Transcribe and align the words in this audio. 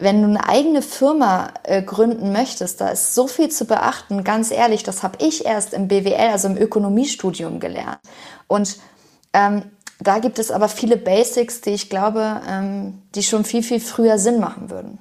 wenn 0.00 0.22
du 0.22 0.28
eine 0.28 0.48
eigene 0.48 0.80
Firma 0.80 1.52
äh, 1.64 1.82
gründen 1.82 2.32
möchtest, 2.32 2.80
da 2.80 2.90
ist 2.90 3.16
so 3.16 3.26
viel 3.26 3.48
zu 3.48 3.64
beachten. 3.64 4.22
Ganz 4.22 4.52
ehrlich, 4.52 4.84
das 4.84 5.02
habe 5.02 5.18
ich 5.20 5.44
erst 5.44 5.74
im 5.74 5.88
BWL, 5.88 6.30
also 6.30 6.48
im 6.48 6.56
Ökonomiestudium 6.56 7.58
gelernt. 7.58 7.98
Und 8.46 8.78
ähm, 9.32 9.64
da 9.98 10.20
gibt 10.20 10.38
es 10.38 10.52
aber 10.52 10.68
viele 10.68 10.96
Basics, 10.96 11.60
die 11.62 11.70
ich 11.70 11.90
glaube, 11.90 12.40
ähm, 12.48 13.02
die 13.16 13.24
schon 13.24 13.44
viel, 13.44 13.64
viel 13.64 13.80
früher 13.80 14.18
Sinn 14.18 14.38
machen 14.38 14.70
würden. 14.70 15.00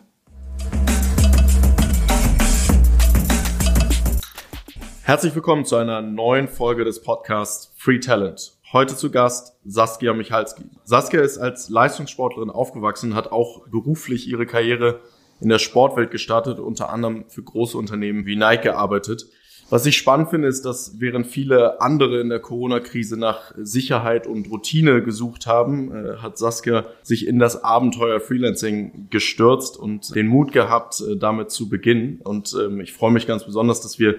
Herzlich 5.03 5.35
willkommen 5.35 5.63
zu 5.63 5.75
einer 5.75 6.01
neuen 6.01 6.47
Folge 6.47 6.83
des 6.83 7.03
Podcasts 7.03 7.71
Free 7.77 7.99
Talent. 7.99 8.56
Heute 8.73 8.97
zu 8.97 9.09
Gast 9.11 9.55
Saskia 9.63 10.13
Michalski. 10.13 10.63
Saskia 10.83 11.21
ist 11.21 11.37
als 11.37 11.69
Leistungssportlerin 11.69 12.49
aufgewachsen, 12.49 13.15
hat 13.15 13.31
auch 13.31 13.65
beruflich 13.69 14.27
ihre 14.27 14.45
Karriere 14.45 14.99
in 15.39 15.47
der 15.47 15.57
Sportwelt 15.57 16.11
gestartet, 16.11 16.59
unter 16.59 16.89
anderem 16.89 17.23
für 17.29 17.43
große 17.43 17.77
Unternehmen 17.77 18.25
wie 18.25 18.35
Nike 18.35 18.63
gearbeitet. 18.63 19.25
Was 19.69 19.85
ich 19.85 19.95
spannend 19.95 20.31
finde, 20.31 20.49
ist, 20.49 20.65
dass 20.65 20.99
während 20.99 21.27
viele 21.27 21.79
andere 21.79 22.19
in 22.19 22.27
der 22.27 22.41
Corona-Krise 22.41 23.15
nach 23.17 23.53
Sicherheit 23.55 24.27
und 24.27 24.51
Routine 24.51 25.01
gesucht 25.01 25.47
haben, 25.47 25.91
äh, 25.93 26.17
hat 26.17 26.37
Saskia 26.37 26.87
sich 27.03 27.25
in 27.25 27.39
das 27.39 27.63
Abenteuer 27.63 28.19
Freelancing 28.19 29.07
gestürzt 29.09 29.77
und 29.77 30.13
den 30.13 30.27
Mut 30.27 30.51
gehabt, 30.51 31.01
äh, 31.01 31.15
damit 31.15 31.51
zu 31.51 31.69
beginnen. 31.69 32.19
Und 32.21 32.53
ähm, 32.61 32.81
ich 32.81 32.91
freue 32.91 33.11
mich 33.11 33.27
ganz 33.27 33.45
besonders, 33.45 33.79
dass 33.79 33.97
wir 33.97 34.15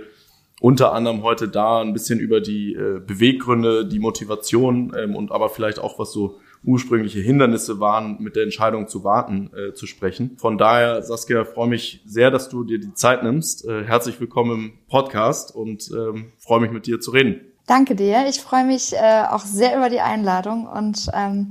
unter 0.60 0.92
anderem 0.92 1.22
heute 1.22 1.48
da 1.48 1.80
ein 1.80 1.92
bisschen 1.92 2.18
über 2.18 2.40
die 2.40 2.74
äh, 2.74 3.00
Beweggründe, 3.00 3.86
die 3.86 3.98
Motivation 3.98 4.92
ähm, 4.96 5.14
und 5.14 5.30
aber 5.32 5.48
vielleicht 5.48 5.78
auch 5.78 5.98
was 5.98 6.12
so 6.12 6.38
ursprüngliche 6.64 7.20
Hindernisse 7.20 7.78
waren, 7.78 8.16
mit 8.20 8.34
der 8.34 8.42
Entscheidung 8.42 8.88
zu 8.88 9.04
warten, 9.04 9.50
äh, 9.54 9.72
zu 9.74 9.86
sprechen. 9.86 10.36
Von 10.38 10.58
daher, 10.58 11.02
Saskia, 11.02 11.44
freue 11.44 11.68
mich 11.68 12.02
sehr, 12.04 12.30
dass 12.30 12.48
du 12.48 12.64
dir 12.64 12.80
die 12.80 12.94
Zeit 12.94 13.22
nimmst. 13.22 13.64
Äh, 13.66 13.84
herzlich 13.84 14.20
willkommen 14.20 14.52
im 14.52 14.72
Podcast 14.88 15.54
und 15.54 15.90
ähm, 15.92 16.32
freue 16.38 16.60
mich 16.60 16.72
mit 16.72 16.86
dir 16.86 17.00
zu 17.00 17.12
reden. 17.12 17.40
Danke 17.66 17.94
dir. 17.94 18.26
Ich 18.28 18.40
freue 18.40 18.64
mich 18.64 18.94
äh, 18.94 19.24
auch 19.30 19.44
sehr 19.44 19.76
über 19.76 19.90
die 19.90 20.00
Einladung 20.00 20.66
und 20.66 21.06
ähm, 21.12 21.50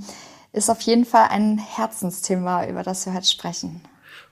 ist 0.52 0.70
auf 0.70 0.81
jeden 0.81 1.06
Fall 1.06 1.28
ein 1.30 1.58
Herzensthema, 1.58 2.68
über 2.68 2.84
das 2.84 3.06
wir 3.06 3.14
heute 3.14 3.28
sprechen. 3.28 3.81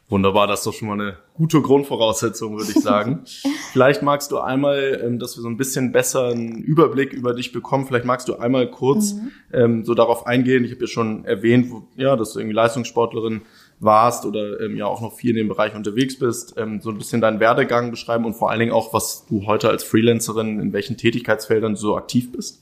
Wunderbar, 0.07 0.45
das 0.45 0.59
ist 0.59 0.67
doch 0.67 0.73
schon 0.73 0.87
mal 0.87 1.01
eine 1.01 1.17
gute 1.33 1.61
Grundvoraussetzung, 1.61 2.57
würde 2.57 2.71
ich 2.71 2.83
sagen. 2.83 3.23
vielleicht 3.71 4.03
magst 4.03 4.31
du 4.31 4.37
einmal, 4.37 5.01
ähm, 5.03 5.17
dass 5.17 5.35
wir 5.35 5.41
so 5.41 5.49
ein 5.49 5.57
bisschen 5.57 5.91
besser 5.91 6.27
einen 6.27 6.59
Überblick 6.59 7.11
über 7.11 7.33
dich 7.33 7.51
bekommen, 7.51 7.87
vielleicht 7.87 8.05
magst 8.05 8.27
du 8.27 8.35
einmal 8.35 8.69
kurz 8.69 9.13
mhm. 9.13 9.31
ähm, 9.51 9.83
so 9.83 9.95
darauf 9.95 10.27
eingehen. 10.27 10.63
Ich 10.63 10.71
habe 10.71 10.81
ja 10.81 10.87
schon 10.87 11.25
erwähnt, 11.25 11.71
wo, 11.71 11.87
ja, 11.95 12.15
dass 12.15 12.33
du 12.33 12.39
irgendwie 12.39 12.55
Leistungssportlerin 12.55 13.41
warst 13.79 14.25
oder 14.25 14.59
ähm, 14.61 14.77
ja 14.77 14.85
auch 14.85 15.01
noch 15.01 15.13
viel 15.13 15.31
in 15.31 15.37
dem 15.37 15.47
Bereich 15.47 15.73
unterwegs 15.73 16.19
bist, 16.19 16.53
ähm, 16.57 16.81
so 16.81 16.91
ein 16.91 16.97
bisschen 16.99 17.19
deinen 17.19 17.39
Werdegang 17.39 17.89
beschreiben 17.89 18.25
und 18.25 18.35
vor 18.35 18.51
allen 18.51 18.59
Dingen 18.59 18.71
auch, 18.71 18.93
was 18.93 19.25
du 19.25 19.47
heute 19.47 19.69
als 19.69 19.83
Freelancerin, 19.83 20.59
in 20.59 20.71
welchen 20.71 20.97
Tätigkeitsfeldern 20.97 21.73
du 21.73 21.79
so 21.79 21.97
aktiv 21.97 22.31
bist. 22.31 22.61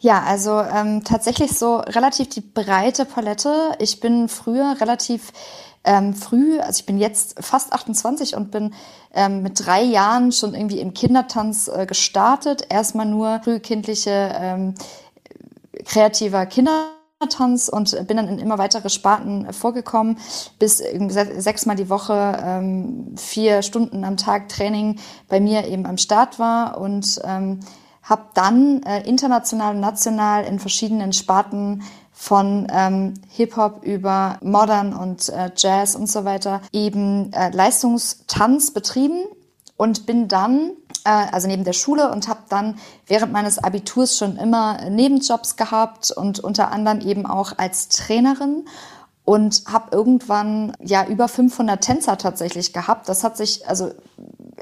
Ja, 0.00 0.22
also 0.22 0.60
ähm, 0.60 1.04
tatsächlich 1.04 1.52
so 1.52 1.76
relativ 1.76 2.28
die 2.28 2.40
breite 2.40 3.04
Palette. 3.04 3.76
Ich 3.78 4.00
bin 4.00 4.28
früher 4.28 4.76
relativ 4.80 5.32
ähm, 5.84 6.14
früh, 6.14 6.60
also 6.60 6.80
ich 6.80 6.86
bin 6.86 6.98
jetzt 6.98 7.42
fast 7.42 7.72
28 7.72 8.36
und 8.36 8.50
bin 8.50 8.72
ähm, 9.14 9.42
mit 9.42 9.66
drei 9.66 9.82
Jahren 9.82 10.32
schon 10.32 10.54
irgendwie 10.54 10.80
im 10.80 10.94
Kindertanz 10.94 11.68
äh, 11.68 11.86
gestartet. 11.86 12.66
Erstmal 12.68 13.06
nur 13.06 13.40
frühkindliche 13.42 14.32
ähm, 14.34 14.74
kreativer 15.84 16.46
Kindertanz 16.46 17.68
und 17.68 18.06
bin 18.06 18.16
dann 18.16 18.28
in 18.28 18.38
immer 18.38 18.58
weitere 18.58 18.90
Sparten 18.90 19.52
vorgekommen, 19.52 20.18
bis 20.58 20.78
sechsmal 20.78 21.76
die 21.76 21.88
Woche 21.88 22.38
ähm, 22.44 23.14
vier 23.16 23.62
Stunden 23.62 24.04
am 24.04 24.16
Tag 24.16 24.48
Training 24.48 24.98
bei 25.28 25.40
mir 25.40 25.66
eben 25.66 25.86
am 25.86 25.98
Start 25.98 26.38
war 26.38 26.80
und 26.80 27.20
ähm, 27.24 27.60
habe 28.02 28.24
dann 28.34 28.82
äh, 28.82 29.06
international 29.08 29.74
und 29.74 29.80
national 29.80 30.44
in 30.44 30.58
verschiedenen 30.58 31.12
Sparten 31.12 31.82
von 32.22 32.68
ähm, 32.70 33.14
Hip-Hop 33.30 33.82
über 33.82 34.38
Modern 34.42 34.94
und 34.94 35.28
äh, 35.28 35.50
Jazz 35.56 35.96
und 35.96 36.08
so 36.08 36.24
weiter 36.24 36.60
eben 36.70 37.32
äh, 37.32 37.50
Leistungstanz 37.50 38.70
betrieben 38.70 39.24
und 39.76 40.06
bin 40.06 40.28
dann, 40.28 40.70
äh, 41.04 41.10
also 41.10 41.48
neben 41.48 41.64
der 41.64 41.72
Schule 41.72 42.12
und 42.12 42.28
habe 42.28 42.42
dann 42.48 42.78
während 43.08 43.32
meines 43.32 43.58
Abiturs 43.58 44.16
schon 44.16 44.36
immer 44.36 44.88
Nebenjobs 44.88 45.56
gehabt 45.56 46.12
und 46.12 46.38
unter 46.38 46.70
anderem 46.70 47.00
eben 47.00 47.26
auch 47.26 47.58
als 47.58 47.88
Trainerin 47.88 48.66
und 49.24 49.64
habe 49.66 49.88
irgendwann 49.90 50.76
ja 50.80 51.04
über 51.04 51.26
500 51.26 51.82
Tänzer 51.82 52.18
tatsächlich 52.18 52.72
gehabt. 52.72 53.08
Das 53.08 53.24
hat 53.24 53.36
sich, 53.36 53.68
also 53.68 53.90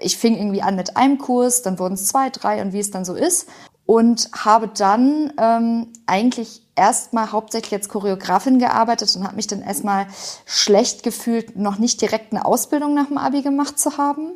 ich 0.01 0.17
fing 0.17 0.39
irgendwie 0.39 0.63
an 0.63 0.77
mit 0.77 0.97
einem 0.97 1.19
Kurs, 1.19 1.61
dann 1.61 1.79
wurden 1.79 1.93
es 1.93 2.07
zwei, 2.07 2.31
drei 2.31 2.63
und 2.63 2.73
wie 2.73 2.81
es 2.81 2.91
dann 2.91 3.05
so 3.05 3.15
ist 3.15 3.49
und 3.85 4.31
habe 4.33 4.69
dann 4.69 5.33
ähm, 5.37 5.89
eigentlich 6.07 6.63
erstmal 6.81 7.31
hauptsächlich 7.31 7.75
als 7.75 7.91
Choreografin 7.91 8.59
gearbeitet 8.59 9.15
und 9.15 9.25
habe 9.25 9.37
mich 9.37 9.47
dann 9.47 9.61
erstmal 9.61 10.07
schlecht 10.47 11.03
gefühlt, 11.03 11.55
noch 11.55 11.79
nicht 11.79 12.01
direkt 12.01 12.33
eine 12.33 12.47
Ausbildung 12.47 12.95
nach 12.95 13.09
dem 13.09 13.19
Abi 13.19 13.43
gemacht 13.43 13.79
zu 13.79 13.99
haben. 13.99 14.33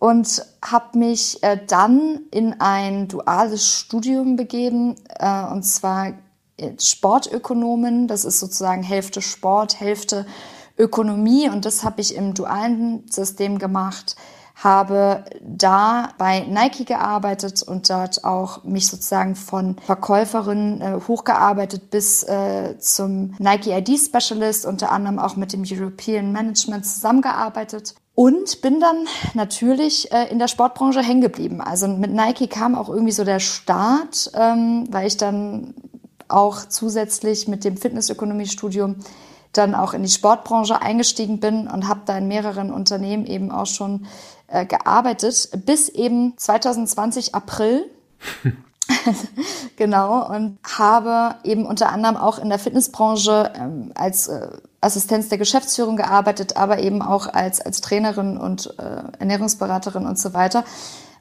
Und 0.00 0.44
habe 0.64 0.98
mich 0.98 1.42
äh, 1.42 1.60
dann 1.68 2.22
in 2.30 2.58
ein 2.58 3.06
duales 3.06 3.68
Studium 3.68 4.36
begeben 4.36 4.96
äh, 5.18 5.44
und 5.44 5.62
zwar 5.62 6.14
Sportökonomen. 6.78 8.08
Das 8.08 8.24
ist 8.24 8.40
sozusagen 8.40 8.82
Hälfte 8.82 9.22
Sport, 9.22 9.78
Hälfte 9.78 10.26
Ökonomie. 10.78 11.50
Und 11.50 11.66
das 11.66 11.84
habe 11.84 12.00
ich 12.00 12.14
im 12.16 12.34
dualen 12.34 13.06
System 13.10 13.58
gemacht 13.58 14.16
habe 14.62 15.24
da 15.40 16.10
bei 16.18 16.40
Nike 16.40 16.84
gearbeitet 16.84 17.62
und 17.62 17.88
dort 17.88 18.24
auch 18.24 18.62
mich 18.62 18.88
sozusagen 18.88 19.34
von 19.34 19.76
Verkäuferin 19.86 20.80
äh, 20.82 21.00
hochgearbeitet 21.08 21.90
bis 21.90 22.22
äh, 22.24 22.78
zum 22.78 23.34
Nike 23.38 23.70
ID 23.70 23.98
Specialist, 23.98 24.66
unter 24.66 24.92
anderem 24.92 25.18
auch 25.18 25.36
mit 25.36 25.54
dem 25.54 25.64
European 25.66 26.32
Management 26.32 26.84
zusammengearbeitet. 26.84 27.94
Und 28.14 28.60
bin 28.60 28.80
dann 28.80 29.06
natürlich 29.32 30.12
äh, 30.12 30.30
in 30.30 30.38
der 30.38 30.48
Sportbranche 30.48 31.00
hängen 31.00 31.22
geblieben. 31.22 31.62
Also 31.62 31.88
mit 31.88 32.12
Nike 32.12 32.46
kam 32.46 32.74
auch 32.74 32.90
irgendwie 32.90 33.12
so 33.12 33.24
der 33.24 33.40
Start, 33.40 34.30
ähm, 34.34 34.86
weil 34.90 35.06
ich 35.06 35.16
dann 35.16 35.74
auch 36.28 36.68
zusätzlich 36.68 37.48
mit 37.48 37.64
dem 37.64 37.78
Fitnessökonomiestudium 37.78 38.96
dann 39.52 39.74
auch 39.74 39.94
in 39.94 40.02
die 40.02 40.10
Sportbranche 40.10 40.80
eingestiegen 40.80 41.40
bin 41.40 41.66
und 41.66 41.88
habe 41.88 42.02
da 42.04 42.18
in 42.18 42.28
mehreren 42.28 42.70
Unternehmen 42.70 43.26
eben 43.26 43.50
auch 43.50 43.66
schon 43.66 44.06
äh, 44.50 44.66
gearbeitet, 44.66 45.48
bis 45.64 45.88
eben 45.88 46.34
2020 46.36 47.34
April. 47.34 47.88
genau, 49.76 50.28
und 50.28 50.58
habe 50.78 51.36
eben 51.44 51.66
unter 51.66 51.90
anderem 51.90 52.16
auch 52.16 52.38
in 52.38 52.48
der 52.48 52.58
Fitnessbranche 52.58 53.52
ähm, 53.54 53.92
als 53.94 54.28
äh, 54.28 54.48
Assistenz 54.80 55.28
der 55.28 55.38
Geschäftsführung 55.38 55.96
gearbeitet, 55.96 56.56
aber 56.56 56.80
eben 56.80 57.02
auch 57.02 57.32
als, 57.32 57.60
als 57.60 57.80
Trainerin 57.80 58.36
und 58.36 58.74
äh, 58.78 59.02
Ernährungsberaterin 59.18 60.06
und 60.06 60.18
so 60.18 60.34
weiter. 60.34 60.64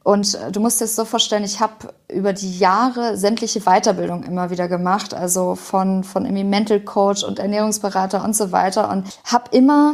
Und 0.03 0.33
äh, 0.35 0.51
du 0.51 0.59
musst 0.59 0.79
dir 0.79 0.85
das 0.85 0.95
so 0.95 1.05
vorstellen, 1.05 1.43
ich 1.43 1.59
habe 1.59 1.93
über 2.11 2.33
die 2.33 2.57
Jahre 2.57 3.17
sämtliche 3.17 3.61
Weiterbildung 3.61 4.23
immer 4.23 4.49
wieder 4.49 4.67
gemacht, 4.67 5.13
also 5.13 5.55
von, 5.55 6.03
von 6.03 6.25
irgendwie 6.25 6.45
Mental 6.45 6.79
Coach 6.79 7.23
und 7.23 7.37
Ernährungsberater 7.37 8.23
und 8.23 8.35
so 8.35 8.51
weiter 8.51 8.89
und 8.89 9.05
habe 9.25 9.55
immer 9.55 9.93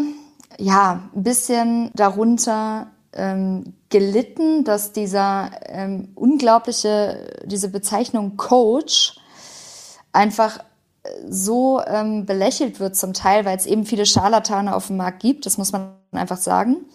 ja 0.57 1.01
ein 1.13 1.23
bisschen 1.23 1.91
darunter 1.95 2.87
ähm, 3.15 3.73
gelitten, 3.89 4.63
dass 4.63 4.91
dieser 4.91 5.51
ähm, 5.67 6.09
unglaubliche, 6.15 7.41
diese 7.45 7.69
Bezeichnung 7.69 8.37
Coach 8.37 9.17
einfach 10.11 10.59
äh, 11.03 11.09
so 11.29 11.81
ähm, 11.85 12.25
belächelt 12.25 12.79
wird 12.79 12.95
zum 12.95 13.13
Teil, 13.13 13.45
weil 13.45 13.57
es 13.57 13.65
eben 13.65 13.85
viele 13.85 14.05
Scharlatane 14.05 14.75
auf 14.75 14.87
dem 14.87 14.97
Markt 14.97 15.21
gibt, 15.21 15.45
das 15.45 15.57
muss 15.57 15.71
man 15.71 15.95
einfach 16.11 16.37
sagen. 16.37 16.85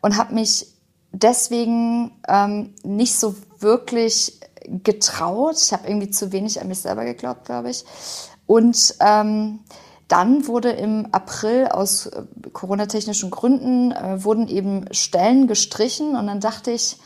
Und 0.00 0.16
habe 0.16 0.34
mich 0.34 0.66
deswegen 1.12 2.12
ähm, 2.28 2.74
nicht 2.82 3.18
so 3.18 3.34
wirklich 3.58 4.40
getraut. 4.64 5.56
Ich 5.60 5.72
habe 5.72 5.88
irgendwie 5.88 6.10
zu 6.10 6.32
wenig 6.32 6.60
an 6.60 6.68
mich 6.68 6.80
selber 6.80 7.04
geglaubt, 7.04 7.44
glaube 7.44 7.70
ich. 7.70 7.84
Und 8.46 8.94
ähm, 9.00 9.60
dann 10.10 10.48
wurde 10.48 10.70
im 10.70 11.06
April 11.12 11.68
aus 11.68 12.06
äh, 12.06 12.24
Corona-technischen 12.52 13.30
Gründen 13.30 13.92
äh, 13.92 14.22
wurden 14.24 14.48
eben 14.48 14.92
Stellen 14.92 15.46
gestrichen 15.46 16.16
und 16.16 16.26
dann 16.26 16.40
dachte 16.40 16.72
ich, 16.72 16.98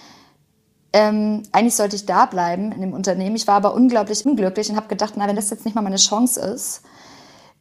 ähm, 0.94 1.42
eigentlich 1.52 1.76
sollte 1.76 1.96
ich 1.96 2.06
da 2.06 2.24
bleiben 2.24 2.72
in 2.72 2.80
dem 2.80 2.92
Unternehmen. 2.94 3.36
Ich 3.36 3.46
war 3.46 3.56
aber 3.56 3.74
unglaublich 3.74 4.24
unglücklich 4.24 4.70
und 4.70 4.76
habe 4.76 4.88
gedacht, 4.88 5.14
na, 5.16 5.28
wenn 5.28 5.36
das 5.36 5.50
jetzt 5.50 5.66
nicht 5.66 5.74
mal 5.74 5.82
meine 5.82 5.96
Chance 5.96 6.40
ist, 6.40 6.82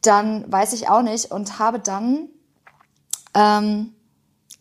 dann 0.00 0.50
weiß 0.50 0.72
ich 0.72 0.88
auch 0.88 1.02
nicht 1.02 1.30
und 1.30 1.58
habe 1.58 1.78
dann 1.78 2.28
ähm, 3.34 3.92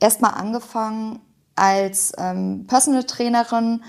erstmal 0.02 0.34
angefangen 0.34 1.22
als 1.56 2.12
ähm, 2.18 2.66
Personal 2.68 3.06
Trainerin 3.06 3.84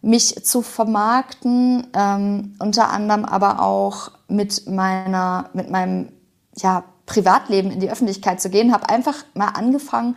mich 0.00 0.44
zu 0.44 0.62
vermarkten, 0.62 1.88
ähm, 1.92 2.54
unter 2.60 2.90
anderem 2.90 3.24
aber 3.24 3.60
auch 3.62 4.12
mit 4.28 4.68
meiner, 4.68 5.50
mit 5.54 5.70
meinem 5.70 6.12
ja, 6.58 6.84
Privatleben 7.06 7.70
in 7.70 7.80
die 7.80 7.90
Öffentlichkeit 7.90 8.40
zu 8.40 8.50
gehen, 8.50 8.72
habe 8.72 8.88
einfach 8.88 9.24
mal 9.34 9.48
angefangen, 9.48 10.16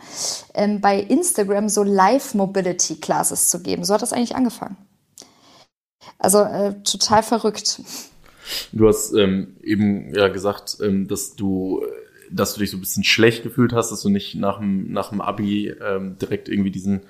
ähm, 0.54 0.80
bei 0.80 0.98
Instagram 1.00 1.68
so 1.68 1.84
Live-Mobility-Classes 1.84 3.48
zu 3.48 3.62
geben. 3.62 3.84
So 3.84 3.94
hat 3.94 4.02
das 4.02 4.12
eigentlich 4.12 4.34
angefangen. 4.34 4.76
Also 6.18 6.40
äh, 6.40 6.82
total 6.82 7.22
verrückt. 7.22 7.80
Du 8.72 8.88
hast 8.88 9.12
ähm, 9.14 9.56
eben 9.62 10.12
ja 10.14 10.28
gesagt, 10.28 10.78
ähm, 10.80 11.06
dass 11.06 11.36
du 11.36 11.84
dass 12.30 12.54
du 12.54 12.60
dich 12.60 12.70
so 12.70 12.76
ein 12.76 12.80
bisschen 12.80 13.04
schlecht 13.04 13.42
gefühlt 13.42 13.72
hast, 13.72 13.90
dass 13.90 14.02
du 14.02 14.08
nicht 14.08 14.36
nach 14.36 14.58
dem, 14.58 14.92
nach 14.92 15.10
dem 15.10 15.20
Abi 15.20 15.68
ähm, 15.68 16.16
direkt 16.18 16.48
irgendwie 16.48 16.70
diesen 16.70 17.02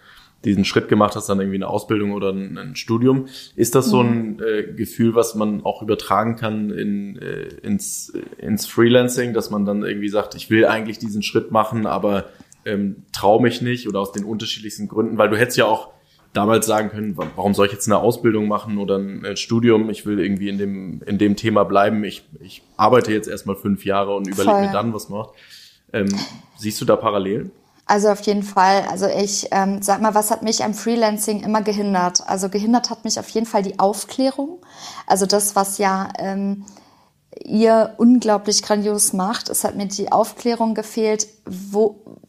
diesen 0.45 0.65
Schritt 0.65 0.89
gemacht 0.89 1.17
hast, 1.17 1.29
dann 1.29 1.39
irgendwie 1.39 1.59
eine 1.59 1.69
Ausbildung 1.69 2.13
oder 2.13 2.31
ein, 2.31 2.57
ein 2.57 2.77
Studium. 2.77 3.27
Ist 3.57 3.75
das 3.75 3.87
so 3.87 4.01
ein 4.01 4.37
mhm. 4.37 4.43
äh, 4.43 4.63
Gefühl, 4.73 5.15
was 5.15 5.35
man 5.35 5.65
auch 5.65 5.83
übertragen 5.83 6.37
kann 6.37 6.71
in, 6.71 7.19
äh, 7.19 7.49
ins, 7.63 8.13
ins 8.39 8.67
Freelancing, 8.67 9.35
dass 9.35 9.51
man 9.51 9.65
dann 9.65 9.83
irgendwie 9.83 10.09
sagt, 10.09 10.35
ich 10.35 10.49
will 10.51 10.65
eigentlich 10.65 10.99
diesen 10.99 11.23
Schritt 11.23 11.51
machen, 11.51 11.87
aber 11.87 12.27
ähm, 12.65 13.05
traue 13.13 13.43
mich 13.43 13.61
nicht 13.61 13.89
oder 13.89 14.01
aus 14.01 14.13
den 14.13 14.25
unterschiedlichsten 14.25 14.89
Gründen, 14.89 15.19
weil 15.19 15.29
du 15.29 15.37
hättest 15.37 15.59
ja 15.59 15.67
auch 15.67 15.91
damals 16.33 16.67
sagen 16.67 16.91
können, 16.91 17.17
warum 17.17 17.55
soll 17.55 17.67
ich 17.67 17.73
jetzt 17.73 17.89
eine 17.89 17.99
Ausbildung 17.99 18.49
machen 18.49 18.79
oder 18.79 18.99
ein 18.99 19.37
Studium? 19.37 19.91
Ich 19.91 20.07
will 20.07 20.21
irgendwie 20.21 20.49
in 20.49 20.59
dem, 20.59 21.03
in 21.03 21.19
dem 21.19 21.37
Thema 21.37 21.65
bleiben. 21.65 22.05
Ich, 22.05 22.25
ich 22.41 22.63
arbeite 22.77 23.13
jetzt 23.13 23.29
erstmal 23.29 23.57
fünf 23.57 23.85
Jahre 23.85 24.15
und 24.15 24.29
überlege 24.29 24.61
mir 24.61 24.73
dann, 24.73 24.95
was 24.95 25.09
macht. 25.09 25.31
Ähm, 25.93 26.09
siehst 26.57 26.81
du 26.81 26.85
da 26.85 26.97
Parallelen? 26.97 27.51
Also 27.91 28.09
auf 28.09 28.21
jeden 28.21 28.45
Fall. 28.45 28.85
Also 28.89 29.09
ich 29.09 29.49
ähm, 29.51 29.83
sag 29.83 30.01
mal, 30.01 30.15
was 30.15 30.31
hat 30.31 30.45
mich 30.45 30.63
am 30.63 30.75
Freelancing 30.75 31.43
immer 31.43 31.61
gehindert? 31.61 32.23
Also 32.29 32.49
gehindert 32.49 32.89
hat 32.89 33.05
mich 33.05 33.19
auf 33.19 33.29
jeden 33.31 33.47
Fall 33.47 33.65
die 33.65 33.81
Aufklärung. 33.81 34.61
Also 35.09 35.27
das, 35.27 35.57
was 35.57 35.79
ja 35.79 36.09
ähm, 36.17 36.67
ihr 37.45 37.95
unglaublich 37.97 38.63
grandios 38.63 39.13
macht. 39.13 39.49
Es 39.49 39.65
hat 39.65 39.75
mir 39.75 39.87
die 39.87 40.13
Aufklärung 40.13 40.77
gefehlt, 40.77 41.27
wo 41.47 42.21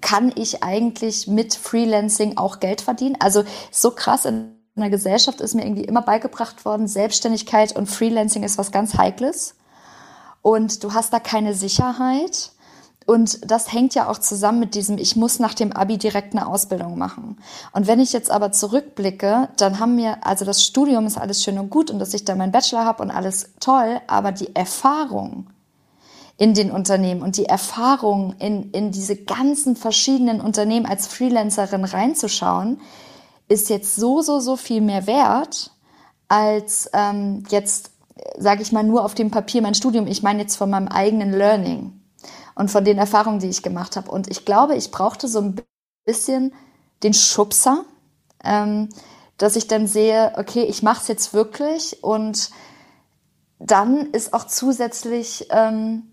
kann 0.00 0.32
ich 0.34 0.62
eigentlich 0.62 1.26
mit 1.26 1.54
Freelancing 1.56 2.38
auch 2.38 2.58
Geld 2.58 2.80
verdienen? 2.80 3.16
Also 3.20 3.44
so 3.70 3.90
krass 3.90 4.24
in 4.24 4.56
der 4.76 4.88
Gesellschaft 4.88 5.42
ist 5.42 5.54
mir 5.54 5.66
irgendwie 5.66 5.84
immer 5.84 6.00
beigebracht 6.00 6.64
worden, 6.64 6.88
Selbstständigkeit 6.88 7.76
und 7.76 7.84
Freelancing 7.84 8.44
ist 8.44 8.56
was 8.56 8.72
ganz 8.72 8.96
Heikles. 8.96 9.56
Und 10.40 10.82
du 10.82 10.94
hast 10.94 11.12
da 11.12 11.20
keine 11.20 11.52
Sicherheit. 11.52 12.52
Und 13.12 13.50
das 13.50 13.70
hängt 13.70 13.94
ja 13.94 14.08
auch 14.08 14.16
zusammen 14.16 14.58
mit 14.58 14.74
diesem, 14.74 14.96
ich 14.96 15.16
muss 15.16 15.38
nach 15.38 15.52
dem 15.52 15.70
Abi 15.70 15.98
direkt 15.98 16.34
eine 16.34 16.46
Ausbildung 16.46 16.96
machen. 16.96 17.36
Und 17.72 17.86
wenn 17.86 18.00
ich 18.00 18.14
jetzt 18.14 18.30
aber 18.30 18.52
zurückblicke, 18.52 19.50
dann 19.58 19.78
haben 19.80 19.98
wir, 19.98 20.26
also 20.26 20.46
das 20.46 20.64
Studium 20.64 21.04
ist 21.04 21.18
alles 21.18 21.42
schön 21.42 21.58
und 21.58 21.68
gut 21.68 21.90
und 21.90 21.98
dass 21.98 22.14
ich 22.14 22.24
da 22.24 22.34
meinen 22.34 22.52
Bachelor 22.52 22.86
habe 22.86 23.02
und 23.02 23.10
alles 23.10 23.50
toll, 23.60 24.00
aber 24.06 24.32
die 24.32 24.56
Erfahrung 24.56 25.48
in 26.38 26.54
den 26.54 26.70
Unternehmen 26.70 27.20
und 27.20 27.36
die 27.36 27.44
Erfahrung 27.44 28.34
in, 28.38 28.70
in 28.70 28.92
diese 28.92 29.16
ganzen 29.16 29.76
verschiedenen 29.76 30.40
Unternehmen 30.40 30.86
als 30.86 31.06
Freelancerin 31.06 31.84
reinzuschauen, 31.84 32.80
ist 33.46 33.68
jetzt 33.68 33.94
so, 33.94 34.22
so, 34.22 34.40
so 34.40 34.56
viel 34.56 34.80
mehr 34.80 35.06
wert, 35.06 35.70
als 36.28 36.88
ähm, 36.94 37.44
jetzt, 37.50 37.90
sage 38.38 38.62
ich 38.62 38.72
mal, 38.72 38.84
nur 38.84 39.04
auf 39.04 39.14
dem 39.14 39.30
Papier 39.30 39.60
mein 39.60 39.74
Studium. 39.74 40.06
Ich 40.06 40.22
meine 40.22 40.40
jetzt 40.40 40.56
von 40.56 40.70
meinem 40.70 40.88
eigenen 40.88 41.32
Learning 41.32 41.98
und 42.54 42.70
von 42.70 42.84
den 42.84 42.98
Erfahrungen, 42.98 43.38
die 43.38 43.48
ich 43.48 43.62
gemacht 43.62 43.96
habe. 43.96 44.10
Und 44.10 44.28
ich 44.28 44.44
glaube, 44.44 44.74
ich 44.74 44.90
brauchte 44.90 45.28
so 45.28 45.40
ein 45.40 45.60
bisschen 46.04 46.52
den 47.02 47.14
Schubser, 47.14 47.84
ähm, 48.44 48.88
dass 49.38 49.56
ich 49.56 49.66
dann 49.66 49.86
sehe, 49.86 50.32
okay, 50.36 50.62
ich 50.64 50.82
mache 50.82 51.00
es 51.00 51.08
jetzt 51.08 51.34
wirklich 51.34 52.02
und 52.02 52.50
dann 53.58 54.10
ist 54.10 54.34
auch 54.34 54.46
zusätzlich 54.46 55.46
ähm, 55.50 56.12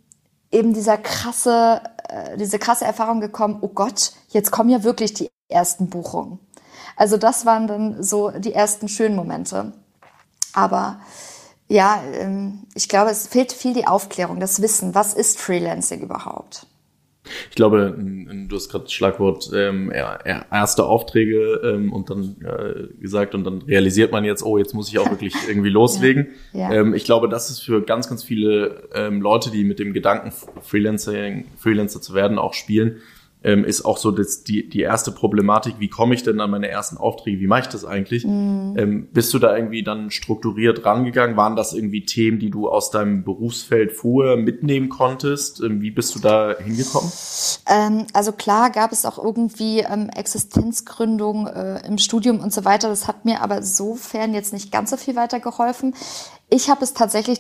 eben 0.51 0.73
dieser 0.73 0.97
krasse, 0.97 1.81
äh, 2.07 2.37
diese 2.37 2.59
krasse 2.59 2.85
Erfahrung 2.85 3.19
gekommen, 3.19 3.57
oh 3.61 3.69
Gott, 3.69 4.13
jetzt 4.29 4.51
kommen 4.51 4.69
ja 4.69 4.83
wirklich 4.83 5.13
die 5.13 5.29
ersten 5.47 5.89
Buchungen. 5.89 6.39
Also 6.95 7.17
das 7.17 7.45
waren 7.45 7.67
dann 7.67 8.03
so 8.03 8.31
die 8.31 8.53
ersten 8.53 8.87
schönen 8.87 9.15
Momente. 9.15 9.73
Aber 10.53 10.99
ja, 11.69 12.03
ähm, 12.19 12.65
ich 12.73 12.89
glaube, 12.89 13.11
es 13.11 13.27
fehlt 13.27 13.53
viel 13.53 13.73
die 13.73 13.87
Aufklärung, 13.87 14.39
das 14.39 14.61
Wissen. 14.61 14.95
Was 14.95 15.13
ist 15.13 15.39
Freelancing 15.39 16.01
überhaupt? 16.01 16.65
Ich 17.49 17.55
glaube, 17.55 17.95
du 17.95 18.55
hast 18.55 18.69
gerade 18.69 18.85
das 18.85 18.93
Schlagwort 18.93 19.51
ähm, 19.53 19.91
erste 19.91 20.85
Aufträge 20.85 21.61
ähm, 21.63 21.93
und 21.93 22.09
dann 22.09 22.37
äh, 22.41 22.99
gesagt 22.99 23.35
und 23.35 23.43
dann 23.43 23.61
realisiert 23.61 24.11
man 24.11 24.25
jetzt, 24.25 24.43
oh, 24.43 24.57
jetzt 24.57 24.73
muss 24.73 24.89
ich 24.89 24.97
auch 24.97 25.11
wirklich 25.11 25.35
irgendwie 25.47 25.69
loslegen. 25.69 26.29
Ja. 26.53 26.73
Ja. 26.73 26.81
Ähm, 26.81 26.95
ich 26.95 27.03
glaube, 27.03 27.29
das 27.29 27.51
ist 27.51 27.59
für 27.59 27.83
ganz, 27.83 28.09
ganz 28.09 28.23
viele 28.23 28.89
ähm, 28.95 29.21
Leute, 29.21 29.51
die 29.51 29.63
mit 29.63 29.77
dem 29.77 29.93
Gedanken 29.93 30.31
Freelancing, 30.61 31.45
Freelancer 31.57 32.01
zu 32.01 32.15
werden, 32.15 32.39
auch 32.39 32.53
spielen, 32.53 33.01
ähm, 33.41 33.63
ist 33.63 33.85
auch 33.85 33.97
so 33.97 34.11
das, 34.11 34.43
die, 34.43 34.67
die 34.67 34.81
erste 34.81 35.11
Problematik, 35.11 35.75
wie 35.79 35.87
komme 35.87 36.13
ich 36.13 36.23
denn 36.23 36.41
an 36.41 36.51
meine 36.51 36.67
ersten 36.67 36.97
Aufträge, 36.97 37.39
wie 37.39 37.47
mache 37.47 37.61
ich 37.61 37.67
das 37.67 37.85
eigentlich? 37.85 38.25
Mhm. 38.25 38.75
Ähm, 38.77 39.07
bist 39.13 39.33
du 39.33 39.39
da 39.39 39.55
irgendwie 39.55 39.83
dann 39.83 40.11
strukturiert 40.11 40.83
rangegangen? 40.83 41.37
Waren 41.37 41.55
das 41.55 41.73
irgendwie 41.73 42.05
Themen, 42.05 42.39
die 42.39 42.49
du 42.49 42.69
aus 42.69 42.91
deinem 42.91 43.23
Berufsfeld 43.23 43.93
vorher 43.93 44.35
mitnehmen 44.35 44.89
konntest? 44.89 45.61
Ähm, 45.61 45.81
wie 45.81 45.91
bist 45.91 46.15
du 46.15 46.19
da 46.19 46.55
hingekommen? 46.57 47.11
Ähm, 47.67 48.07
also 48.13 48.33
klar 48.33 48.71
gab 48.71 48.91
es 48.91 49.05
auch 49.05 49.17
irgendwie 49.17 49.79
ähm, 49.79 50.09
Existenzgründung 50.09 51.47
äh, 51.47 51.87
im 51.87 51.97
Studium 51.97 52.41
und 52.41 52.51
so 52.51 52.65
weiter. 52.65 52.89
Das 52.89 53.07
hat 53.07 53.23
mir 53.23 53.41
aber 53.41 53.63
sofern 53.63 54.33
jetzt 54.33 54.51
nicht 54.51 54.69
ganz 54.71 54.89
so 54.89 54.97
viel 54.97 55.15
weitergeholfen. 55.15 55.95
Ich 56.49 56.69
habe 56.69 56.83
es 56.83 56.93
tatsächlich 56.93 57.39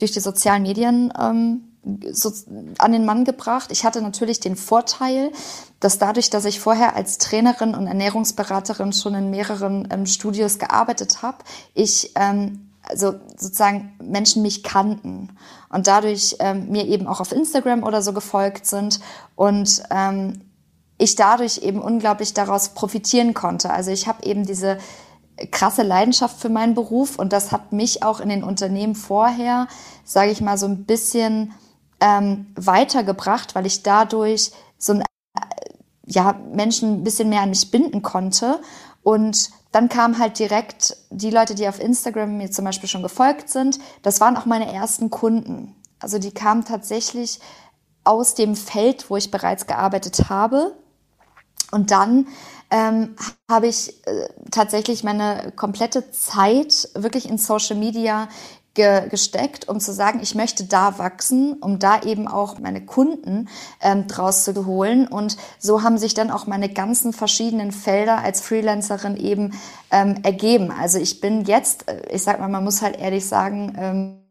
durch 0.00 0.12
die 0.12 0.20
sozialen 0.20 0.62
Medien 0.62 1.12
ähm, 1.18 1.75
so 2.10 2.32
an 2.78 2.92
den 2.92 3.04
Mann 3.04 3.24
gebracht. 3.24 3.70
Ich 3.70 3.84
hatte 3.84 4.02
natürlich 4.02 4.40
den 4.40 4.56
Vorteil, 4.56 5.32
dass 5.80 5.98
dadurch, 5.98 6.30
dass 6.30 6.44
ich 6.44 6.60
vorher 6.60 6.96
als 6.96 7.18
Trainerin 7.18 7.74
und 7.74 7.86
Ernährungsberaterin 7.86 8.92
schon 8.92 9.14
in 9.14 9.30
mehreren 9.30 9.88
ähm, 9.90 10.06
Studios 10.06 10.58
gearbeitet 10.58 11.22
habe, 11.22 11.38
ich 11.74 12.12
ähm, 12.16 12.70
also 12.88 13.14
sozusagen 13.36 13.94
Menschen 14.02 14.42
mich 14.42 14.62
kannten 14.62 15.36
und 15.70 15.86
dadurch 15.86 16.36
ähm, 16.38 16.68
mir 16.70 16.86
eben 16.86 17.06
auch 17.06 17.20
auf 17.20 17.32
Instagram 17.32 17.82
oder 17.82 18.00
so 18.00 18.12
gefolgt 18.12 18.66
sind 18.66 19.00
und 19.34 19.82
ähm, 19.90 20.40
ich 20.98 21.16
dadurch 21.16 21.58
eben 21.58 21.80
unglaublich 21.80 22.32
daraus 22.32 22.70
profitieren 22.70 23.34
konnte. 23.34 23.70
Also 23.70 23.90
ich 23.90 24.06
habe 24.06 24.24
eben 24.24 24.46
diese 24.46 24.78
krasse 25.50 25.82
Leidenschaft 25.82 26.40
für 26.40 26.48
meinen 26.48 26.74
Beruf 26.74 27.18
und 27.18 27.32
das 27.32 27.52
hat 27.52 27.72
mich 27.72 28.02
auch 28.02 28.20
in 28.20 28.28
den 28.28 28.42
Unternehmen 28.42 28.94
vorher, 28.94 29.68
sage 30.04 30.30
ich 30.30 30.40
mal, 30.40 30.56
so 30.56 30.66
ein 30.66 30.84
bisschen 30.84 31.52
ähm, 32.00 32.46
weitergebracht, 32.54 33.54
weil 33.54 33.66
ich 33.66 33.82
dadurch 33.82 34.52
so 34.78 34.94
ein, 34.94 35.02
ja, 36.06 36.38
Menschen 36.52 37.00
ein 37.00 37.04
bisschen 37.04 37.28
mehr 37.28 37.42
an 37.42 37.50
mich 37.50 37.70
binden 37.70 38.02
konnte. 38.02 38.60
Und 39.02 39.50
dann 39.72 39.88
kamen 39.88 40.18
halt 40.18 40.38
direkt 40.38 40.96
die 41.10 41.30
Leute, 41.30 41.54
die 41.54 41.68
auf 41.68 41.80
Instagram 41.80 42.38
mir 42.38 42.50
zum 42.50 42.64
Beispiel 42.64 42.88
schon 42.88 43.02
gefolgt 43.02 43.48
sind. 43.50 43.78
Das 44.02 44.20
waren 44.20 44.36
auch 44.36 44.46
meine 44.46 44.72
ersten 44.72 45.10
Kunden. 45.10 45.74
Also 46.00 46.18
die 46.18 46.32
kamen 46.32 46.64
tatsächlich 46.64 47.40
aus 48.04 48.34
dem 48.34 48.56
Feld, 48.56 49.10
wo 49.10 49.16
ich 49.16 49.30
bereits 49.30 49.66
gearbeitet 49.66 50.30
habe. 50.30 50.74
Und 51.72 51.90
dann 51.90 52.28
ähm, 52.70 53.16
habe 53.50 53.66
ich 53.66 54.06
äh, 54.06 54.28
tatsächlich 54.50 55.04
meine 55.04 55.52
komplette 55.52 56.10
Zeit 56.10 56.88
wirklich 56.94 57.28
in 57.28 57.38
Social 57.38 57.76
Media 57.76 58.28
ge 58.76 59.08
gesteckt, 59.08 59.68
um 59.68 59.80
zu 59.80 59.92
sagen, 59.92 60.20
ich 60.22 60.36
möchte 60.36 60.64
da 60.64 60.98
wachsen, 60.98 61.54
um 61.54 61.80
da 61.80 62.02
eben 62.02 62.28
auch 62.28 62.60
meine 62.60 62.86
Kunden 62.86 63.48
ähm, 63.80 64.06
draus 64.06 64.44
zu 64.44 64.66
holen. 64.66 65.08
Und 65.08 65.36
so 65.58 65.82
haben 65.82 65.98
sich 65.98 66.14
dann 66.14 66.30
auch 66.30 66.46
meine 66.46 66.68
ganzen 66.68 67.12
verschiedenen 67.12 67.72
Felder 67.72 68.18
als 68.18 68.40
Freelancerin 68.40 69.16
eben 69.16 69.58
ähm, 69.90 70.20
ergeben. 70.22 70.70
Also 70.70 70.98
ich 70.98 71.20
bin 71.20 71.44
jetzt, 71.44 71.88
äh, 71.88 72.02
ich 72.12 72.22
sag 72.22 72.38
mal, 72.38 72.48
man 72.48 72.62
muss 72.62 72.82
halt 72.82 72.98
ehrlich 72.98 73.26
sagen, 73.26 73.74
ähm, 73.76 74.22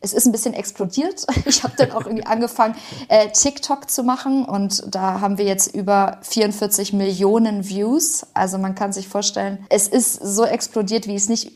es 0.00 0.12
ist 0.12 0.26
ein 0.26 0.32
bisschen 0.32 0.54
explodiert. 0.54 1.26
Ich 1.46 1.64
habe 1.64 1.74
dann 1.76 1.92
auch 1.92 2.06
irgendwie 2.06 2.26
angefangen, 2.26 2.76
äh, 3.08 3.30
TikTok 3.30 3.90
zu 3.90 4.04
machen 4.04 4.44
und 4.44 4.94
da 4.94 5.20
haben 5.20 5.38
wir 5.38 5.44
jetzt 5.46 5.74
über 5.74 6.18
44 6.22 6.92
Millionen 6.92 7.68
Views. 7.68 8.26
Also 8.34 8.58
man 8.58 8.74
kann 8.74 8.92
sich 8.92 9.08
vorstellen, 9.08 9.64
es 9.70 9.88
ist 9.88 10.14
so 10.14 10.44
explodiert, 10.44 11.06
wie 11.06 11.16
ich 11.16 11.22
es 11.22 11.28
nicht 11.28 11.52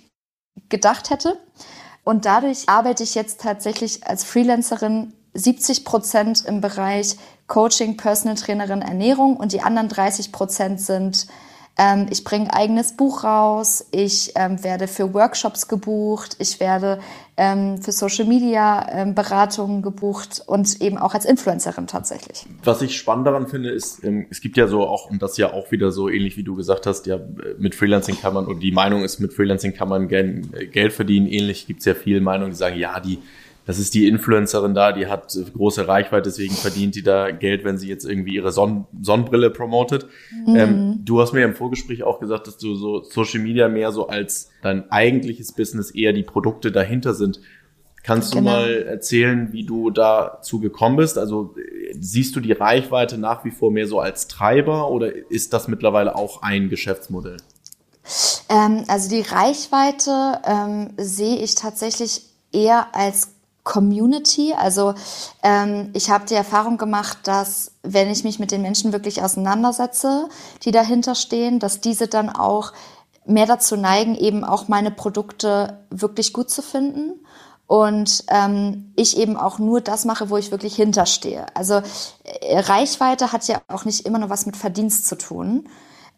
gedacht 0.68 1.11
hätte. 1.11 1.38
Und 2.11 2.25
dadurch 2.25 2.69
arbeite 2.69 3.05
ich 3.05 3.14
jetzt 3.14 3.40
tatsächlich 3.40 4.05
als 4.05 4.25
Freelancerin 4.25 5.12
70 5.35 5.85
Prozent 5.85 6.45
im 6.45 6.61
Bereich 6.61 7.17
Coaching, 7.47 7.97
Personal 7.97 8.37
Trainerin, 8.37 8.83
Ernährung 8.83 9.37
und 9.37 9.52
die 9.52 9.61
anderen 9.61 9.88
30 9.88 10.33
Prozent 10.33 10.81
sind 10.81 11.29
ähm, 11.81 12.09
ich 12.11 12.25
bringe 12.25 12.53
eigenes 12.53 12.95
Buch 12.95 13.25
raus, 13.25 13.87
ich 13.91 14.33
ähm, 14.37 14.63
werde 14.63 14.87
für 14.87 15.15
Workshops 15.15 15.67
gebucht, 15.67 16.37
ich 16.39 16.61
werde 16.61 17.01
ähm, 17.39 17.81
für 17.81 17.93
Social 17.93 18.27
Media 18.27 18.87
ähm, 18.93 19.15
Beratungen 19.15 19.81
gebucht 19.81 20.43
und 20.47 20.83
eben 20.83 20.99
auch 20.99 21.15
als 21.15 21.25
Influencerin 21.25 21.87
tatsächlich. 21.87 22.45
Was 22.65 22.83
ich 22.83 22.99
spannend 22.99 23.27
daran 23.27 23.47
finde, 23.47 23.71
ist, 23.71 24.05
ähm, 24.05 24.27
es 24.29 24.43
gibt 24.43 24.59
ja 24.59 24.69
so 24.69 24.87
auch, 24.87 25.11
und 25.11 25.23
das 25.23 25.39
ja 25.39 25.55
auch 25.55 25.71
wieder 25.71 25.91
so 25.91 26.11
ähnlich 26.11 26.37
wie 26.37 26.43
du 26.43 26.55
gesagt 26.55 26.87
hast, 26.87 27.07
ja, 27.07 27.19
mit 27.59 27.75
Freelancing 27.75 28.21
kann 28.21 28.35
man, 28.35 28.47
oder 28.47 28.61
die 28.61 28.73
Meinung 28.73 29.03
ist, 29.03 29.19
mit 29.19 29.33
Freelancing 29.33 29.73
kann 29.73 29.89
man 29.89 30.09
Geld, 30.09 30.73
Geld 30.73 30.93
verdienen. 30.93 31.27
Ähnlich 31.27 31.67
gibt 31.67 31.81
es 31.81 31.87
ja 31.87 31.95
viele 31.95 32.21
Meinungen, 32.21 32.51
die 32.51 32.59
sagen, 32.59 32.79
ja, 32.79 33.01
die 33.01 33.21
das 33.67 33.79
ist 33.79 33.95
die 33.95 34.09
Influencerin 34.09 34.75
da, 34.75 34.93
die 34.93 35.07
hat 35.07 35.37
große 35.55 35.87
Reichweite, 35.87 36.29
deswegen 36.29 36.55
verdient 36.55 36.95
die 36.95 37.02
da 37.02 37.31
Geld, 37.31 37.64
wenn 37.64 37.79
sie 37.79 37.88
jetzt 37.88 38.05
irgendwie 38.05 38.35
ihre 38.35 38.52
Sonn 38.52 38.87
Sonnenbrille 39.00 39.50
promotet. 39.50 40.07
Mhm. 40.47 40.57
Ähm, 40.57 41.00
du 41.05 41.21
hast 41.21 41.33
mir 41.33 41.45
im 41.45 41.55
Vorgespräch 41.55 42.02
auch 42.02 42.21
gesagt, 42.21 42.47
dass 42.47 42.59
du 42.59 42.75
so 42.75 43.02
Social 43.02 43.40
Media 43.40 43.69
mehr 43.69 43.93
so 43.93 44.09
als 44.09 44.50
dein 44.62 44.90
eigentliches 44.90 45.52
Business 45.52 45.90
eher 45.90 46.12
die 46.12 46.23
Produkte 46.23 46.73
dahinter 46.73 47.14
sind. 47.14 47.40
Kannst 48.02 48.33
genau. 48.33 48.50
du 48.50 48.57
mal 48.57 48.83
erzählen, 48.83 49.52
wie 49.52 49.64
du 49.64 49.90
dazu 49.90 50.59
gekommen 50.59 50.97
bist? 50.97 51.19
Also 51.19 51.55
siehst 51.99 52.35
du 52.35 52.40
die 52.40 52.52
Reichweite 52.52 53.19
nach 53.19 53.45
wie 53.45 53.50
vor 53.50 53.71
mehr 53.71 53.87
so 53.87 54.00
als 54.00 54.26
Treiber 54.26 54.90
oder 54.90 55.12
ist 55.31 55.52
das 55.52 55.69
mittlerweile 55.69 56.17
auch 56.17 56.43
ein 56.43 56.71
Geschäftsmodell? 56.71 57.37
Ähm, 58.49 58.85
also 58.88 59.11
die 59.11 59.21
Reichweite 59.21 60.40
ähm, 60.45 60.90
sehe 60.97 61.37
ich 61.37 61.55
tatsächlich 61.55 62.23
eher 62.52 62.95
als 62.95 63.29
Community. 63.71 64.53
Also 64.53 64.95
ähm, 65.45 65.91
ich 65.95 66.11
habe 66.11 66.27
die 66.27 66.35
Erfahrung 66.35 66.77
gemacht, 66.77 67.19
dass 67.23 67.71
wenn 67.85 68.11
ich 68.11 68.25
mich 68.25 68.41
mit 68.41 68.50
den 68.50 68.62
Menschen 68.62 68.93
wirklich 68.93 69.23
auseinandersetze, 69.23 70.29
die 70.65 70.73
dahinter 70.73 71.15
stehen, 71.15 71.61
dass 71.61 71.81
diese 71.81 72.09
dann 72.09 72.31
auch 72.31 72.73
mehr 73.25 73.47
dazu 73.47 73.77
neigen, 73.77 74.17
eben 74.17 74.45
auch 74.45 74.67
meine 74.67 74.91
Produkte 74.91 75.79
wirklich 75.89 76.33
gut 76.33 76.50
zu 76.50 76.62
finden. 76.62 77.25
Und 77.69 78.25
ähm, 78.29 78.93
ich 78.97 79.17
eben 79.17 79.37
auch 79.37 79.61
nur 79.61 79.81
das 79.81 80.05
mache, 80.05 80.31
wo 80.31 80.37
ich 80.37 80.50
wirklich 80.50 80.75
hinterstehe. 80.75 81.47
Also 81.55 81.75
äh, 82.25 82.59
Reichweite 82.59 83.31
hat 83.31 83.47
ja 83.47 83.62
auch 83.69 83.85
nicht 83.85 84.05
immer 84.05 84.19
nur 84.19 84.31
was 84.31 84.47
mit 84.47 84.57
Verdienst 84.57 85.07
zu 85.07 85.17
tun. 85.17 85.69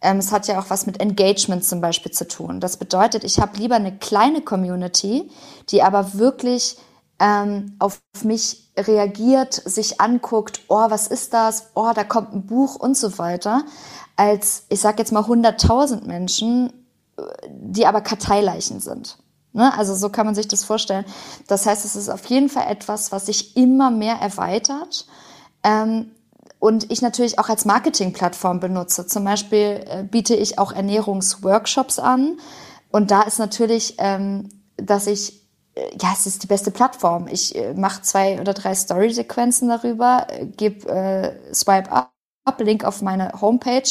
Ähm, 0.01 0.17
es 0.17 0.33
hat 0.33 0.49
ja 0.49 0.59
auch 0.59 0.71
was 0.71 0.87
mit 0.87 1.01
Engagement 1.03 1.67
zum 1.67 1.83
Beispiel 1.83 2.13
zu 2.13 2.27
tun. 2.27 2.61
Das 2.61 2.79
bedeutet, 2.79 3.25
ich 3.25 3.39
habe 3.39 3.59
lieber 3.59 3.75
eine 3.75 3.95
kleine 3.99 4.41
Community, 4.41 5.31
die 5.69 5.83
aber 5.83 6.15
wirklich 6.15 6.79
ähm, 7.23 7.77
auf 7.79 8.03
mich 8.25 8.73
reagiert, 8.77 9.55
sich 9.55 10.01
anguckt, 10.01 10.63
oh, 10.67 10.91
was 10.91 11.07
ist 11.07 11.33
das? 11.33 11.71
Oh, 11.75 11.93
da 11.95 12.03
kommt 12.03 12.35
ein 12.35 12.47
Buch 12.47 12.75
und 12.75 12.97
so 12.97 13.17
weiter, 13.17 13.63
als, 14.17 14.65
ich 14.71 14.81
sage 14.81 14.99
jetzt 14.99 15.13
mal, 15.13 15.23
100.000 15.23 16.05
Menschen, 16.05 16.73
die 17.49 17.87
aber 17.87 18.01
Karteileichen 18.01 18.81
sind. 18.81 19.19
Ne? 19.53 19.73
Also 19.79 19.95
so 19.95 20.09
kann 20.09 20.27
man 20.27 20.35
sich 20.35 20.49
das 20.49 20.65
vorstellen. 20.65 21.05
Das 21.47 21.65
heißt, 21.65 21.85
es 21.85 21.95
ist 21.95 22.09
auf 22.09 22.27
jeden 22.27 22.49
Fall 22.49 22.67
etwas, 22.69 23.13
was 23.13 23.27
sich 23.27 23.57
immer 23.57 23.93
mehr 23.93 24.17
erweitert. 24.17 25.07
Ähm, 25.63 26.11
und 26.59 26.91
ich 26.91 27.03
natürlich 27.03 27.39
auch 27.39 27.49
als 27.49 27.65
Marketingplattform 27.65 28.59
benutze. 28.59 29.07
Zum 29.07 29.25
Beispiel 29.25 29.85
äh, 29.87 30.05
biete 30.05 30.35
ich 30.35 30.59
auch 30.59 30.73
Ernährungsworkshops 30.73 32.01
an. 32.01 32.39
Und 32.91 33.11
da 33.11 33.23
ist 33.23 33.39
natürlich, 33.39 33.97
ähm, 33.99 34.49
dass 34.77 35.07
ich 35.07 35.41
äh, 35.41 35.42
ja, 36.01 36.13
es 36.13 36.27
ist 36.27 36.43
die 36.43 36.47
beste 36.47 36.71
Plattform. 36.71 37.29
Ich 37.29 37.55
äh, 37.57 37.75
mache 37.75 38.03
zwei 38.03 38.41
oder 38.41 38.55
drei 38.55 38.75
Story-Sequenzen 38.75 39.69
darüber, 39.69 40.27
äh, 40.29 40.47
gebe 40.47 40.89
äh, 40.89 41.55
Swipe 41.55 41.91
up, 41.91 42.11
Link 42.59 42.85
auf 42.85 43.03
meine 43.03 43.33
Homepage 43.41 43.89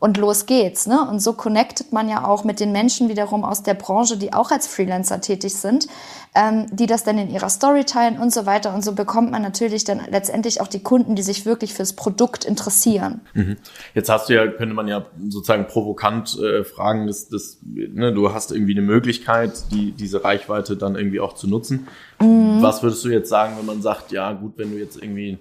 und 0.00 0.16
los 0.16 0.46
geht's. 0.46 0.86
Ne? 0.86 1.06
Und 1.08 1.20
so 1.20 1.34
connectet 1.34 1.92
man 1.92 2.08
ja 2.08 2.24
auch 2.24 2.42
mit 2.42 2.58
den 2.58 2.72
Menschen 2.72 3.08
wiederum 3.08 3.44
aus 3.44 3.62
der 3.62 3.74
Branche, 3.74 4.16
die 4.16 4.32
auch 4.32 4.50
als 4.50 4.66
Freelancer 4.66 5.20
tätig 5.20 5.54
sind, 5.54 5.86
ähm, 6.34 6.66
die 6.72 6.86
das 6.86 7.04
dann 7.04 7.18
in 7.18 7.30
ihrer 7.30 7.50
Story 7.50 7.84
teilen 7.84 8.18
und 8.18 8.32
so 8.32 8.46
weiter. 8.46 8.74
Und 8.74 8.82
so 8.82 8.94
bekommt 8.94 9.30
man 9.30 9.42
natürlich 9.42 9.84
dann 9.84 10.00
letztendlich 10.10 10.62
auch 10.62 10.68
die 10.68 10.82
Kunden, 10.82 11.16
die 11.16 11.22
sich 11.22 11.44
wirklich 11.44 11.74
fürs 11.74 11.92
Produkt 11.92 12.46
interessieren. 12.46 13.20
Mhm. 13.34 13.58
Jetzt 13.94 14.08
hast 14.08 14.30
du 14.30 14.34
ja, 14.34 14.46
könnte 14.48 14.74
man 14.74 14.88
ja 14.88 15.04
sozusagen 15.28 15.66
provokant 15.66 16.38
äh, 16.38 16.64
fragen, 16.64 17.06
dass, 17.06 17.28
dass, 17.28 17.58
ne, 17.62 18.12
du 18.12 18.32
hast 18.32 18.52
irgendwie 18.52 18.72
eine 18.72 18.86
Möglichkeit, 18.86 19.52
die, 19.70 19.92
diese 19.92 20.24
Reichweite 20.24 20.78
dann 20.78 20.96
irgendwie 20.96 21.20
auch 21.20 21.34
zu 21.34 21.46
nutzen. 21.46 21.88
Mhm. 22.20 22.62
Was 22.62 22.82
würdest 22.82 23.04
du 23.04 23.10
jetzt 23.10 23.28
sagen, 23.28 23.56
wenn 23.58 23.66
man 23.66 23.82
sagt, 23.82 24.12
ja 24.12 24.32
gut, 24.32 24.54
wenn 24.56 24.70
du 24.70 24.78
jetzt 24.78 24.96
irgendwie 24.96 25.38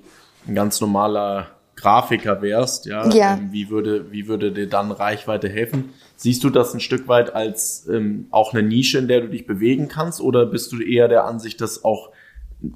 ein 0.47 0.55
ganz 0.55 0.81
normaler 0.81 1.47
Grafiker 1.79 2.41
wärst, 2.41 2.85
ja, 2.85 3.07
ja. 3.09 3.33
Ähm, 3.35 3.49
wie 3.51 3.69
würde, 3.69 4.11
wie 4.11 4.27
würde 4.27 4.51
dir 4.51 4.67
dann 4.67 4.91
Reichweite 4.91 5.47
helfen? 5.49 5.91
Siehst 6.15 6.43
du 6.43 6.49
das 6.49 6.73
ein 6.73 6.79
Stück 6.79 7.07
weit 7.07 7.33
als 7.33 7.87
ähm, 7.87 8.27
auch 8.31 8.53
eine 8.53 8.63
Nische, 8.63 8.97
in 8.97 9.07
der 9.07 9.21
du 9.21 9.29
dich 9.29 9.47
bewegen 9.47 9.87
kannst, 9.87 10.19
oder 10.19 10.45
bist 10.45 10.71
du 10.71 10.81
eher 10.81 11.07
der 11.07 11.25
Ansicht, 11.25 11.61
dass 11.61 11.85
auch 11.85 12.11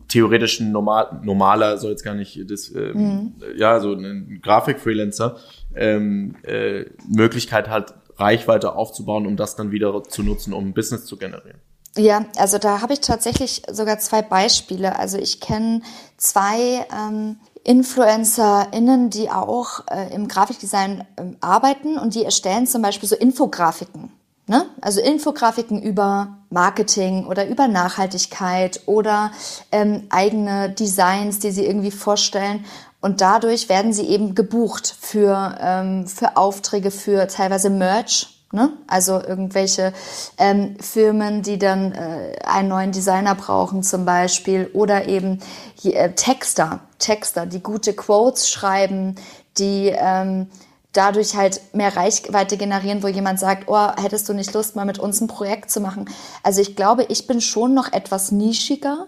theoretisch 0.07 0.59
ein 0.61 0.71
normal, 0.71 1.19
normaler, 1.23 1.77
soll 1.77 1.91
jetzt 1.91 2.03
gar 2.03 2.15
nicht 2.15 2.39
das, 2.49 2.73
ähm, 2.73 2.93
mhm. 2.93 3.33
ja, 3.57 3.79
so 3.79 3.93
ein 3.93 4.39
Grafikfreelancer, 4.41 5.35
ähm, 5.75 6.35
äh, 6.43 6.85
Möglichkeit 7.07 7.67
hat, 7.69 7.95
Reichweite 8.17 8.75
aufzubauen, 8.75 9.27
um 9.27 9.35
das 9.35 9.55
dann 9.55 9.71
wieder 9.71 10.03
zu 10.03 10.23
nutzen, 10.23 10.53
um 10.53 10.67
ein 10.67 10.73
Business 10.73 11.05
zu 11.05 11.17
generieren? 11.17 11.59
Ja, 11.97 12.25
also 12.37 12.57
da 12.57 12.81
habe 12.81 12.93
ich 12.93 13.01
tatsächlich 13.01 13.63
sogar 13.71 13.99
zwei 13.99 14.21
Beispiele. 14.21 14.97
Also 14.97 15.17
ich 15.17 15.39
kenne 15.39 15.81
zwei 16.17 16.87
ähm, 16.91 17.37
InfluencerInnen, 17.63 19.09
die 19.09 19.29
auch 19.29 19.87
äh, 19.89 20.13
im 20.13 20.27
Grafikdesign 20.27 21.05
ähm, 21.17 21.37
arbeiten 21.39 21.97
und 21.97 22.15
die 22.15 22.25
erstellen 22.25 22.67
zum 22.67 22.81
Beispiel 22.81 23.07
so 23.07 23.15
Infografiken. 23.15 24.11
Ne? 24.47 24.65
Also 24.81 24.99
Infografiken 24.99 25.81
über 25.81 26.37
Marketing 26.49 27.25
oder 27.25 27.47
über 27.47 27.69
Nachhaltigkeit 27.69 28.81
oder 28.87 29.31
ähm, 29.71 30.07
eigene 30.09 30.69
Designs, 30.69 31.39
die 31.39 31.51
sie 31.51 31.65
irgendwie 31.65 31.91
vorstellen. 31.91 32.65
Und 32.99 33.21
dadurch 33.21 33.69
werden 33.69 33.93
sie 33.93 34.07
eben 34.07 34.35
gebucht 34.35 34.95
für, 34.99 35.57
ähm, 35.61 36.07
für 36.07 36.35
Aufträge, 36.35 36.91
für 36.91 37.27
teilweise 37.27 37.69
Merch, 37.69 38.32
Ne? 38.53 38.71
Also 38.85 39.13
irgendwelche 39.19 39.93
ähm, 40.37 40.75
Firmen, 40.79 41.41
die 41.41 41.57
dann 41.57 41.91
äh, 41.91 42.35
einen 42.45 42.69
neuen 42.69 42.91
Designer 42.91 43.33
brauchen 43.33 43.81
zum 43.81 44.05
Beispiel 44.05 44.69
oder 44.73 45.07
eben 45.07 45.39
äh, 45.83 46.11
Texter, 46.11 46.81
Texter, 46.99 47.47
die 47.47 47.63
gute 47.63 47.93
Quotes 47.93 48.47
schreiben, 48.47 49.15
die 49.57 49.87
ähm, 49.87 50.49
dadurch 50.91 51.35
halt 51.35 51.61
mehr 51.73 51.97
Reichweite 51.97 52.55
generieren, 52.55 53.01
wo 53.01 53.07
jemand 53.07 53.39
sagt, 53.39 53.63
oh, 53.69 53.89
hättest 53.99 54.29
du 54.29 54.33
nicht 54.33 54.53
Lust, 54.53 54.75
mal 54.75 54.85
mit 54.85 54.99
uns 54.99 55.19
ein 55.19 55.27
Projekt 55.27 55.71
zu 55.71 55.81
machen? 55.81 56.07
Also 56.43 56.61
ich 56.61 56.75
glaube, 56.75 57.05
ich 57.09 57.25
bin 57.25 57.41
schon 57.41 57.73
noch 57.73 57.91
etwas 57.91 58.31
nischiger. 58.31 59.07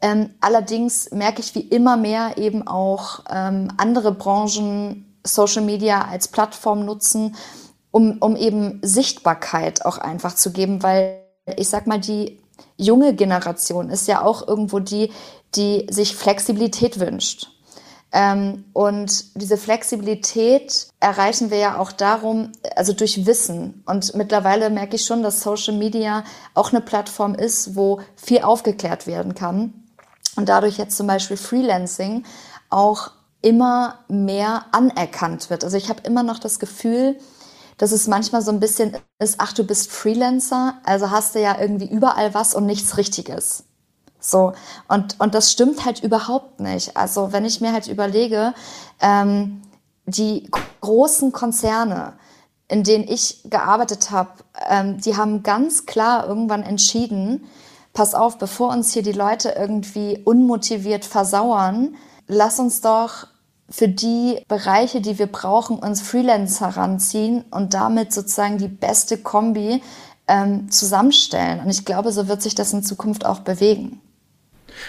Ähm, 0.00 0.30
allerdings 0.40 1.10
merke 1.10 1.42
ich 1.42 1.54
wie 1.54 1.60
immer 1.60 1.98
mehr 1.98 2.38
eben 2.38 2.66
auch 2.66 3.24
ähm, 3.30 3.68
andere 3.76 4.12
Branchen 4.12 5.04
Social 5.22 5.62
Media 5.62 6.06
als 6.10 6.28
Plattform 6.28 6.86
nutzen 6.86 7.36
um, 7.90 8.18
um 8.18 8.36
eben 8.36 8.80
Sichtbarkeit 8.82 9.84
auch 9.84 9.98
einfach 9.98 10.34
zu 10.34 10.52
geben, 10.52 10.82
weil 10.82 11.20
ich 11.56 11.68
sag 11.68 11.86
mal, 11.86 12.00
die 12.00 12.38
junge 12.76 13.14
Generation 13.14 13.90
ist 13.90 14.08
ja 14.08 14.22
auch 14.22 14.46
irgendwo 14.46 14.78
die, 14.78 15.12
die 15.54 15.86
sich 15.90 16.14
Flexibilität 16.16 17.00
wünscht. 17.00 17.48
Ähm, 18.12 18.64
und 18.72 19.40
diese 19.40 19.56
Flexibilität 19.56 20.88
erreichen 20.98 21.50
wir 21.50 21.58
ja 21.58 21.78
auch 21.78 21.92
darum, 21.92 22.50
also 22.74 22.92
durch 22.92 23.26
Wissen. 23.26 23.82
Und 23.86 24.14
mittlerweile 24.14 24.70
merke 24.70 24.96
ich 24.96 25.04
schon, 25.04 25.22
dass 25.22 25.42
Social 25.42 25.74
Media 25.74 26.24
auch 26.54 26.72
eine 26.72 26.80
Plattform 26.80 27.34
ist, 27.34 27.76
wo 27.76 28.00
viel 28.16 28.42
aufgeklärt 28.42 29.06
werden 29.06 29.34
kann. 29.34 29.84
Und 30.36 30.48
dadurch 30.48 30.78
jetzt 30.78 30.96
zum 30.96 31.06
Beispiel 31.06 31.36
Freelancing 31.36 32.24
auch 32.68 33.12
immer 33.42 34.00
mehr 34.08 34.66
anerkannt 34.72 35.50
wird. 35.50 35.64
Also 35.64 35.76
ich 35.76 35.88
habe 35.88 36.02
immer 36.04 36.22
noch 36.22 36.38
das 36.38 36.58
Gefühl, 36.58 37.16
dass 37.80 37.92
es 37.92 38.06
manchmal 38.06 38.42
so 38.42 38.50
ein 38.50 38.60
bisschen 38.60 38.94
ist, 39.18 39.36
ach, 39.38 39.54
du 39.54 39.64
bist 39.64 39.90
Freelancer, 39.90 40.74
also 40.84 41.10
hast 41.10 41.34
du 41.34 41.40
ja 41.40 41.58
irgendwie 41.58 41.88
überall 41.88 42.34
was 42.34 42.54
und 42.54 42.66
nichts 42.66 42.98
Richtiges. 42.98 43.64
So, 44.20 44.52
und, 44.88 45.18
und 45.18 45.34
das 45.34 45.50
stimmt 45.50 45.86
halt 45.86 46.02
überhaupt 46.02 46.60
nicht. 46.60 46.94
Also 46.94 47.32
wenn 47.32 47.46
ich 47.46 47.62
mir 47.62 47.72
halt 47.72 47.88
überlege, 47.88 48.52
ähm, 49.00 49.62
die 50.04 50.50
großen 50.82 51.32
Konzerne, 51.32 52.12
in 52.68 52.84
denen 52.84 53.04
ich 53.08 53.40
gearbeitet 53.44 54.10
habe, 54.10 54.32
ähm, 54.68 55.00
die 55.00 55.16
haben 55.16 55.42
ganz 55.42 55.86
klar 55.86 56.26
irgendwann 56.28 56.62
entschieden, 56.62 57.46
pass 57.94 58.14
auf, 58.14 58.36
bevor 58.36 58.72
uns 58.72 58.92
hier 58.92 59.02
die 59.02 59.12
Leute 59.12 59.54
irgendwie 59.58 60.20
unmotiviert 60.22 61.06
versauern, 61.06 61.96
lass 62.26 62.58
uns 62.58 62.82
doch 62.82 63.26
für 63.70 63.88
die 63.88 64.42
Bereiche, 64.48 65.00
die 65.00 65.18
wir 65.18 65.26
brauchen, 65.26 65.78
uns 65.78 66.02
Freelancer 66.02 66.74
heranziehen 66.74 67.44
und 67.50 67.72
damit 67.72 68.12
sozusagen 68.12 68.58
die 68.58 68.68
beste 68.68 69.16
Kombi 69.16 69.80
ähm, 70.26 70.70
zusammenstellen. 70.70 71.60
Und 71.60 71.70
ich 71.70 71.84
glaube, 71.84 72.12
so 72.12 72.28
wird 72.28 72.42
sich 72.42 72.54
das 72.54 72.72
in 72.72 72.82
Zukunft 72.82 73.24
auch 73.24 73.40
bewegen. 73.40 74.00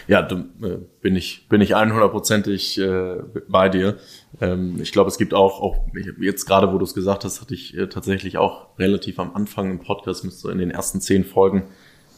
Ja, 0.07 0.21
du, 0.21 0.35
äh, 0.65 0.77
bin 1.01 1.15
ich 1.15 1.47
bin 1.49 1.61
ich 1.61 1.75
100%ig 1.75 2.79
äh, 2.79 3.23
bei 3.47 3.69
dir. 3.69 3.97
Ähm, 4.39 4.79
ich 4.81 4.91
glaube, 4.91 5.09
es 5.09 5.17
gibt 5.17 5.33
auch 5.33 5.61
auch 5.61 5.77
jetzt 6.19 6.45
gerade, 6.45 6.71
wo 6.71 6.77
du 6.77 6.85
es 6.85 6.93
gesagt 6.93 7.23
hast, 7.23 7.41
hatte 7.41 7.53
ich 7.53 7.75
äh, 7.77 7.87
tatsächlich 7.87 8.37
auch 8.37 8.67
relativ 8.79 9.19
am 9.19 9.35
Anfang 9.35 9.71
im 9.71 9.79
Podcast 9.79 10.23
müsste 10.23 10.41
so 10.41 10.49
in 10.49 10.59
den 10.59 10.71
ersten 10.71 11.01
zehn 11.01 11.25
Folgen 11.25 11.63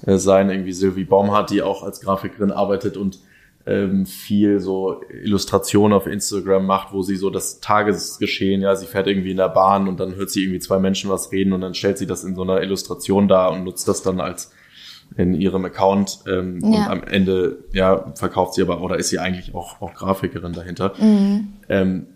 äh, 0.06 0.18
sein 0.18 0.50
irgendwie 0.50 0.74
Sylvie 0.74 1.06
Baumhardt, 1.06 1.50
die 1.50 1.62
auch 1.62 1.84
als 1.84 2.02
Grafikerin 2.02 2.52
arbeitet 2.52 2.98
und 2.98 3.20
ähm, 3.66 4.06
viel 4.06 4.60
so 4.60 5.02
Illustration 5.10 5.94
auf 5.94 6.06
Instagram 6.06 6.66
macht, 6.66 6.94
wo 6.94 7.02
sie 7.02 7.16
so 7.16 7.30
das 7.30 7.60
Tagesgeschehen, 7.62 8.62
ja, 8.62 8.76
sie 8.76 8.86
fährt 8.86 9.08
irgendwie 9.08 9.32
in 9.32 9.38
der 9.38 9.50
Bahn 9.50 9.88
und 9.88 10.00
dann 10.00 10.16
hört 10.16 10.32
sie 10.32 10.44
irgendwie 10.44 10.60
zwei 10.60 10.80
Menschen 10.80 11.10
was 11.10 11.32
reden 11.32 11.54
und 11.54 11.62
dann 11.62 11.74
stellt 11.74 11.98
sie 11.98 12.08
das 12.08 12.24
in 12.24 12.36
so 12.36 12.42
einer 12.42 12.62
Illustration 12.62 13.28
dar 13.28 13.52
und 13.52 13.64
nutzt 13.64 13.88
das 13.88 14.02
dann 14.02 14.20
als 14.20 14.52
in 15.16 15.34
ihrem 15.34 15.64
Account 15.66 16.20
ähm, 16.28 16.60
ja. 16.62 16.68
und 16.68 16.88
am 16.90 17.04
Ende 17.04 17.64
ja 17.72 18.12
verkauft 18.16 18.56
sie 18.56 18.64
aber 18.64 18.82
oder 18.82 18.98
ist 18.98 19.10
sie 19.10 19.20
eigentlich 19.20 19.54
auch, 19.54 19.82
auch 19.82 19.94
Grafikerin 19.94 20.54
dahinter. 20.54 20.94
Mhm. 21.00 21.54
Ähm, 21.70 22.08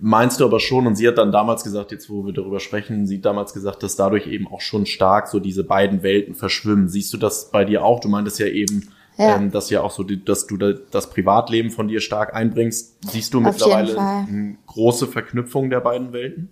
meinst 0.00 0.40
du 0.40 0.44
aber 0.44 0.60
schon, 0.60 0.86
und 0.86 0.96
sie 0.96 1.06
hat 1.06 1.18
dann 1.18 1.32
damals 1.32 1.62
gesagt, 1.64 1.92
jetzt 1.92 2.10
wo 2.10 2.24
wir 2.24 2.32
darüber 2.32 2.60
sprechen, 2.60 3.06
sie 3.06 3.16
hat 3.16 3.24
damals 3.24 3.52
gesagt, 3.52 3.82
dass 3.82 3.96
dadurch 3.96 4.26
eben 4.26 4.48
auch 4.48 4.60
schon 4.60 4.86
stark 4.86 5.28
so 5.28 5.38
diese 5.38 5.64
beiden 5.64 6.02
Welten 6.02 6.34
verschwimmen. 6.34 6.88
Siehst 6.88 7.12
du 7.12 7.16
das 7.16 7.50
bei 7.50 7.64
dir 7.64 7.84
auch? 7.84 8.00
Du 8.00 8.08
meintest 8.08 8.38
ja 8.38 8.46
eben, 8.46 8.88
ja. 9.20 9.36
Ähm, 9.36 9.50
dass 9.50 9.68
ja 9.68 9.82
auch 9.82 9.90
so, 9.90 10.02
die, 10.02 10.24
dass 10.24 10.46
du 10.46 10.56
da, 10.56 10.72
das 10.90 11.10
Privatleben 11.10 11.70
von 11.70 11.88
dir 11.88 12.00
stark 12.00 12.34
einbringst. 12.34 13.10
Siehst 13.10 13.34
du 13.34 13.40
mittlerweile 13.40 13.98
eine 13.98 14.56
große 14.66 15.06
Verknüpfung 15.06 15.68
der 15.68 15.80
beiden 15.80 16.12
Welten? 16.12 16.50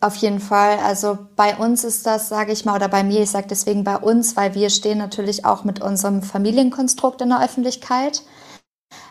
Auf 0.00 0.16
jeden 0.16 0.40
Fall. 0.40 0.78
Also 0.78 1.18
bei 1.36 1.56
uns 1.56 1.84
ist 1.84 2.06
das, 2.06 2.28
sage 2.28 2.52
ich 2.52 2.64
mal, 2.64 2.76
oder 2.76 2.88
bei 2.88 3.02
mir, 3.02 3.20
ich 3.20 3.30
sage 3.30 3.48
deswegen 3.50 3.84
bei 3.84 3.96
uns, 3.96 4.36
weil 4.36 4.54
wir 4.54 4.70
stehen 4.70 4.98
natürlich 4.98 5.44
auch 5.44 5.64
mit 5.64 5.82
unserem 5.82 6.22
Familienkonstrukt 6.22 7.20
in 7.20 7.28
der 7.28 7.44
Öffentlichkeit. 7.44 8.22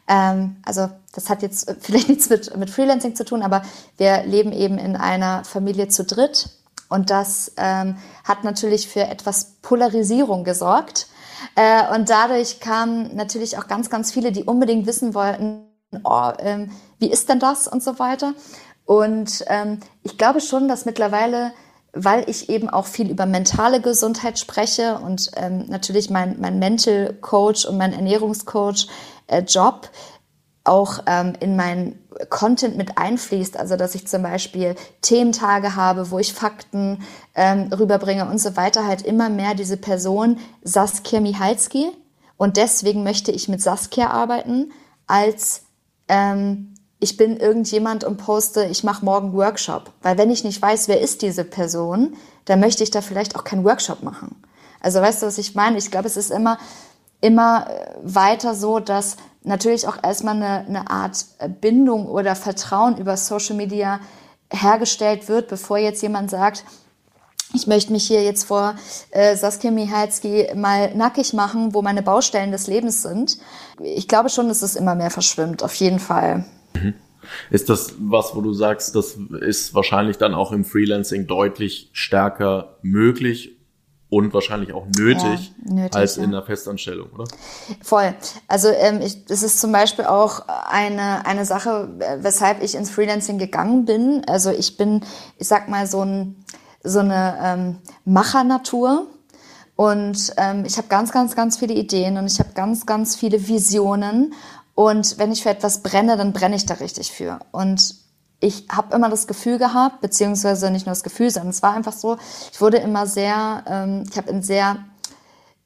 Ähm, 0.08 0.56
also 0.66 0.90
das 1.14 1.30
hat 1.30 1.44
jetzt 1.44 1.76
vielleicht 1.82 2.10
nichts 2.10 2.30
mit, 2.30 2.58
mit 2.58 2.70
Freelancing 2.72 3.16
zu 3.16 3.26
tun, 3.26 3.44
aber 3.44 3.62
wir 3.98 4.24
leben 4.24 4.52
eben 4.52 4.80
in 4.80 4.96
einer 4.96 5.44
Familie 5.44 5.90
zu 5.90 6.04
dritt. 6.04 6.50
Und 6.90 7.12
das 7.12 7.52
ähm, 7.58 7.98
hat 8.24 8.44
natürlich 8.44 8.88
für 8.88 9.02
etwas 9.02 9.58
Polarisierung 9.62 10.46
gesorgt. 10.46 11.08
Äh, 11.56 11.96
und 11.96 12.10
dadurch 12.10 12.60
kamen 12.60 13.16
natürlich 13.16 13.58
auch 13.58 13.68
ganz, 13.68 13.90
ganz 13.90 14.12
viele, 14.12 14.32
die 14.32 14.44
unbedingt 14.44 14.86
wissen 14.86 15.14
wollten, 15.14 15.66
oh, 16.04 16.32
ähm, 16.40 16.72
wie 17.00 17.10
ist 17.10 17.30
denn 17.30 17.40
das 17.40 17.68
und 17.68 17.84
so 17.84 18.00
weiter. 18.00 18.34
Und 18.86 19.44
ähm, 19.48 19.80
ich 20.04 20.18
glaube 20.18 20.42
schon, 20.42 20.68
dass 20.68 20.86
mittlerweile, 20.86 21.52
weil 21.94 22.30
ich 22.30 22.50
eben 22.50 22.70
auch 22.70 22.86
viel 22.86 23.10
über 23.10 23.26
mentale 23.26 23.82
Gesundheit 23.82 24.40
spreche 24.40 25.00
und 25.00 25.32
ähm, 25.36 25.66
natürlich 25.68 26.10
mein, 26.10 26.38
mein 26.40 26.60
Mental 26.60 27.14
Coach 27.22 27.66
und 27.66 27.78
mein 27.78 27.94
Ernährungscoach 27.94 28.88
äh, 29.28 29.42
Job 29.42 29.90
auch 30.68 31.00
ähm, 31.06 31.34
in 31.40 31.56
mein 31.56 32.00
Content 32.30 32.78
mit 32.78 32.98
einfließt, 32.98 33.58
also 33.58 33.76
dass 33.76 33.96
ich 33.96 34.08
zum 34.08 34.24
Beispiel 34.24 34.76
Thementage 35.02 35.76
habe, 35.76 36.12
wo 36.12 36.20
ich 36.20 36.34
Fakten 36.34 37.04
ähm, 37.36 37.72
rüberbringe 37.72 38.28
und 38.28 38.40
so 38.40 38.56
weiter, 38.56 38.86
halt 38.86 39.04
immer 39.04 39.30
mehr 39.30 39.54
diese 39.54 39.78
Person 39.78 40.40
Saskia 40.64 41.22
Michalski 41.22 41.92
und 42.38 42.58
deswegen 42.58 43.04
möchte 43.04 43.32
ich 43.32 43.50
mit 43.50 43.62
Saskia 43.62 44.10
arbeiten, 44.10 44.72
als 45.08 45.64
ähm, 46.08 46.74
ich 47.00 47.18
bin 47.18 47.38
irgendjemand 47.38 48.04
und 48.04 48.18
poste, 48.18 48.66
ich 48.66 48.84
mache 48.84 49.06
morgen 49.06 49.34
Workshop. 49.34 49.92
Weil 50.02 50.18
wenn 50.18 50.32
ich 50.32 50.44
nicht 50.44 50.62
weiß, 50.62 50.88
wer 50.88 51.00
ist 51.00 51.22
diese 51.22 51.44
Person, 51.44 52.16
dann 52.46 52.60
möchte 52.60 52.84
ich 52.84 52.92
da 52.92 53.02
vielleicht 53.02 53.36
auch 53.36 53.44
keinen 53.44 53.64
Workshop 53.64 54.04
machen. 54.04 54.36
Also 54.80 55.02
weißt 55.02 55.22
du, 55.22 55.28
was 55.28 55.38
ich 55.38 55.56
meine? 55.56 55.78
Ich 55.78 55.92
glaube, 55.92 56.08
es 56.08 56.18
ist 56.18 56.32
immer, 56.32 56.58
immer 57.22 57.68
äh, 57.70 57.96
weiter 58.02 58.56
so, 58.56 58.80
dass 58.80 59.18
natürlich 59.44 59.88
auch 59.88 60.02
erstmal 60.04 60.36
eine, 60.36 60.68
eine 60.68 60.90
Art 60.90 61.26
äh, 61.40 61.50
Bindung 61.50 62.08
oder 62.08 62.36
Vertrauen 62.36 62.98
über 62.98 63.18
Social 63.18 63.56
Media 63.56 64.00
hergestellt 64.52 65.28
wird, 65.28 65.48
bevor 65.48 65.78
jetzt 65.78 66.02
jemand 66.02 66.30
sagt, 66.30 66.64
ich 67.54 67.66
möchte 67.66 67.94
mich 67.94 68.06
hier 68.06 68.24
jetzt 68.24 68.44
vor 68.44 68.76
äh, 69.12 69.36
Saskia 69.36 69.72
Michalski 69.72 70.50
mal 70.56 70.94
nackig 70.96 71.34
machen, 71.34 71.74
wo 71.74 71.82
meine 71.82 72.02
Baustellen 72.02 72.52
des 72.52 72.68
Lebens 72.68 73.02
sind. 73.04 73.38
Ich 73.82 74.08
glaube 74.08 74.30
schon, 74.30 74.50
dass 74.50 74.62
es 74.62 74.76
immer 74.76 74.96
mehr 74.96 75.12
verschwimmt, 75.12 75.64
auf 75.64 75.74
jeden 75.76 76.00
Fall. 76.00 76.46
Mhm. 76.74 76.94
Ist 77.50 77.70
das 77.70 77.96
was, 78.00 78.36
wo 78.36 78.42
du 78.42 78.54
sagst, 78.54 78.96
das 78.96 79.18
ist 79.42 79.74
wahrscheinlich 79.74 80.18
dann 80.18 80.34
auch 80.34 80.52
im 80.52 80.64
Freelancing 80.64 81.28
deutlich 81.28 81.90
stärker 81.94 82.78
möglich 82.82 83.57
und 84.10 84.34
wahrscheinlich 84.34 84.74
auch 84.74 84.86
nötig, 84.86 85.54
ja, 85.66 85.74
nötig 85.74 85.96
als 85.96 86.16
ja. 86.16 86.24
in 86.24 86.32
der 86.32 86.44
Festanstellung, 86.44 87.10
oder? 87.12 87.26
Voll. 87.82 88.16
Also 88.48 88.70
ähm, 88.70 89.02
ich, 89.02 89.26
das 89.26 89.44
ist 89.44 89.60
zum 89.60 89.72
Beispiel 89.72 90.06
auch 90.06 90.48
eine, 90.48 91.26
eine 91.26 91.46
Sache, 91.46 91.90
weshalb 92.20 92.64
ich 92.64 92.76
ins 92.76 92.90
Freelancing 92.90 93.38
gegangen 93.38 93.86
bin. 93.86 94.24
Also 94.28 94.52
ich 94.52 94.78
bin, 94.78 95.04
ich 95.38 95.48
sag 95.48 95.68
mal, 95.68 95.88
so, 95.88 96.04
ein, 96.04 96.44
so 96.84 97.00
eine 97.00 97.38
ähm, 97.44 97.78
Machernatur. 98.06 99.08
Und 99.76 100.34
ähm, 100.38 100.64
ich 100.66 100.78
habe 100.78 100.88
ganz, 100.88 101.12
ganz, 101.12 101.36
ganz 101.36 101.58
viele 101.58 101.74
Ideen 101.74 102.18
und 102.18 102.28
ich 102.28 102.40
habe 102.40 102.50
ganz, 102.54 102.86
ganz 102.86 103.16
viele 103.16 103.48
Visionen. 103.48 104.34
Und 104.74 105.20
wenn 105.20 105.32
ich 105.32 105.44
für 105.44 105.50
etwas 105.50 105.84
brenne, 105.84 106.18
dann 106.18 106.34
brenne 106.34 106.56
ich 106.56 106.66
da 106.66 106.76
richtig 106.76 107.12
für. 107.12 107.40
Und 107.52 107.96
ich 108.40 108.68
habe 108.70 108.96
immer 108.96 109.10
das 109.10 109.28
Gefühl 109.28 109.58
gehabt, 109.58 110.02
beziehungsweise 110.02 110.70
nicht 110.70 110.86
nur 110.86 110.92
das 110.92 111.04
Gefühl, 111.04 111.30
sondern 111.30 111.50
es 111.50 111.64
war 111.64 111.74
einfach 111.74 111.94
so, 111.94 112.18
ich 112.52 112.62
wurde 112.62 112.78
immer 112.78 113.08
sehr, 113.08 113.64
ähm, 113.68 114.04
ich 114.10 114.18
habe 114.18 114.30
in 114.30 114.44
sehr 114.44 114.78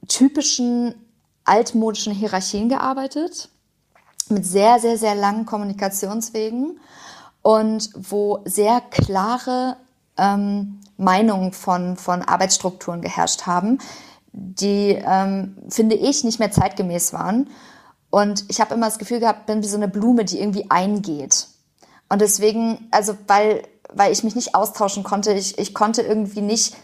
typischen 0.08 0.96
altmodischen 1.44 2.14
Hierarchien 2.14 2.70
gearbeitet, 2.70 3.50
mit 4.30 4.46
sehr, 4.46 4.80
sehr, 4.80 4.98
sehr 4.98 5.16
langen 5.16 5.46
Kommunikationswegen 5.46 6.80
und 7.42 7.90
wo 7.96 8.40
sehr 8.46 8.82
klare 8.82 9.76
ähm, 10.18 10.80
Meinungen 10.98 11.52
von, 11.52 11.98
von 11.98 12.22
Arbeitsstrukturen 12.22 13.02
geherrscht 13.02 13.46
haben, 13.48 13.80
die, 14.32 14.98
ähm, 15.06 15.58
finde 15.68 15.96
ich, 15.96 16.24
nicht 16.24 16.40
mehr 16.40 16.52
zeitgemäß 16.52 17.12
waren. 17.12 17.50
Und 18.10 18.46
ich 18.50 18.62
habe 18.62 18.76
immer 18.76 18.86
das 18.86 19.00
Gefühl 19.00 19.20
gehabt, 19.20 19.46
bin 19.46 19.64
wie 19.64 19.68
so 19.68 19.78
eine 19.78 19.88
Blume, 19.88 20.24
die 20.24 20.40
irgendwie 20.40 20.70
eingeht. 20.70 21.48
Und 22.12 22.20
deswegen, 22.20 22.90
also 22.92 23.18
weil, 23.28 23.64
weil 23.94 24.12
ich 24.12 24.26
mich 24.26 24.36
nicht 24.36 24.54
austauschen 24.54 25.04
konnte, 25.04 25.32
ich, 25.32 25.58
ich 25.58 25.74
konnte 25.74 26.02
irgendwie 26.02 26.42
nicht, 26.42 26.76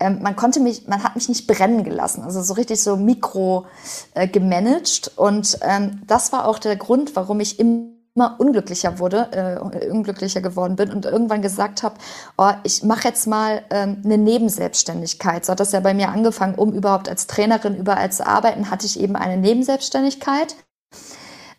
ähm, 0.00 0.18
man 0.22 0.34
konnte 0.34 0.58
mich, 0.58 0.88
man 0.88 1.04
hat 1.04 1.14
mich 1.14 1.28
nicht 1.28 1.46
brennen 1.46 1.84
gelassen, 1.84 2.24
also 2.24 2.42
so 2.42 2.54
richtig 2.54 2.82
so 2.82 2.96
mikro 2.96 3.66
äh, 4.14 4.26
gemanagt. 4.26 5.12
Und 5.14 5.56
ähm, 5.62 6.02
das 6.08 6.32
war 6.32 6.48
auch 6.48 6.58
der 6.58 6.74
Grund, 6.74 7.14
warum 7.14 7.38
ich 7.38 7.60
immer 7.60 8.40
unglücklicher 8.40 8.98
wurde, 8.98 9.28
äh, 9.30 9.88
unglücklicher 9.88 10.40
geworden 10.40 10.74
bin 10.74 10.90
und 10.90 11.04
irgendwann 11.04 11.42
gesagt 11.42 11.84
habe, 11.84 11.94
oh, 12.36 12.50
ich 12.64 12.82
mache 12.82 13.06
jetzt 13.06 13.28
mal 13.28 13.62
ähm, 13.70 14.02
eine 14.04 14.18
Nebenselbstständigkeit. 14.18 15.44
So 15.44 15.52
hat 15.52 15.60
das 15.60 15.70
ja 15.70 15.78
bei 15.78 15.94
mir 15.94 16.08
angefangen, 16.08 16.56
um 16.56 16.72
überhaupt 16.72 17.08
als 17.08 17.28
Trainerin 17.28 17.76
überall 17.76 18.10
zu 18.10 18.26
arbeiten, 18.26 18.68
hatte 18.68 18.86
ich 18.86 18.98
eben 18.98 19.14
eine 19.14 19.36
Nebenselbstständigkeit. 19.36 20.56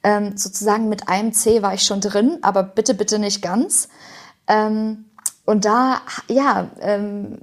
Ähm, 0.03 0.37
sozusagen 0.37 0.89
mit 0.89 1.07
einem 1.07 1.33
C 1.33 1.61
war 1.61 1.73
ich 1.73 1.83
schon 1.83 2.01
drin, 2.01 2.39
aber 2.41 2.63
bitte, 2.63 2.93
bitte 2.93 3.19
nicht 3.19 3.41
ganz. 3.41 3.87
Ähm, 4.47 5.05
und 5.45 5.65
da, 5.65 6.01
ja, 6.27 6.69
ähm, 6.81 7.37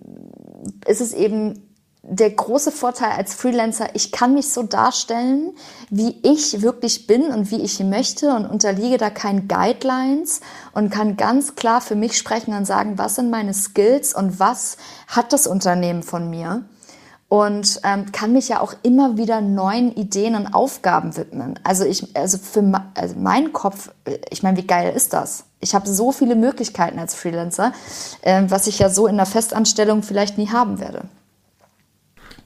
ist 0.87 1.01
es 1.01 1.12
eben 1.12 1.70
der 2.03 2.31
große 2.31 2.73
Vorteil 2.73 3.12
als 3.12 3.35
Freelancer, 3.35 3.94
ich 3.94 4.11
kann 4.11 4.35
mich 4.35 4.49
so 4.53 4.62
darstellen, 4.62 5.53
wie 5.90 6.18
ich 6.23 6.62
wirklich 6.62 7.07
bin 7.07 7.27
und 7.27 7.51
wie 7.51 7.61
ich 7.61 7.79
möchte 7.81 8.35
und 8.35 8.46
unterliege 8.46 8.96
da 8.96 9.11
keinen 9.11 9.49
Guidelines 9.49 10.40
und 10.73 10.90
kann 10.90 11.16
ganz 11.16 11.57
klar 11.57 11.81
für 11.81 11.94
mich 11.94 12.16
sprechen 12.16 12.55
und 12.55 12.64
sagen, 12.64 12.96
was 12.96 13.16
sind 13.16 13.31
meine 13.31 13.53
Skills 13.53 14.14
und 14.14 14.40
was 14.40 14.79
hat 15.09 15.33
das 15.33 15.46
Unternehmen 15.46 16.03
von 16.03 16.31
mir 16.31 16.64
und 17.31 17.81
ähm, 17.85 18.11
kann 18.11 18.33
mich 18.33 18.49
ja 18.49 18.61
auch 18.61 18.75
immer 18.83 19.16
wieder 19.16 19.40
neuen 19.40 19.95
Ideen 19.95 20.35
und 20.35 20.49
Aufgaben 20.49 21.16
widmen. 21.16 21.61
Also 21.62 21.85
ich, 21.85 22.16
also 22.16 22.38
für 22.38 22.83
also 22.95 23.14
mein 23.16 23.53
Kopf, 23.53 23.93
äh, 24.05 24.19
ich 24.31 24.43
meine, 24.43 24.59
wie 24.59 24.66
geil 24.66 24.93
ist 24.95 25.12
das? 25.12 25.45
Ich 25.61 25.73
habe 25.73 25.88
so 25.88 26.11
viele 26.11 26.35
Möglichkeiten 26.35 26.99
als 26.99 27.14
Freelancer, 27.14 27.73
äh, 28.23 28.43
was 28.49 28.66
ich 28.66 28.81
ja 28.81 28.88
so 28.88 29.07
in 29.07 29.16
der 29.16 29.27
Festanstellung 29.27 30.03
vielleicht 30.03 30.38
nie 30.38 30.49
haben 30.49 30.81
werde. 30.81 31.03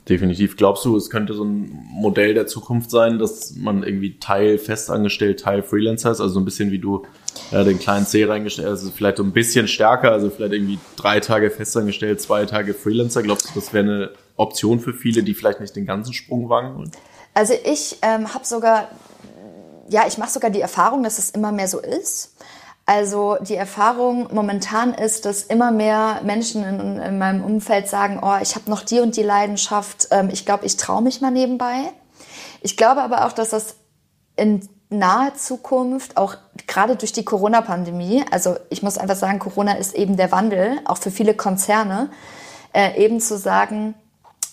Definitiv. 0.07 0.59
Glaubst 0.59 0.85
du, 0.85 0.99
es 0.99 1.09
könnte 1.09 1.33
so 1.33 1.44
ein 1.44 1.70
Modell 1.90 2.35
der 2.35 2.47
Zukunft 2.47 2.90
sein, 2.90 3.18
dass 3.18 3.55
man 3.57 3.85
irgendwie 3.85 4.18
Teil 4.18 4.59
festangestellt, 4.59 5.40
Teil 5.40 5.62
Freelancer 5.62 6.11
ist? 6.11 6.20
Also 6.20 6.35
so 6.35 6.40
ein 6.40 6.44
bisschen 6.44 6.70
wie 6.73 6.79
du 6.79 7.07
ja, 7.53 7.64
den 7.64 7.79
kleinen 7.79 8.05
C 8.05 8.27
reingestellt 8.27 8.68
hast, 8.68 8.81
also 8.81 8.90
vielleicht 8.90 9.16
so 9.16 9.23
ein 9.23 9.33
bisschen 9.33 9.66
stärker, 9.66 10.12
also 10.12 10.29
vielleicht 10.29 10.53
irgendwie 10.53 10.79
drei 10.97 11.20
Tage 11.20 11.51
festangestellt, 11.51 12.20
zwei 12.20 12.44
Tage 12.44 12.75
Freelancer. 12.75 13.23
Glaubst 13.23 13.49
du, 13.49 13.55
das 13.55 13.73
wäre 13.73 13.85
eine 13.85 14.11
Option 14.37 14.81
für 14.81 14.92
viele, 14.92 15.23
die 15.23 15.35
vielleicht 15.35 15.61
nicht 15.61 15.77
den 15.77 15.87
ganzen 15.87 16.12
Sprung 16.12 16.49
wagen 16.49 16.77
wollen? 16.77 16.90
Also 17.35 17.55
ich 17.64 17.99
ähm, 18.03 18.33
habe 18.33 18.44
sogar, 18.44 18.88
ja, 19.88 20.07
ich 20.07 20.18
mache 20.18 20.31
sogar 20.31 20.51
die 20.51 20.61
Erfahrung, 20.61 21.03
dass 21.03 21.18
es 21.18 21.31
immer 21.31 21.53
mehr 21.53 21.68
so 21.68 21.81
ist. 21.81 22.37
Also 22.87 23.38
die 23.40 23.55
Erfahrung 23.55 24.29
momentan 24.33 24.92
ist, 24.92 25.25
dass 25.25 25.42
immer 25.42 25.70
mehr 25.70 26.20
Menschen 26.23 26.62
in, 26.64 26.99
in 26.99 27.18
meinem 27.18 27.42
Umfeld 27.42 27.88
sagen, 27.88 28.20
oh, 28.23 28.37
ich 28.42 28.55
habe 28.57 28.70
noch 28.70 28.83
die 28.83 29.01
und 29.01 29.16
die 29.16 29.23
Leidenschaft, 29.23 30.09
ähm, 30.11 30.29
ich 30.31 30.44
glaube, 30.44 30.66
ich 30.66 30.77
traue 30.77 31.03
mich 31.03 31.20
mal 31.20 31.31
nebenbei. 31.31 31.92
Ich 32.61 32.77
glaube 32.77 33.03
aber 33.03 33.27
auch, 33.27 33.33
dass 33.33 33.51
das 33.51 33.77
in 34.37 34.68
naher 34.90 35.35
Zukunft, 35.35 36.16
auch 36.16 36.37
gerade 36.66 36.97
durch 36.97 37.12
die 37.12 37.25
Corona-Pandemie, 37.25 38.25
also 38.31 38.57
ich 38.68 38.83
muss 38.83 38.99
einfach 38.99 39.16
sagen, 39.16 39.38
Corona 39.38 39.73
ist 39.73 39.94
eben 39.94 40.16
der 40.16 40.31
Wandel, 40.31 40.79
auch 40.85 40.99
für 40.99 41.11
viele 41.11 41.35
Konzerne, 41.35 42.11
äh, 42.73 43.03
eben 43.03 43.18
zu 43.20 43.38
sagen, 43.38 43.94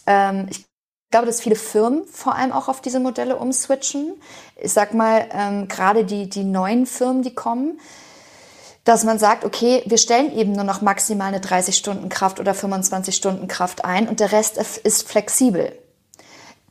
ähm, 0.07 0.47
ich 0.49 0.65
glaube, 1.11 1.27
dass 1.27 1.41
viele 1.41 1.55
Firmen 1.55 2.05
vor 2.07 2.35
allem 2.35 2.51
auch 2.51 2.67
auf 2.67 2.81
diese 2.81 2.99
Modelle 2.99 3.35
umswitchen. 3.35 4.13
Ich 4.55 4.71
sag 4.73 4.93
mal, 4.93 5.27
ähm, 5.31 5.67
gerade 5.67 6.05
die, 6.05 6.29
die 6.29 6.43
neuen 6.43 6.85
Firmen, 6.85 7.21
die 7.21 7.35
kommen, 7.35 7.79
dass 8.83 9.03
man 9.03 9.19
sagt, 9.19 9.45
okay, 9.45 9.83
wir 9.85 9.97
stellen 9.97 10.35
eben 10.35 10.53
nur 10.53 10.63
noch 10.63 10.81
maximal 10.81 11.27
eine 11.27 11.39
30-Stunden-Kraft 11.39 12.39
oder 12.39 12.53
25-Stunden-Kraft 12.53 13.85
ein 13.85 14.07
und 14.07 14.19
der 14.19 14.31
Rest 14.31 14.57
ist 14.57 15.07
flexibel. 15.07 15.77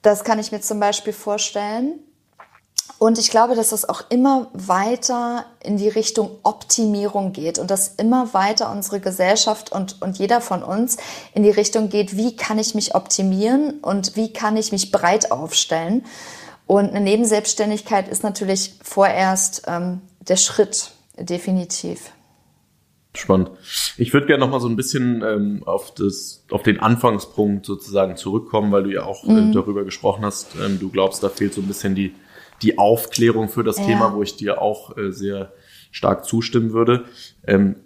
Das 0.03 0.25
kann 0.25 0.39
ich 0.39 0.51
mir 0.51 0.61
zum 0.61 0.81
Beispiel 0.81 1.13
vorstellen. 1.13 2.01
Und 2.99 3.19
ich 3.19 3.31
glaube, 3.31 3.55
dass 3.55 3.73
es 3.73 3.89
auch 3.89 4.03
immer 4.11 4.49
weiter 4.53 5.47
in 5.63 5.77
die 5.77 5.89
Richtung 5.89 6.31
Optimierung 6.43 7.33
geht 7.33 7.59
und 7.59 7.71
dass 7.71 7.95
immer 7.97 8.35
weiter 8.35 8.71
unsere 8.71 9.01
Gesellschaft 9.01 9.73
und, 9.73 10.03
und 10.03 10.19
jeder 10.19 10.41
von 10.41 10.63
uns 10.63 10.99
in 11.35 11.43
die 11.43 11.51
Richtung 11.51 11.89
geht, 11.89 12.17
wie 12.17 12.37
kann 12.37 12.59
ich 12.59 12.75
mich 12.75 12.95
optimieren 12.95 13.81
und 13.81 14.17
wie 14.17 14.33
kann 14.33 14.57
ich 14.57 14.73
mich 14.73 14.91
breit 14.91 15.31
aufstellen. 15.31 16.05
Und 16.67 16.91
eine 16.91 17.01
Nebenselbstständigkeit 17.01 18.09
ist 18.09 18.23
natürlich 18.23 18.75
vorerst 18.83 19.63
ähm, 19.67 20.03
der 20.21 20.37
Schritt, 20.37 20.93
definitiv. 21.19 22.13
Spannend. 23.13 23.51
Ich 23.97 24.13
würde 24.13 24.29
gerne 24.29 24.45
noch 24.45 24.53
mal 24.53 24.61
so 24.61 24.69
ein 24.69 24.77
bisschen 24.77 25.23
ähm, 25.23 25.63
auf 25.67 25.93
das, 25.95 26.45
auf 26.51 26.63
den 26.63 26.79
Anfangspunkt 26.79 27.67
sozusagen 27.67 28.17
zurückkommen, 28.17 28.71
weil 28.71 28.85
du 28.85 28.91
ja 28.91 29.03
auch 29.05 29.25
äh, 29.25 29.33
mhm. 29.33 29.51
äh, 29.51 29.55
darüber 29.55 29.85
gesprochen 29.85 30.25
hast. 30.25 30.55
Ähm, 30.65 30.79
du 30.79 30.91
glaubst, 30.91 31.25
da 31.25 31.29
fehlt 31.29 31.55
so 31.55 31.61
ein 31.61 31.67
bisschen 31.67 31.97
die 31.97 32.15
die 32.63 32.79
Aufklärung 32.79 33.49
für 33.49 33.65
das 33.65 33.79
ja. 33.79 33.87
Thema, 33.87 34.15
wo 34.15 34.23
ich 34.23 34.37
dir 34.37 34.61
auch 34.61 34.97
äh, 34.97 35.13
sehr 35.13 35.53
stark 35.91 36.25
zustimmen 36.25 36.73
würde. 36.73 37.05
Ähm, 37.47 37.77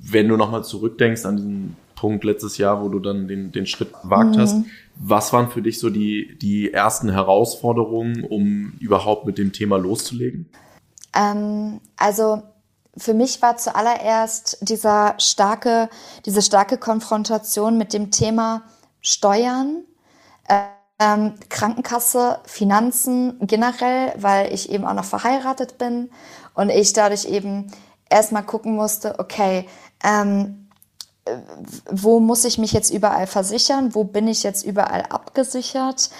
wenn 0.00 0.28
du 0.28 0.36
noch 0.36 0.50
mal 0.50 0.62
zurückdenkst 0.62 1.24
an 1.24 1.36
diesen 1.36 1.76
Punkt 1.94 2.24
letztes 2.24 2.58
Jahr, 2.58 2.82
wo 2.82 2.88
du 2.88 3.00
dann 3.00 3.26
den, 3.26 3.50
den 3.50 3.66
Schritt 3.66 3.92
gewagt 4.02 4.36
mhm. 4.36 4.40
hast, 4.40 4.56
was 4.94 5.32
waren 5.32 5.50
für 5.50 5.62
dich 5.62 5.78
so 5.78 5.90
die, 5.90 6.38
die 6.40 6.72
ersten 6.72 7.10
Herausforderungen, 7.10 8.24
um 8.24 8.74
überhaupt 8.78 9.26
mit 9.26 9.38
dem 9.38 9.52
Thema 9.52 9.76
loszulegen? 9.76 10.46
Ähm, 11.14 11.80
also 11.96 12.42
für 12.96 13.14
mich 13.14 13.42
war 13.42 13.56
zuallererst 13.56 14.58
dieser 14.60 15.14
starke, 15.18 15.88
diese 16.26 16.42
starke 16.42 16.78
Konfrontation 16.78 17.78
mit 17.78 17.92
dem 17.92 18.10
Thema 18.10 18.62
Steuern, 19.00 19.84
ähm, 20.98 21.34
Krankenkasse, 21.48 22.40
Finanzen 22.44 23.38
generell, 23.40 24.12
weil 24.16 24.52
ich 24.52 24.70
eben 24.70 24.84
auch 24.84 24.94
noch 24.94 25.04
verheiratet 25.04 25.78
bin 25.78 26.10
und 26.54 26.70
ich 26.70 26.92
dadurch 26.92 27.24
eben 27.26 27.70
erstmal 28.10 28.42
gucken 28.42 28.74
musste, 28.74 29.18
okay, 29.18 29.66
ähm, 30.02 30.68
wo 31.90 32.20
muss 32.20 32.44
ich 32.44 32.58
mich 32.58 32.72
jetzt 32.72 32.90
überall 32.90 33.26
versichern? 33.26 33.94
Wo 33.94 34.04
bin 34.04 34.28
ich 34.28 34.42
jetzt 34.42 34.64
überall 34.64 35.02
abgesichert? 35.02 36.10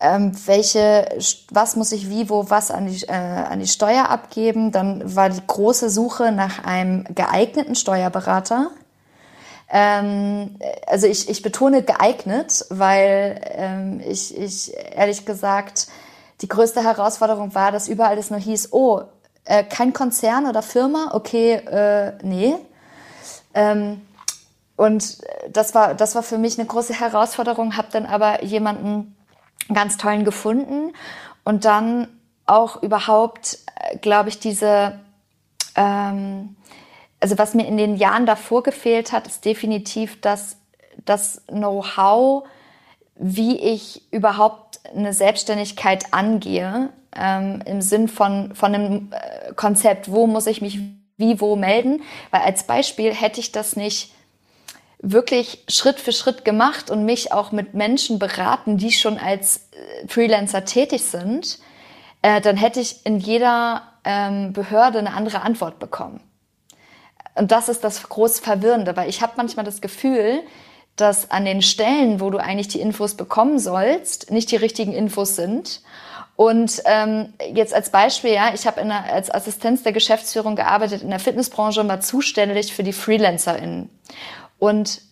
Ähm, 0.00 0.32
welche, 0.46 1.08
was 1.50 1.76
muss 1.76 1.92
ich 1.92 2.08
wie, 2.08 2.30
wo, 2.30 2.48
was 2.48 2.70
an 2.70 2.86
die, 2.86 3.04
äh, 3.04 3.12
an 3.12 3.60
die 3.60 3.66
Steuer 3.66 4.08
abgeben? 4.08 4.72
Dann 4.72 5.14
war 5.14 5.28
die 5.28 5.46
große 5.46 5.90
Suche 5.90 6.32
nach 6.32 6.64
einem 6.64 7.04
geeigneten 7.14 7.74
Steuerberater. 7.74 8.70
Ähm, 9.70 10.58
also 10.86 11.06
ich, 11.06 11.28
ich 11.28 11.42
betone 11.42 11.82
geeignet, 11.82 12.66
weil 12.70 13.40
ähm, 13.44 14.00
ich, 14.04 14.36
ich 14.36 14.74
ehrlich 14.74 15.24
gesagt 15.24 15.86
die 16.40 16.48
größte 16.48 16.82
Herausforderung 16.82 17.54
war, 17.54 17.70
dass 17.70 17.88
überall 17.88 18.18
es 18.18 18.30
nur 18.30 18.40
hieß, 18.40 18.72
oh, 18.72 19.02
äh, 19.44 19.62
kein 19.62 19.92
Konzern 19.92 20.46
oder 20.46 20.62
Firma, 20.62 21.10
okay, 21.12 21.54
äh, 21.54 22.12
nee. 22.22 22.54
Ähm, 23.54 24.00
und 24.76 25.18
das 25.50 25.74
war, 25.74 25.94
das 25.94 26.14
war 26.14 26.22
für 26.22 26.38
mich 26.38 26.58
eine 26.58 26.66
große 26.66 26.98
Herausforderung, 26.98 27.76
habe 27.76 27.88
dann 27.92 28.06
aber 28.06 28.42
jemanden 28.42 29.14
ganz 29.72 29.98
tollen 29.98 30.24
gefunden 30.24 30.94
und 31.44 31.64
dann 31.64 32.08
auch 32.46 32.82
überhaupt, 32.82 33.58
äh, 33.76 33.98
glaube 33.98 34.30
ich, 34.30 34.38
diese 34.40 34.98
ähm, 35.76 36.56
also 37.20 37.38
was 37.38 37.54
mir 37.54 37.66
in 37.66 37.76
den 37.76 37.96
Jahren 37.96 38.26
davor 38.26 38.62
gefehlt 38.62 39.12
hat, 39.12 39.26
ist 39.26 39.44
definitiv 39.44 40.20
das, 40.20 40.56
das 41.04 41.42
Know-how, 41.46 42.44
wie 43.14 43.58
ich 43.58 44.02
überhaupt 44.10 44.80
eine 44.94 45.12
Selbstständigkeit 45.12 46.12
angehe, 46.12 46.88
ähm, 47.14 47.62
im 47.66 47.82
Sinn 47.82 48.08
von, 48.08 48.54
von 48.54 48.74
einem 48.74 49.10
äh, 49.12 49.52
Konzept, 49.54 50.10
wo 50.10 50.26
muss 50.26 50.46
ich 50.46 50.62
mich 50.62 50.78
wie 51.16 51.40
wo 51.40 51.54
melden. 51.56 52.02
Weil 52.30 52.42
als 52.42 52.64
Beispiel 52.64 53.12
hätte 53.12 53.40
ich 53.40 53.52
das 53.52 53.76
nicht 53.76 54.12
wirklich 55.00 55.64
Schritt 55.68 56.00
für 56.00 56.12
Schritt 56.12 56.44
gemacht 56.44 56.90
und 56.90 57.04
mich 57.04 57.32
auch 57.32 57.52
mit 57.52 57.74
Menschen 57.74 58.18
beraten, 58.18 58.78
die 58.78 58.92
schon 58.92 59.18
als 59.18 59.68
äh, 59.72 60.08
Freelancer 60.08 60.64
tätig 60.64 61.04
sind, 61.04 61.58
äh, 62.22 62.40
dann 62.40 62.56
hätte 62.56 62.80
ich 62.80 63.04
in 63.04 63.18
jeder 63.18 63.82
ähm, 64.04 64.52
Behörde 64.52 64.98
eine 64.98 65.12
andere 65.14 65.42
Antwort 65.42 65.78
bekommen. 65.78 66.20
Und 67.34 67.52
das 67.52 67.68
ist 67.68 67.84
das 67.84 68.08
groß 68.08 68.40
Verwirrende, 68.40 68.96
weil 68.96 69.08
ich 69.08 69.22
habe 69.22 69.32
manchmal 69.36 69.64
das 69.64 69.80
Gefühl, 69.80 70.42
dass 70.96 71.30
an 71.30 71.44
den 71.44 71.62
Stellen, 71.62 72.20
wo 72.20 72.30
du 72.30 72.38
eigentlich 72.38 72.68
die 72.68 72.80
Infos 72.80 73.14
bekommen 73.14 73.58
sollst, 73.58 74.30
nicht 74.30 74.50
die 74.50 74.56
richtigen 74.56 74.92
Infos 74.92 75.36
sind. 75.36 75.82
Und 76.36 76.82
ähm, 76.86 77.34
jetzt 77.52 77.74
als 77.74 77.90
Beispiel, 77.90 78.32
ja, 78.32 78.52
ich 78.54 78.66
habe 78.66 78.82
als 78.82 79.32
Assistenz 79.32 79.82
der 79.82 79.92
Geschäftsführung 79.92 80.56
gearbeitet 80.56 81.02
in 81.02 81.10
der 81.10 81.18
Fitnessbranche 81.18 81.80
und 81.80 81.88
war 81.88 82.00
zuständig 82.00 82.74
für 82.74 82.82
die 82.82 82.92
FreelancerInnen. 82.92 83.90
Und 84.58 85.02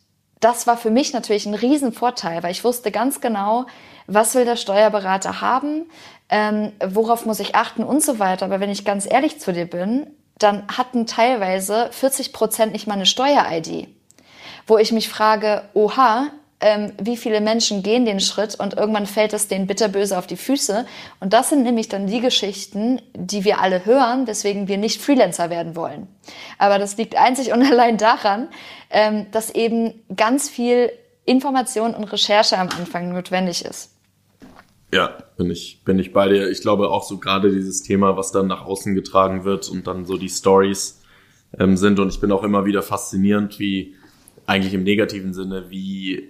das 0.40 0.66
war 0.66 0.76
für 0.76 0.90
mich 0.90 1.12
natürlich 1.12 1.46
ein 1.46 1.54
Riesenvorteil, 1.54 2.42
weil 2.42 2.52
ich 2.52 2.64
wusste 2.64 2.90
ganz 2.90 3.20
genau, 3.20 3.66
was 4.07 4.35
will 4.35 4.44
der 4.44 4.57
Steuerberater 4.57 5.40
haben, 5.40 5.90
ähm, 6.31 6.72
worauf 6.85 7.26
muss 7.26 7.40
ich 7.40 7.54
achten 7.54 7.83
und 7.83 8.02
so 8.02 8.18
weiter. 8.18 8.46
Aber 8.46 8.61
wenn 8.61 8.70
ich 8.70 8.85
ganz 8.85 9.07
ehrlich 9.11 9.40
zu 9.40 9.52
dir 9.52 9.66
bin, 9.66 10.07
dann 10.38 10.64
hatten 10.68 11.07
teilweise 11.07 11.88
40 11.92 12.33
Prozent 12.33 12.72
nicht 12.72 12.87
mal 12.87 12.94
eine 12.94 13.07
Steuer-ID. 13.07 13.88
Wo 14.66 14.79
ich 14.79 14.92
mich 14.92 15.09
frage, 15.09 15.62
oha, 15.74 16.29
ähm, 16.61 16.92
wie 17.01 17.16
viele 17.16 17.40
Menschen 17.40 17.83
gehen 17.83 18.05
den 18.05 18.20
Schritt 18.20 18.57
und 18.57 18.74
irgendwann 18.74 19.07
fällt 19.07 19.33
es 19.33 19.48
denen 19.48 19.66
bitterböse 19.66 20.18
auf 20.18 20.27
die 20.27 20.37
Füße. 20.37 20.87
Und 21.20 21.33
das 21.33 21.51
sind 21.51 21.62
nämlich 21.62 21.88
dann 21.88 22.07
die 22.07 22.20
Geschichten, 22.20 23.01
die 23.14 23.44
wir 23.44 23.61
alle 23.61 23.85
hören, 23.85 24.27
weswegen 24.27 24.66
wir 24.66 24.77
nicht 24.77 25.01
Freelancer 25.01 25.51
werden 25.51 25.77
wollen. 25.77 26.09
Aber 26.59 26.79
das 26.79 26.96
liegt 26.96 27.16
einzig 27.16 27.53
und 27.53 27.62
allein 27.70 27.96
daran, 27.96 28.48
ähm, 28.90 29.27
dass 29.31 29.51
eben 29.51 29.94
ganz 30.14 30.48
viel 30.48 30.90
Information 31.24 31.94
und 31.94 32.05
Recherche 32.05 32.59
am 32.59 32.68
Anfang 32.70 33.12
notwendig 33.12 33.64
ist. 33.64 33.90
Ja, 34.92 35.18
bin 35.37 35.51
ich, 35.51 35.83
bin 35.85 35.98
ich 35.98 36.12
bei 36.12 36.29
dir. 36.29 36.48
Ich 36.51 36.62
glaube 36.62 36.88
auch 36.88 37.03
so 37.03 37.18
gerade 37.18 37.53
dieses 37.53 37.83
Thema, 37.83 38.16
was 38.16 38.33
dann 38.33 38.46
nach 38.46 38.64
außen 38.64 38.94
getragen 38.94 39.44
wird 39.44 39.68
und 39.68 39.87
dann 39.87 40.07
so 40.07 40.16
die 40.16 40.31
Stories 40.31 41.03
ähm, 41.59 41.77
sind. 41.77 42.01
Und 42.01 42.09
ich 42.09 42.20
bin 42.20 42.33
auch 42.33 42.42
immer 42.42 42.64
wieder 42.64 42.83
faszinierend, 42.83 43.59
wie 43.59 43.94
eigentlich 44.46 44.72
im 44.72 44.85
negativen 44.85 45.35
Sinne, 45.35 45.66
wie, 45.68 46.27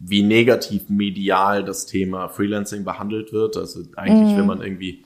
wie 0.00 0.22
negativ 0.22 0.88
medial 0.88 1.64
das 1.64 1.86
Thema 1.86 2.28
Freelancing 2.28 2.84
behandelt 2.84 3.32
wird. 3.32 3.56
Also 3.56 3.82
eigentlich, 3.94 4.34
mhm. 4.34 4.38
wenn 4.38 4.46
man 4.46 4.60
irgendwie 4.60 5.04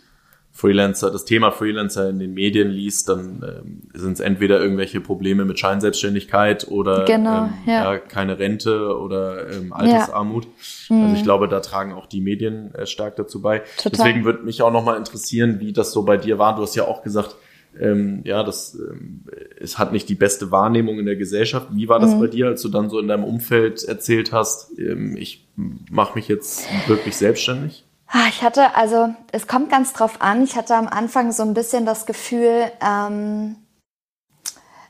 Freelancer, 0.59 1.13
das 1.13 1.25
Thema 1.25 1.53
Freelancer 1.53 2.11
in 2.11 2.19
den 2.19 2.35
Medien 2.35 2.69
liest, 2.69 3.09
dann 3.09 3.45
ähm, 3.47 3.83
sind 3.95 4.15
es 4.15 4.21
entweder 4.21 4.61
irgendwelche 4.61 5.01
Probleme 5.01 5.45
mit 5.45 5.61
Scheinselbstständigkeit 5.61 6.67
oder 6.67 7.05
genau, 7.05 7.45
ähm, 7.45 7.53
ja. 7.65 7.93
ja. 7.93 7.99
keine 7.99 8.41
Rente 8.41 8.99
oder 8.99 9.53
ähm, 9.53 9.73
Altersarmut. 9.73 10.49
Ja. 10.89 10.97
Mhm. 10.97 11.03
Also 11.05 11.15
ich 11.15 11.23
glaube, 11.23 11.47
da 11.47 11.61
tragen 11.61 11.93
auch 11.93 12.07
die 12.07 12.21
Medien 12.21 12.75
äh, 12.75 12.87
stark 12.87 13.15
dazu 13.15 13.41
bei. 13.41 13.61
Total. 13.77 13.93
Deswegen 13.93 14.25
würde 14.25 14.43
mich 14.43 14.61
auch 14.63 14.73
nochmal 14.73 14.97
interessieren, 14.97 15.61
wie 15.61 15.73
das 15.73 15.93
so 15.93 16.03
bei 16.03 16.17
dir 16.17 16.41
war. 16.41 16.57
Du 16.57 16.63
hast 16.63 16.75
ja 16.75 16.89
auch 16.89 17.05
gesagt, 17.05 17.37
ähm, 17.81 18.23
ja, 18.25 18.43
das 18.43 18.75
ähm, 18.75 19.27
es 19.61 19.79
hat 19.79 19.93
nicht 19.93 20.09
die 20.09 20.17
beste 20.17 20.51
Wahrnehmung 20.51 20.99
in 20.99 21.07
der 21.07 21.15
Gesellschaft. 21.15 21.69
Wie 21.71 21.89
war 21.89 22.01
das 22.01 22.17
mhm. 22.17 22.21
bei 22.21 22.27
dir, 22.27 22.49
als 22.49 22.63
du 22.63 22.69
dann 22.69 22.91
so 22.91 22.99
in 22.99 23.07
deinem 23.07 23.23
Umfeld 23.23 23.85
erzählt 23.85 24.33
hast, 24.33 24.77
ähm, 24.77 25.17
ich 25.17 25.47
mache 25.55 26.17
mich 26.17 26.27
jetzt 26.27 26.67
wirklich 26.89 27.17
selbstständig? 27.17 27.85
Ah, 28.11 28.29
ich 28.31 28.43
hatte, 28.43 28.75
also 28.75 29.15
es 29.33 29.47
kommt 29.47 29.71
ganz 29.71 29.93
drauf 29.93 30.21
an. 30.21 30.43
Ich 30.43 30.57
hatte 30.57 30.75
am 30.75 30.89
Anfang 30.89 31.31
so 31.31 31.43
ein 31.43 31.53
bisschen 31.53 31.85
das 31.85 32.07
Gefühl, 32.07 32.73
ähm, 32.81 33.57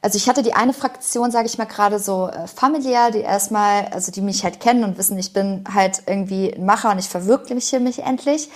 also 0.01 0.17
ich 0.17 0.29
hatte 0.29 0.45
die 0.45 0.55
eine 0.55 0.73
Fraktion, 0.73 1.33
sage 1.33 1.47
ich 1.47 1.59
mal 1.59 1.65
gerade 1.65 1.99
so 1.99 2.29
äh, 2.29 2.47
familiär, 2.47 3.11
die 3.11 3.21
erstmal, 3.21 3.87
also 3.87 4.13
die 4.13 4.21
mich 4.21 4.45
halt 4.45 4.61
kennen 4.61 4.85
und 4.85 4.97
wissen, 4.97 5.19
ich 5.19 5.33
bin 5.33 5.65
halt 5.75 6.03
irgendwie 6.07 6.55
ein 6.55 6.65
Macher 6.65 6.93
und 6.93 6.99
ich 6.99 7.09
verwirkliche 7.09 7.81
mich 7.81 8.01
endlich. 8.05 8.49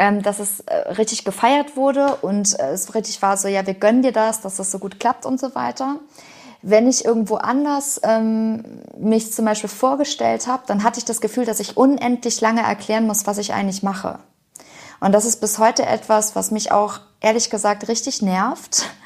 Ähm, 0.00 0.22
dass 0.22 0.38
es 0.38 0.60
äh, 0.60 0.92
richtig 0.92 1.24
gefeiert 1.24 1.74
wurde 1.76 2.18
und 2.22 2.56
äh, 2.60 2.70
es 2.70 2.94
richtig 2.94 3.20
war 3.20 3.36
so, 3.36 3.48
ja, 3.48 3.66
wir 3.66 3.74
gönnen 3.74 4.02
dir 4.02 4.12
das, 4.12 4.40
dass 4.40 4.54
das 4.54 4.70
so 4.70 4.78
gut 4.78 5.00
klappt 5.00 5.26
und 5.26 5.40
so 5.40 5.56
weiter 5.56 5.96
wenn 6.62 6.88
ich 6.88 7.04
irgendwo 7.04 7.36
anders 7.36 8.00
ähm, 8.02 8.64
mich 8.98 9.32
zum 9.32 9.44
Beispiel 9.44 9.68
vorgestellt 9.68 10.46
habe, 10.46 10.64
dann 10.66 10.82
hatte 10.82 10.98
ich 10.98 11.04
das 11.04 11.20
Gefühl, 11.20 11.44
dass 11.44 11.60
ich 11.60 11.76
unendlich 11.76 12.40
lange 12.40 12.62
erklären 12.62 13.06
muss, 13.06 13.26
was 13.26 13.38
ich 13.38 13.52
eigentlich 13.52 13.82
mache. 13.82 14.18
Und 15.00 15.12
das 15.12 15.24
ist 15.24 15.40
bis 15.40 15.58
heute 15.58 15.86
etwas, 15.86 16.34
was 16.34 16.50
mich 16.50 16.72
auch 16.72 17.00
ehrlich 17.20 17.50
gesagt 17.50 17.88
richtig 17.88 18.22
nervt. 18.22 18.86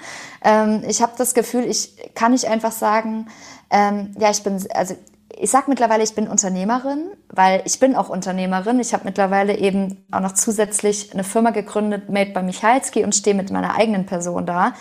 Ähm, 0.44 0.82
ich 0.88 1.02
habe 1.02 1.12
das 1.16 1.34
Gefühl, 1.34 1.64
ich 1.66 2.14
kann 2.16 2.32
nicht 2.32 2.48
einfach 2.48 2.72
sagen, 2.72 3.28
ähm, 3.70 4.12
ja, 4.18 4.28
ich 4.28 4.42
bin, 4.42 4.60
also 4.74 4.96
ich 5.38 5.50
sag 5.50 5.68
mittlerweile, 5.68 6.02
ich 6.02 6.16
bin 6.16 6.26
Unternehmerin, 6.26 7.12
weil 7.28 7.62
ich 7.64 7.78
bin 7.78 7.94
auch 7.94 8.08
Unternehmerin. 8.08 8.80
Ich 8.80 8.92
habe 8.92 9.04
mittlerweile 9.04 9.56
eben 9.56 10.04
auch 10.10 10.18
noch 10.18 10.32
zusätzlich 10.32 11.12
eine 11.12 11.22
Firma 11.22 11.50
gegründet, 11.50 12.08
Made 12.08 12.32
by 12.32 12.42
Michalski 12.42 13.04
und 13.04 13.14
stehe 13.14 13.36
mit 13.36 13.52
meiner 13.52 13.76
eigenen 13.76 14.04
Person 14.04 14.44
da. 14.44 14.74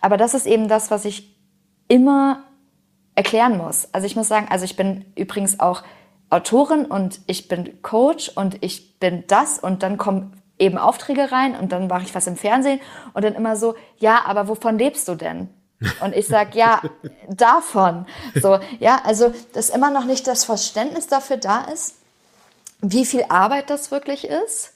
Aber 0.00 0.16
das 0.16 0.34
ist 0.34 0.46
eben 0.46 0.68
das, 0.68 0.92
was 0.92 1.04
ich 1.04 1.37
immer 1.88 2.44
erklären 3.14 3.58
muss. 3.58 3.88
Also 3.92 4.06
ich 4.06 4.14
muss 4.14 4.28
sagen, 4.28 4.46
also 4.50 4.64
ich 4.64 4.76
bin 4.76 5.04
übrigens 5.16 5.58
auch 5.58 5.82
Autorin 6.30 6.84
und 6.84 7.20
ich 7.26 7.48
bin 7.48 7.82
Coach 7.82 8.30
und 8.34 8.62
ich 8.62 8.98
bin 8.98 9.24
das 9.26 9.58
und 9.58 9.82
dann 9.82 9.96
kommen 9.96 10.40
eben 10.58 10.78
Aufträge 10.78 11.32
rein 11.32 11.56
und 11.56 11.72
dann 11.72 11.86
mache 11.86 12.02
ich 12.04 12.14
was 12.14 12.26
im 12.26 12.36
Fernsehen 12.36 12.80
und 13.14 13.24
dann 13.24 13.34
immer 13.34 13.56
so, 13.56 13.74
ja, 13.98 14.24
aber 14.26 14.48
wovon 14.48 14.78
lebst 14.78 15.08
du 15.08 15.14
denn? 15.14 15.48
Und 16.00 16.14
ich 16.14 16.26
sag 16.26 16.54
ja, 16.54 16.82
davon. 17.28 18.06
So, 18.34 18.58
ja, 18.80 19.00
also, 19.04 19.32
dass 19.52 19.70
immer 19.70 19.90
noch 19.90 20.04
nicht 20.04 20.26
das 20.26 20.44
Verständnis 20.44 21.06
dafür 21.06 21.36
da 21.36 21.62
ist, 21.62 21.96
wie 22.80 23.04
viel 23.04 23.24
Arbeit 23.28 23.70
das 23.70 23.90
wirklich 23.90 24.26
ist. 24.26 24.72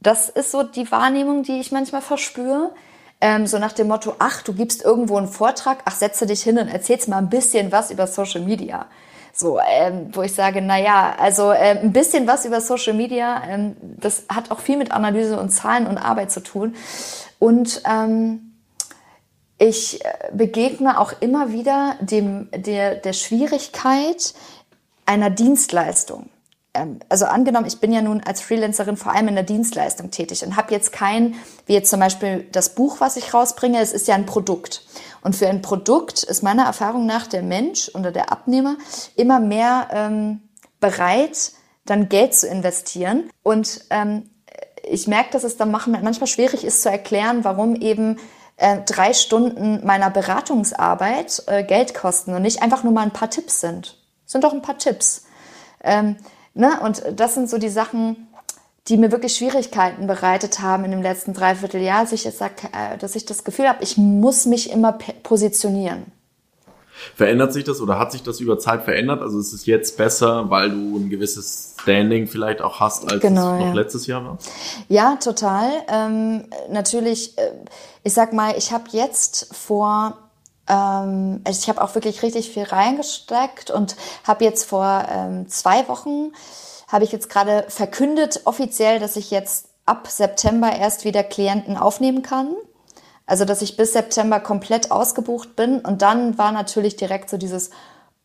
Das 0.00 0.28
ist 0.28 0.50
so 0.50 0.62
die 0.62 0.90
Wahrnehmung, 0.90 1.42
die 1.42 1.60
ich 1.60 1.72
manchmal 1.72 2.02
verspüre. 2.02 2.72
Ähm, 3.20 3.46
so 3.46 3.58
nach 3.58 3.72
dem 3.72 3.88
Motto, 3.88 4.14
ach, 4.18 4.42
du 4.42 4.54
gibst 4.54 4.82
irgendwo 4.82 5.16
einen 5.16 5.28
Vortrag, 5.28 5.82
ach, 5.84 5.94
setze 5.94 6.26
dich 6.26 6.42
hin 6.42 6.58
und 6.58 6.68
erzählst 6.68 7.08
mal 7.08 7.18
ein 7.18 7.28
bisschen 7.28 7.70
was 7.70 7.90
über 7.90 8.06
Social 8.06 8.40
Media. 8.40 8.86
So, 9.32 9.60
ähm, 9.60 10.08
wo 10.12 10.22
ich 10.22 10.34
sage, 10.34 10.60
na 10.60 10.78
ja, 10.78 11.14
also 11.18 11.52
äh, 11.52 11.78
ein 11.78 11.92
bisschen 11.92 12.26
was 12.26 12.44
über 12.44 12.60
Social 12.60 12.94
Media, 12.94 13.42
ähm, 13.48 13.76
das 13.80 14.24
hat 14.28 14.50
auch 14.50 14.58
viel 14.58 14.76
mit 14.76 14.90
Analyse 14.90 15.38
und 15.38 15.50
Zahlen 15.50 15.86
und 15.86 15.98
Arbeit 15.98 16.32
zu 16.32 16.40
tun. 16.40 16.74
Und 17.38 17.82
ähm, 17.88 18.54
ich 19.58 20.04
äh, 20.04 20.08
begegne 20.32 20.98
auch 20.98 21.12
immer 21.20 21.52
wieder 21.52 21.96
dem, 22.00 22.48
der, 22.54 22.96
der 22.96 23.12
Schwierigkeit 23.12 24.34
einer 25.04 25.30
Dienstleistung. 25.30 26.30
Ähm, 26.74 27.00
also 27.08 27.26
angenommen, 27.26 27.66
ich 27.66 27.80
bin 27.80 27.92
ja 27.92 28.00
nun 28.00 28.22
als 28.24 28.40
Freelancerin 28.40 28.96
vor 28.96 29.12
allem 29.12 29.28
in 29.28 29.34
der 29.34 29.44
Dienstleistung 29.44 30.10
tätig 30.10 30.44
und 30.44 30.56
habe 30.56 30.72
jetzt 30.72 30.92
kein, 30.92 31.34
wie 31.66 31.74
jetzt 31.74 31.90
zum 31.90 32.00
Beispiel 32.00 32.46
das 32.52 32.74
Buch, 32.74 33.00
was 33.00 33.16
ich 33.16 33.34
rausbringe, 33.34 33.80
es 33.80 33.92
ist 33.92 34.08
ja 34.08 34.14
ein 34.14 34.26
Produkt. 34.26 34.82
Und 35.22 35.36
für 35.36 35.48
ein 35.48 35.62
Produkt 35.62 36.22
ist 36.22 36.42
meiner 36.42 36.64
Erfahrung 36.64 37.06
nach 37.06 37.26
der 37.26 37.42
Mensch 37.42 37.90
oder 37.94 38.12
der 38.12 38.32
Abnehmer 38.32 38.76
immer 39.16 39.40
mehr 39.40 39.88
ähm, 39.92 40.42
bereit, 40.78 41.52
dann 41.84 42.08
Geld 42.08 42.34
zu 42.34 42.46
investieren. 42.46 43.28
Und 43.42 43.84
ähm, 43.90 44.30
ich 44.82 45.06
merke, 45.06 45.30
dass 45.32 45.44
es 45.44 45.56
dann 45.56 45.70
manchmal 45.70 46.26
schwierig 46.26 46.64
ist 46.64 46.82
zu 46.82 46.90
erklären, 46.90 47.44
warum 47.44 47.74
eben 47.74 48.18
äh, 48.56 48.78
drei 48.86 49.12
Stunden 49.12 49.84
meiner 49.84 50.10
Beratungsarbeit 50.10 51.42
äh, 51.46 51.64
Geld 51.64 51.94
kosten 51.94 52.34
und 52.34 52.42
nicht 52.42 52.62
einfach 52.62 52.84
nur 52.84 52.92
mal 52.92 53.02
ein 53.02 53.12
paar 53.12 53.30
Tipps 53.30 53.60
sind. 53.60 53.98
Sind 54.24 54.44
doch 54.44 54.52
ein 54.52 54.62
paar 54.62 54.78
Tipps. 54.78 55.24
Ähm, 55.82 56.16
ne? 56.54 56.80
Und 56.82 57.02
das 57.16 57.34
sind 57.34 57.48
so 57.48 57.58
die 57.58 57.68
Sachen, 57.68 58.28
die 58.88 58.96
mir 58.96 59.12
wirklich 59.12 59.36
Schwierigkeiten 59.36 60.06
bereitet 60.06 60.60
haben 60.60 60.84
in 60.84 60.90
dem 60.90 61.02
letzten 61.02 61.32
Dreivierteljahr, 61.32 62.02
dass 62.02 62.12
ich, 62.12 62.24
jetzt 62.24 62.38
sag, 62.38 62.64
äh, 62.64 62.96
dass 62.98 63.14
ich 63.14 63.24
das 63.24 63.44
Gefühl 63.44 63.68
habe, 63.68 63.82
ich 63.82 63.96
muss 63.96 64.46
mich 64.46 64.70
immer 64.70 64.98
positionieren. 65.22 66.06
Verändert 67.14 67.52
sich 67.52 67.64
das 67.64 67.80
oder 67.80 67.98
hat 67.98 68.12
sich 68.12 68.22
das 68.22 68.40
über 68.40 68.58
Zeit 68.58 68.82
verändert? 68.82 69.22
Also 69.22 69.38
ist 69.38 69.52
es 69.52 69.64
jetzt 69.64 69.96
besser, 69.96 70.50
weil 70.50 70.70
du 70.70 70.96
ein 70.96 71.08
gewisses 71.08 71.74
Standing 71.80 72.26
vielleicht 72.26 72.60
auch 72.60 72.80
hast, 72.80 73.10
als 73.10 73.22
genau, 73.22 73.54
es 73.54 73.60
noch 73.60 73.66
ja. 73.68 73.72
letztes 73.72 74.06
Jahr 74.06 74.24
war? 74.24 74.38
Ja, 74.88 75.16
total. 75.16 75.70
Ähm, 75.88 76.44
natürlich, 76.70 77.38
äh, 77.38 77.52
ich 78.02 78.12
sag 78.12 78.32
mal, 78.32 78.54
ich 78.56 78.72
habe 78.72 78.84
jetzt 78.90 79.54
vor 79.54 80.29
ähm, 80.70 81.40
also 81.44 81.58
ich 81.58 81.68
habe 81.68 81.82
auch 81.82 81.94
wirklich 81.94 82.22
richtig 82.22 82.50
viel 82.50 82.62
reingesteckt 82.62 83.70
und 83.70 83.96
habe 84.24 84.44
jetzt 84.44 84.64
vor 84.64 85.04
ähm, 85.10 85.48
zwei 85.48 85.88
Wochen 85.88 86.32
habe 86.88 87.04
ich 87.04 87.12
jetzt 87.12 87.28
gerade 87.28 87.64
verkündet 87.68 88.42
offiziell, 88.44 88.98
dass 88.98 89.16
ich 89.16 89.30
jetzt 89.30 89.68
ab 89.86 90.08
September 90.08 90.74
erst 90.74 91.04
wieder 91.04 91.22
Klienten 91.22 91.76
aufnehmen 91.76 92.22
kann. 92.22 92.54
Also, 93.26 93.44
dass 93.44 93.62
ich 93.62 93.76
bis 93.76 93.92
September 93.92 94.40
komplett 94.40 94.90
ausgebucht 94.90 95.54
bin. 95.54 95.78
Und 95.80 96.02
dann 96.02 96.36
war 96.36 96.50
natürlich 96.50 96.96
direkt 96.96 97.30
so 97.30 97.36
dieses, 97.36 97.70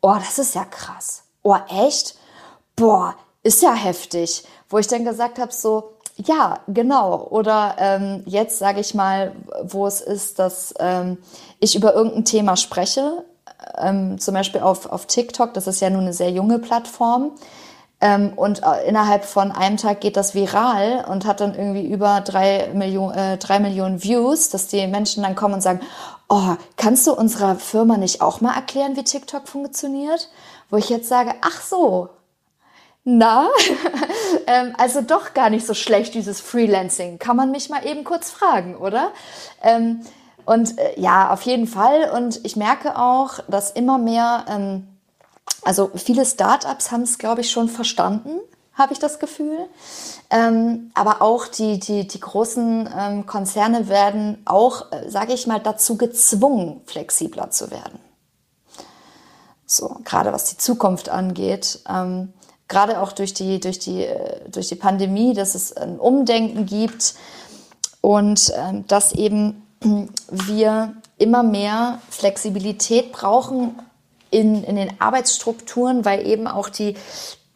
oh, 0.02 0.16
das 0.16 0.40
ist 0.40 0.56
ja 0.56 0.66
krass. 0.66 1.24
Oh, 1.44 1.56
echt? 1.70 2.16
Boah, 2.76 3.16
ist 3.44 3.62
ja 3.62 3.74
heftig. 3.74 4.46
Wo 4.68 4.80
ich 4.80 4.88
dann 4.88 5.06
gesagt 5.06 5.38
habe, 5.38 5.54
so, 5.54 5.95
ja, 6.18 6.60
genau. 6.68 7.28
Oder 7.30 7.76
ähm, 7.78 8.24
jetzt 8.26 8.60
sage 8.60 8.80
ich 8.80 8.94
mal, 8.94 9.34
wo 9.64 9.86
es 9.86 10.02
ist, 10.02 10.40
dass 10.40 10.74
ähm, 10.80 11.18
ich 11.60 11.76
über 11.76 11.94
irgendein 11.94 12.26
Thema 12.26 12.56
spreche, 12.56 13.26
ähm, 13.78 14.18
zum 14.20 14.34
Beispiel 14.34 14.62
auf, 14.62 14.86
auf 14.86 15.06
TikTok, 15.08 15.54
das 15.54 15.68
ist 15.68 15.82
ja 15.82 15.90
nun 15.90 16.02
eine 16.02 16.14
sehr 16.14 16.32
junge 16.32 16.60
Plattform. 16.60 17.32
Ähm, 18.02 18.34
und 18.36 18.62
äh, 18.64 18.88
innerhalb 18.88 19.26
von 19.26 19.52
einem 19.52 19.78
Tag 19.78 20.02
geht 20.02 20.18
das 20.18 20.36
viral 20.36 21.06
und 21.10 21.26
hat 21.26 21.40
dann 21.40 21.56
irgendwie 21.56 21.86
über 21.86 22.22
drei 22.22 22.70
Millionen, 22.74 23.18
äh, 23.18 23.38
drei 23.38 23.60
Millionen 23.60 24.04
Views, 24.04 24.50
dass 24.50 24.68
die 24.68 24.86
Menschen 24.88 25.24
dann 25.24 25.36
kommen 25.36 25.56
und 25.56 25.62
sagen, 25.62 25.80
oh, 26.28 26.56
kannst 26.78 27.08
du 27.08 27.14
unserer 27.14 27.56
Firma 27.56 27.98
nicht 27.98 28.22
auch 28.22 28.42
mal 28.42 28.54
erklären, 28.54 28.96
wie 28.96 29.04
TikTok 29.04 29.48
funktioniert? 29.48 30.30
Wo 30.70 30.78
ich 30.78 30.90
jetzt 30.90 31.08
sage, 31.08 31.34
ach 31.42 31.62
so, 31.62 32.10
na, 33.06 33.48
ähm, 34.48 34.74
also 34.78 35.02
doch 35.02 35.34
gar 35.34 35.50
nicht 35.50 35.66
so 35.66 35.74
schlecht, 35.74 36.14
dieses 36.14 36.42
Freelancing. 36.42 37.18
Kann 37.20 37.38
man 37.38 37.52
mich 37.52 37.70
mal 37.70 37.86
eben 37.86 38.04
kurz 38.04 38.30
fragen, 38.30 38.76
oder? 38.76 39.12
Ähm, 39.64 40.02
und 40.46 40.78
äh, 40.78 41.00
ja, 41.00 41.32
auf 41.32 41.44
jeden 41.44 41.68
Fall. 41.68 42.12
Und 42.14 42.44
ich 42.44 42.58
merke 42.58 43.00
auch, 43.00 43.40
dass 43.48 43.72
immer 43.72 43.98
mehr 43.98 44.46
ähm, 44.50 44.88
also 45.66 45.92
viele 45.96 46.26
Startups 46.26 46.92
haben 46.92 47.02
es, 47.02 47.18
glaube 47.18 47.42
ich, 47.42 47.50
schon 47.50 47.70
verstanden, 47.70 48.40
habe 48.76 48.94
ich 48.94 49.00
das 49.00 49.20
Gefühl. 49.20 49.58
Ähm, 50.30 50.92
aber 50.94 51.22
auch 51.24 51.48
die, 51.48 51.80
die, 51.80 52.08
die 52.08 52.20
großen 52.20 52.90
ähm, 52.96 53.26
Konzerne 53.26 53.88
werden 53.90 54.42
auch, 54.46 54.92
äh, 54.92 55.10
sage 55.10 55.34
ich 55.34 55.48
mal, 55.48 55.60
dazu 55.60 55.98
gezwungen, 55.98 56.82
flexibler 56.86 57.50
zu 57.50 57.72
werden. 57.72 58.00
So, 59.66 59.98
gerade 60.04 60.32
was 60.32 60.46
die 60.46 60.58
Zukunft 60.58 61.10
angeht. 61.10 61.80
Ähm, 61.90 62.34
gerade 62.68 63.00
auch 63.00 63.12
durch 63.12 63.34
die, 63.34 63.60
durch, 63.60 63.80
die, 63.80 64.06
äh, 64.06 64.50
durch 64.50 64.68
die 64.70 64.76
Pandemie, 64.76 65.34
dass 65.34 65.56
es 65.56 65.76
ein 65.76 66.00
Umdenken 66.00 66.66
gibt 66.66 67.16
und 68.02 68.50
äh, 68.50 68.84
dass 68.88 69.14
eben 69.14 69.64
wir 70.30 70.94
immer 71.18 71.44
mehr 71.44 72.02
Flexibilität 72.10 73.12
brauchen, 73.12 73.80
in, 74.32 74.66
in 74.66 74.76
den 74.76 75.00
Arbeitsstrukturen, 75.00 76.04
weil 76.04 76.28
eben 76.28 76.48
auch 76.48 76.68
die 76.68 76.96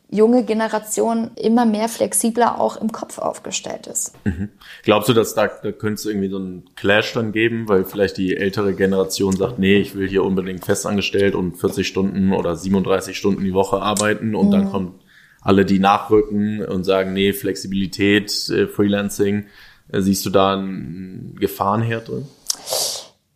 junge 0.09 0.43
Generation 0.43 1.31
immer 1.35 1.65
mehr 1.65 1.87
flexibler 1.87 2.59
auch 2.59 2.77
im 2.77 2.91
Kopf 2.91 3.19
aufgestellt 3.19 3.87
ist. 3.87 4.13
Mhm. 4.25 4.49
Glaubst 4.83 5.09
du, 5.09 5.13
dass 5.13 5.35
da, 5.35 5.47
da 5.47 5.71
könnte 5.71 5.95
es 5.95 6.05
irgendwie 6.05 6.29
so 6.29 6.37
einen 6.37 6.69
Clash 6.75 7.13
dann 7.13 7.31
geben, 7.31 7.69
weil 7.69 7.85
vielleicht 7.85 8.17
die 8.17 8.35
ältere 8.35 8.73
Generation 8.73 9.35
sagt, 9.35 9.59
nee, 9.59 9.77
ich 9.77 9.95
will 9.95 10.09
hier 10.09 10.23
unbedingt 10.23 10.65
festangestellt 10.65 11.35
und 11.35 11.57
40 11.57 11.87
Stunden 11.87 12.33
oder 12.33 12.55
37 12.55 13.15
Stunden 13.15 13.43
die 13.43 13.53
Woche 13.53 13.81
arbeiten 13.81 14.33
und 14.33 14.47
mhm. 14.47 14.51
dann 14.51 14.71
kommen 14.71 14.99
alle, 15.41 15.65
die 15.65 15.79
nachrücken 15.79 16.65
und 16.65 16.83
sagen, 16.83 17.13
nee, 17.13 17.31
Flexibilität, 17.33 18.49
äh, 18.49 18.67
Freelancing. 18.67 19.45
Äh, 19.91 20.01
siehst 20.01 20.25
du 20.25 20.31
da 20.31 20.53
einen 20.53 21.35
Gefahrenherd 21.39 22.09
drin? 22.09 22.27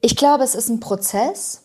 Ich 0.01 0.15
glaube, 0.15 0.43
es 0.43 0.55
ist 0.55 0.69
ein 0.69 0.79
Prozess. 0.79 1.63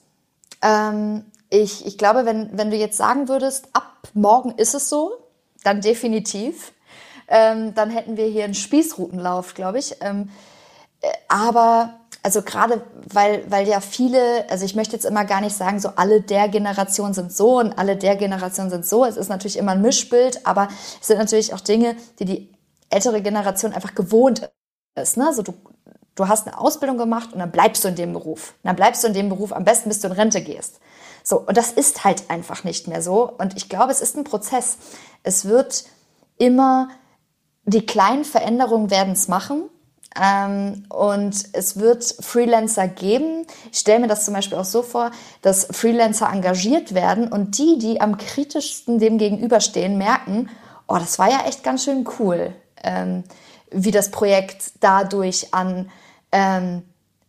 Ähm, 0.63 1.25
ich, 1.51 1.87
ich 1.87 1.99
glaube, 1.99 2.25
wenn, 2.25 2.51
wenn 2.53 2.71
du 2.71 2.77
jetzt 2.77 2.97
sagen 2.97 3.29
würdest, 3.29 3.69
ab 3.73 3.88
morgen 4.15 4.53
ist 4.57 4.75
es 4.75 4.89
so, 4.89 5.13
dann 5.65 5.81
definitiv. 5.81 6.73
Ähm, 7.29 7.75
dann 7.75 7.91
hätten 7.91 8.17
wir 8.17 8.27
hier 8.27 8.45
einen 8.45 8.55
Spießrutenlauf, 8.55 9.55
glaube 9.55 9.79
ich. 9.79 9.97
Ähm, 10.01 10.31
äh, 11.03 11.09
aber 11.29 11.99
also 12.23 12.43
gerade 12.43 12.83
weil, 13.13 13.45
weil 13.51 13.69
ja 13.69 13.81
viele, 13.81 14.49
also 14.51 14.65
ich 14.65 14.75
möchte 14.75 14.95
jetzt 14.95 15.05
immer 15.05 15.25
gar 15.25 15.41
nicht 15.41 15.57
sagen, 15.57 15.79
so 15.79 15.91
alle 15.97 16.21
der 16.21 16.49
Generation 16.49 17.15
sind 17.15 17.33
so 17.33 17.59
und 17.59 17.79
alle 17.79 17.97
der 17.97 18.17
Generation 18.17 18.71
sind 18.71 18.85
so. 18.85 19.05
Es 19.05 19.17
ist 19.17 19.29
natürlich 19.29 19.57
immer 19.57 19.73
ein 19.73 19.83
Mischbild, 19.83 20.47
aber 20.47 20.69
es 21.01 21.07
sind 21.07 21.19
natürlich 21.19 21.55
auch 21.55 21.61
Dinge, 21.61 21.97
die 22.19 22.25
die 22.25 22.53
ältere 22.91 23.23
Generation 23.23 23.73
einfach 23.73 23.95
gewohnt 23.95 24.51
ist. 24.95 25.17
Ne? 25.17 25.33
So 25.33 25.43
du, 25.43 25.55
du 26.15 26.29
hast 26.29 26.47
eine 26.47 26.59
Ausbildung 26.59 26.99
gemacht 26.99 27.33
und 27.33 27.39
dann 27.39 27.53
bleibst 27.53 27.85
du 27.85 27.89
in 27.89 27.95
dem 27.95 28.13
Beruf. 28.13 28.55
Und 28.63 28.69
dann 28.69 28.77
bleibst 28.77 29.05
du 29.05 29.09
in 29.09 29.15
dem 29.15 29.29
Beruf 29.29 29.53
am 29.53 29.65
besten, 29.65 29.89
bis 29.89 30.01
du 30.01 30.09
in 30.09 30.15
Rente 30.15 30.41
gehst. 30.41 30.81
So, 31.29 31.41
und 31.41 31.59
das 31.59 31.73
ist 31.73 32.05
halt 32.05 32.31
einfach 32.31 32.65
nicht 32.65 32.89
mehr 32.89 33.03
so. 33.03 33.31
Und 33.31 33.55
ich 33.59 33.69
glaube, 33.69 33.93
es 33.93 34.01
ist 34.01 34.17
ein 34.17 34.25
Prozess. 34.25 34.79
Es 35.23 35.45
wird 35.45 35.85
immer, 36.39 36.89
die 37.65 37.85
kleinen 37.85 38.25
Veränderungen 38.25 38.91
werden 38.91 39.13
es 39.13 39.29
machen. 39.29 39.65
Ähm, 40.19 40.87
und 40.89 41.37
es 41.53 41.79
wird 41.79 42.03
Freelancer 42.21 42.89
geben. 42.89 43.47
Ich 43.71 43.81
stelle 43.81 44.01
mir 44.01 44.07
das 44.07 44.25
zum 44.25 44.33
Beispiel 44.33 44.57
auch 44.57 44.65
so 44.65 44.83
vor, 44.83 45.11
dass 45.43 45.67
Freelancer 45.71 46.31
engagiert 46.33 46.95
werden 46.95 47.31
und 47.31 47.59
die, 47.59 47.79
die 47.79 48.01
am 48.01 48.17
kritischsten 48.17 48.99
dem 48.99 49.19
gegenüberstehen, 49.19 49.99
merken, 49.99 50.49
oh, 50.87 50.97
das 50.97 51.19
war 51.19 51.31
ja 51.31 51.45
echt 51.47 51.63
ganz 51.63 51.85
schön 51.85 52.09
cool, 52.19 52.55
ähm, 52.83 53.23
wie 53.71 53.91
das 53.91 54.11
Projekt 54.11 54.73
dadurch 54.81 55.53
an 55.53 55.91
ähm, 56.33 56.85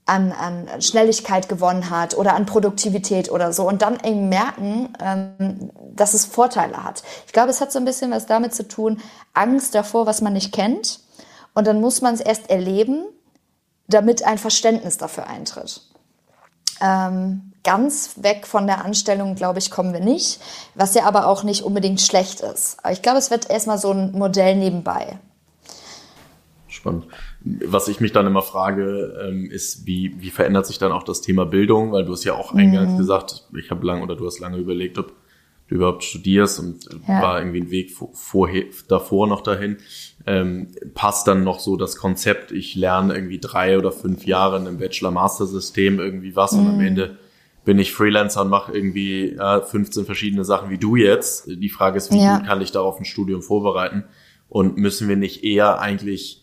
an, 0.10 0.32
an 0.32 0.82
Schnelligkeit 0.82 1.48
gewonnen 1.48 1.92
hat 1.92 2.18
oder 2.18 2.34
an 2.34 2.48
Produktivität 2.48 3.32
oder 3.32 3.54
so 3.54 3.68
und 3.68 3.84
dann 3.84 4.00
eben 4.04 4.28
merken, 4.28 4.94
ähm, 5.00 5.72
dass 5.94 6.16
es 6.16 6.26
Vorteile 6.26 6.84
hat. 6.84 7.04
Ich 7.28 7.34
glaube, 7.34 7.52
es 7.52 7.62
hat 7.62 7.72
so 7.72 7.78
ein 7.78 7.86
bisschen 7.86 8.10
was 8.10 8.26
damit 8.26 8.56
zu 8.56 8.68
tun, 8.68 9.00
Angst 9.34 9.76
davor, 9.76 10.08
was 10.08 10.22
man 10.22 10.34
nicht 10.34 10.52
kennt 10.52 11.00
und 11.54 11.68
dann 11.68 11.80
muss 11.80 12.02
man 12.02 12.16
es 12.16 12.22
erst 12.22 12.50
erleben, 12.50 13.06
damit 13.88 14.24
ein 14.24 14.40
Verständnis 14.40 14.98
dafür 14.98 15.28
eintritt. 15.28 15.82
Ähm, 16.82 17.54
ganz 17.64 18.14
weg 18.18 18.48
von 18.48 18.66
der 18.66 18.84
Anstellung, 18.86 19.36
glaube 19.36 19.60
ich, 19.60 19.70
kommen 19.70 19.94
wir 19.94 20.00
nicht, 20.00 20.42
was 20.74 20.96
ja 20.96 21.04
aber 21.04 21.28
auch 21.28 21.44
nicht 21.44 21.64
unbedingt 21.64 22.02
schlecht 22.02 22.42
ist. 22.42 22.78
Aber 22.82 22.94
ich 22.94 23.02
glaube, 23.02 23.20
es 23.20 23.30
wird 23.30 23.50
erstmal 23.50 23.78
so 23.78 23.92
ein 23.92 24.14
Modell 24.14 24.56
nebenbei. 24.56 25.20
Spannend. 26.68 27.08
Was 27.42 27.88
ich 27.88 28.02
mich 28.02 28.12
dann 28.12 28.28
immer 28.28 28.42
frage, 28.42 29.18
ähm, 29.26 29.50
ist, 29.50 29.86
wie, 29.86 30.14
wie 30.20 30.30
verändert 30.30 30.66
sich 30.66 30.78
dann 30.78 30.92
auch 30.92 31.04
das 31.04 31.22
Thema 31.22 31.46
Bildung? 31.46 31.94
Weil 31.94 32.06
du 32.06 32.12
hast 32.12 32.26
ja 32.26 32.34
auch 32.34 32.54
eingangs 32.54 32.94
mhm. 32.94 32.98
gesagt, 32.98 33.48
ich 33.58 33.72
habe 33.72 33.86
lange 33.86 34.04
oder 34.04 34.16
du 34.16 34.26
hast 34.26 34.40
lange 34.40 34.58
überlegt, 34.58 34.98
ob 34.98 35.14
du 35.70 35.76
überhaupt 35.76 36.04
studierst 36.04 36.60
und 36.60 36.86
ja. 37.08 37.22
war 37.22 37.40
irgendwie 37.40 37.62
ein 37.62 37.72
Weg 37.72 37.92
vor, 37.92 38.10
vorher, 38.14 38.66
davor 38.88 39.28
noch 39.28 39.42
dahin. 39.42 39.78
Ähm, 40.26 40.68
passt 40.94 41.28
dann 41.28 41.44
noch 41.44 41.60
so 41.60 41.78
das 41.78 41.96
Konzept, 41.96 42.52
ich 42.52 42.76
lerne 42.76 43.14
irgendwie 43.14 43.40
drei 43.40 43.78
oder 43.78 43.92
fünf 43.92 44.26
Jahre 44.26 44.58
in 44.58 44.68
einem 44.68 44.80
Bachelor-Master-System 44.80 46.00
irgendwie 46.00 46.36
was 46.36 46.54
mhm. 46.54 46.60
und 46.60 46.68
am 46.68 46.76
mhm. 46.76 46.86
Ende 46.86 47.18
bin 47.66 47.78
ich 47.78 47.94
Freelancer 47.94 48.42
und 48.42 48.50
mache 48.50 48.72
irgendwie 48.74 49.30
äh, 49.30 49.62
15 49.62 50.06
verschiedene 50.06 50.44
Sachen 50.44 50.70
wie 50.70 50.78
du 50.78 50.96
jetzt. 50.96 51.48
Die 51.48 51.70
Frage 51.70 51.98
ist, 51.98 52.12
wie 52.12 52.20
ja. 52.20 52.38
gut 52.38 52.48
kann 52.48 52.62
ich 52.62 52.72
darauf 52.72 53.00
ein 53.00 53.06
Studium 53.06 53.42
vorbereiten? 53.42 54.06
Und 54.48 54.78
müssen 54.78 55.08
wir 55.08 55.16
nicht 55.16 55.44
eher 55.44 55.80
eigentlich 55.80 56.39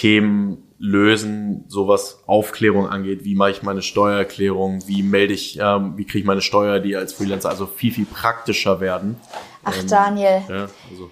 Themen 0.00 0.70
lösen, 0.78 1.66
sowas 1.68 2.22
Aufklärung 2.26 2.88
angeht, 2.88 3.22
wie 3.22 3.34
mache 3.34 3.50
ich 3.50 3.62
meine 3.62 3.82
Steuererklärung, 3.82 4.82
wie 4.86 5.02
melde 5.02 5.34
ich, 5.34 5.58
ähm, 5.60 5.98
wie 5.98 6.06
kriege 6.06 6.20
ich 6.20 6.24
meine 6.24 6.40
Steuer, 6.40 6.80
die 6.80 6.96
als 6.96 7.12
Freelancer 7.12 7.50
also 7.50 7.66
viel, 7.66 7.92
viel 7.92 8.06
praktischer 8.06 8.80
werden. 8.80 9.20
Ach 9.62 9.78
ähm, 9.78 9.88
Daniel, 9.88 10.42
ja, 10.48 10.68
also. 10.90 11.10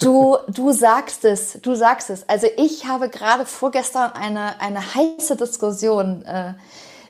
du, 0.00 0.36
du 0.54 0.70
sagst 0.70 1.24
es, 1.24 1.58
du 1.62 1.74
sagst 1.74 2.10
es. 2.10 2.28
Also 2.28 2.46
ich 2.56 2.86
habe 2.86 3.08
gerade 3.08 3.44
vorgestern 3.44 4.12
eine, 4.12 4.60
eine 4.60 4.94
heiße 4.94 5.34
Diskussion 5.36 6.22
äh, 6.22 6.54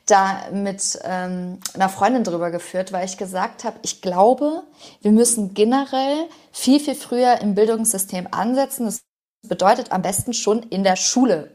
da 0.07 0.49
mit 0.51 0.97
ähm, 1.03 1.59
einer 1.75 1.89
Freundin 1.89 2.23
drüber 2.23 2.49
geführt, 2.49 2.91
weil 2.91 3.05
ich 3.05 3.17
gesagt 3.17 3.65
habe, 3.65 3.77
ich 3.83 4.01
glaube, 4.01 4.63
wir 5.03 5.11
müssen 5.11 5.53
generell 5.53 6.27
viel, 6.51 6.79
viel 6.79 6.95
früher 6.95 7.39
im 7.39 7.53
Bildungssystem 7.53 8.29
ansetzen. 8.31 8.85
Das 8.87 9.03
bedeutet 9.43 9.91
am 9.91 10.01
besten 10.01 10.33
schon 10.33 10.63
in 10.63 10.83
der 10.83 10.95
Schule. 10.95 11.51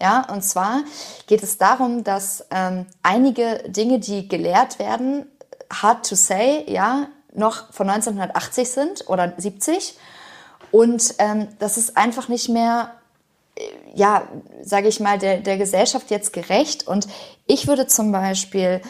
Ja, 0.00 0.26
und 0.32 0.42
zwar 0.42 0.82
geht 1.26 1.42
es 1.42 1.58
darum, 1.58 2.04
dass 2.04 2.46
ähm, 2.50 2.86
einige 3.02 3.64
Dinge, 3.68 3.98
die 3.98 4.28
gelehrt 4.28 4.78
werden, 4.78 5.26
hard 5.72 6.08
to 6.08 6.14
say, 6.14 6.64
ja, 6.70 7.08
noch 7.32 7.72
von 7.72 7.88
1980 7.88 8.70
sind 8.70 9.08
oder 9.08 9.32
70 9.36 9.96
und 10.70 11.14
ähm, 11.18 11.48
das 11.58 11.76
ist 11.76 11.96
einfach 11.96 12.28
nicht 12.28 12.48
mehr, 12.48 12.92
äh, 13.56 13.62
ja, 13.94 14.28
sage 14.62 14.88
ich 14.88 15.00
mal, 15.00 15.18
der, 15.18 15.38
der 15.38 15.56
Gesellschaft 15.58 16.10
jetzt 16.10 16.32
gerecht. 16.32 16.86
Und 16.86 17.06
ich 17.46 17.66
würde 17.66 17.86
zum 17.86 18.12
Beispiel 18.12 18.80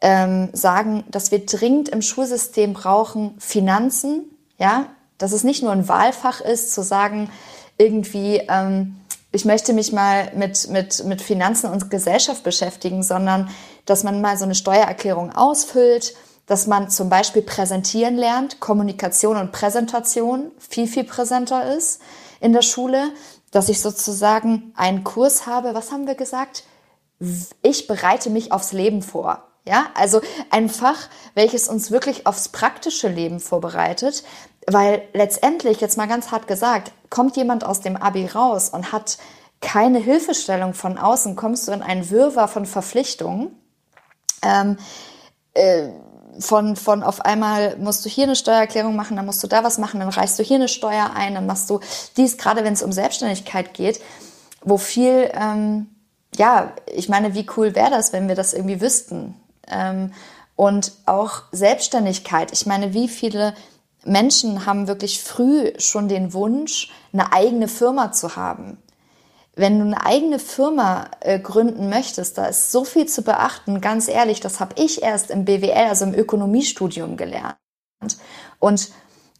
ähm, 0.00 0.50
sagen, 0.52 1.04
dass 1.10 1.30
wir 1.30 1.44
dringend 1.44 1.88
im 1.88 2.02
Schulsystem 2.02 2.72
brauchen 2.72 3.38
Finanzen, 3.38 4.24
ja, 4.58 4.86
dass 5.18 5.32
es 5.32 5.44
nicht 5.44 5.62
nur 5.62 5.72
ein 5.72 5.88
Wahlfach 5.88 6.40
ist, 6.40 6.74
zu 6.74 6.82
sagen, 6.82 7.30
irgendwie, 7.78 8.42
ähm, 8.48 8.96
ich 9.32 9.44
möchte 9.44 9.72
mich 9.72 9.92
mal 9.92 10.30
mit, 10.34 10.68
mit, 10.68 11.04
mit 11.04 11.22
Finanzen 11.22 11.70
und 11.70 11.90
Gesellschaft 11.90 12.44
beschäftigen, 12.44 13.02
sondern 13.02 13.50
dass 13.86 14.04
man 14.04 14.20
mal 14.20 14.36
so 14.36 14.44
eine 14.44 14.54
Steuererklärung 14.54 15.32
ausfüllt, 15.32 16.14
dass 16.46 16.66
man 16.66 16.90
zum 16.90 17.08
Beispiel 17.08 17.42
präsentieren 17.42 18.16
lernt, 18.16 18.60
Kommunikation 18.60 19.36
und 19.36 19.52
Präsentation 19.52 20.50
viel, 20.58 20.86
viel 20.86 21.04
präsenter 21.04 21.74
ist 21.74 22.00
in 22.40 22.52
der 22.52 22.62
Schule, 22.62 23.10
dass 23.52 23.68
ich 23.68 23.80
sozusagen 23.80 24.72
einen 24.76 25.04
Kurs 25.04 25.46
habe, 25.46 25.74
was 25.74 25.92
haben 25.92 26.06
wir 26.06 26.14
gesagt? 26.14 26.64
Ich 27.62 27.86
bereite 27.86 28.30
mich 28.30 28.50
aufs 28.50 28.72
Leben 28.72 29.02
vor. 29.02 29.44
Ja, 29.64 29.86
also 29.94 30.20
ein 30.50 30.68
Fach, 30.68 31.08
welches 31.34 31.68
uns 31.68 31.92
wirklich 31.92 32.26
aufs 32.26 32.48
praktische 32.48 33.06
Leben 33.06 33.38
vorbereitet, 33.38 34.24
weil 34.66 35.02
letztendlich, 35.12 35.80
jetzt 35.80 35.96
mal 35.96 36.08
ganz 36.08 36.32
hart 36.32 36.48
gesagt, 36.48 36.90
kommt 37.12 37.36
jemand 37.36 37.62
aus 37.62 37.80
dem 37.80 37.96
Abi 37.96 38.26
raus 38.26 38.70
und 38.70 38.90
hat 38.90 39.18
keine 39.60 39.98
Hilfestellung 39.98 40.74
von 40.74 40.98
außen, 40.98 41.36
kommst 41.36 41.68
du 41.68 41.72
in 41.72 41.82
einen 41.82 42.10
Wirrwarr 42.10 42.48
von 42.48 42.66
Verpflichtungen. 42.66 43.54
Ähm, 44.42 44.78
äh, 45.54 45.88
von, 46.40 46.74
von 46.74 47.02
auf 47.02 47.20
einmal 47.20 47.76
musst 47.76 48.04
du 48.04 48.08
hier 48.08 48.24
eine 48.24 48.34
Steuererklärung 48.34 48.96
machen, 48.96 49.16
dann 49.16 49.26
musst 49.26 49.42
du 49.44 49.46
da 49.46 49.62
was 49.62 49.76
machen, 49.76 50.00
dann 50.00 50.08
reichst 50.08 50.38
du 50.38 50.42
hier 50.42 50.56
eine 50.56 50.68
Steuer 50.68 51.10
ein, 51.14 51.34
dann 51.34 51.44
machst 51.44 51.68
du 51.68 51.80
dies, 52.16 52.38
gerade 52.38 52.64
wenn 52.64 52.72
es 52.72 52.82
um 52.82 52.90
Selbstständigkeit 52.90 53.74
geht, 53.74 54.00
wo 54.62 54.78
viel, 54.78 55.30
ähm, 55.34 55.88
ja, 56.34 56.72
ich 56.86 57.10
meine, 57.10 57.34
wie 57.34 57.46
cool 57.56 57.74
wäre 57.74 57.90
das, 57.90 58.14
wenn 58.14 58.26
wir 58.26 58.34
das 58.34 58.54
irgendwie 58.54 58.80
wüssten? 58.80 59.34
Ähm, 59.68 60.12
und 60.56 60.92
auch 61.04 61.42
Selbstständigkeit. 61.52 62.52
Ich 62.52 62.64
meine, 62.64 62.94
wie 62.94 63.08
viele 63.08 63.54
Menschen 64.04 64.66
haben 64.66 64.88
wirklich 64.88 65.22
früh 65.22 65.72
schon 65.78 66.08
den 66.08 66.32
Wunsch, 66.32 66.90
eine 67.12 67.32
eigene 67.32 67.68
Firma 67.68 68.12
zu 68.12 68.36
haben. 68.36 68.78
Wenn 69.54 69.78
du 69.78 69.84
eine 69.84 70.04
eigene 70.04 70.38
Firma 70.38 71.10
äh, 71.20 71.38
gründen 71.38 71.90
möchtest, 71.90 72.38
da 72.38 72.46
ist 72.46 72.72
so 72.72 72.84
viel 72.84 73.06
zu 73.06 73.22
beachten. 73.22 73.80
Ganz 73.80 74.08
ehrlich, 74.08 74.40
das 74.40 74.60
habe 74.60 74.74
ich 74.78 75.02
erst 75.02 75.30
im 75.30 75.44
BWL, 75.44 75.88
also 75.88 76.06
im 76.06 76.14
Ökonomiestudium 76.14 77.16
gelernt. 77.16 77.56
Und 78.58 78.90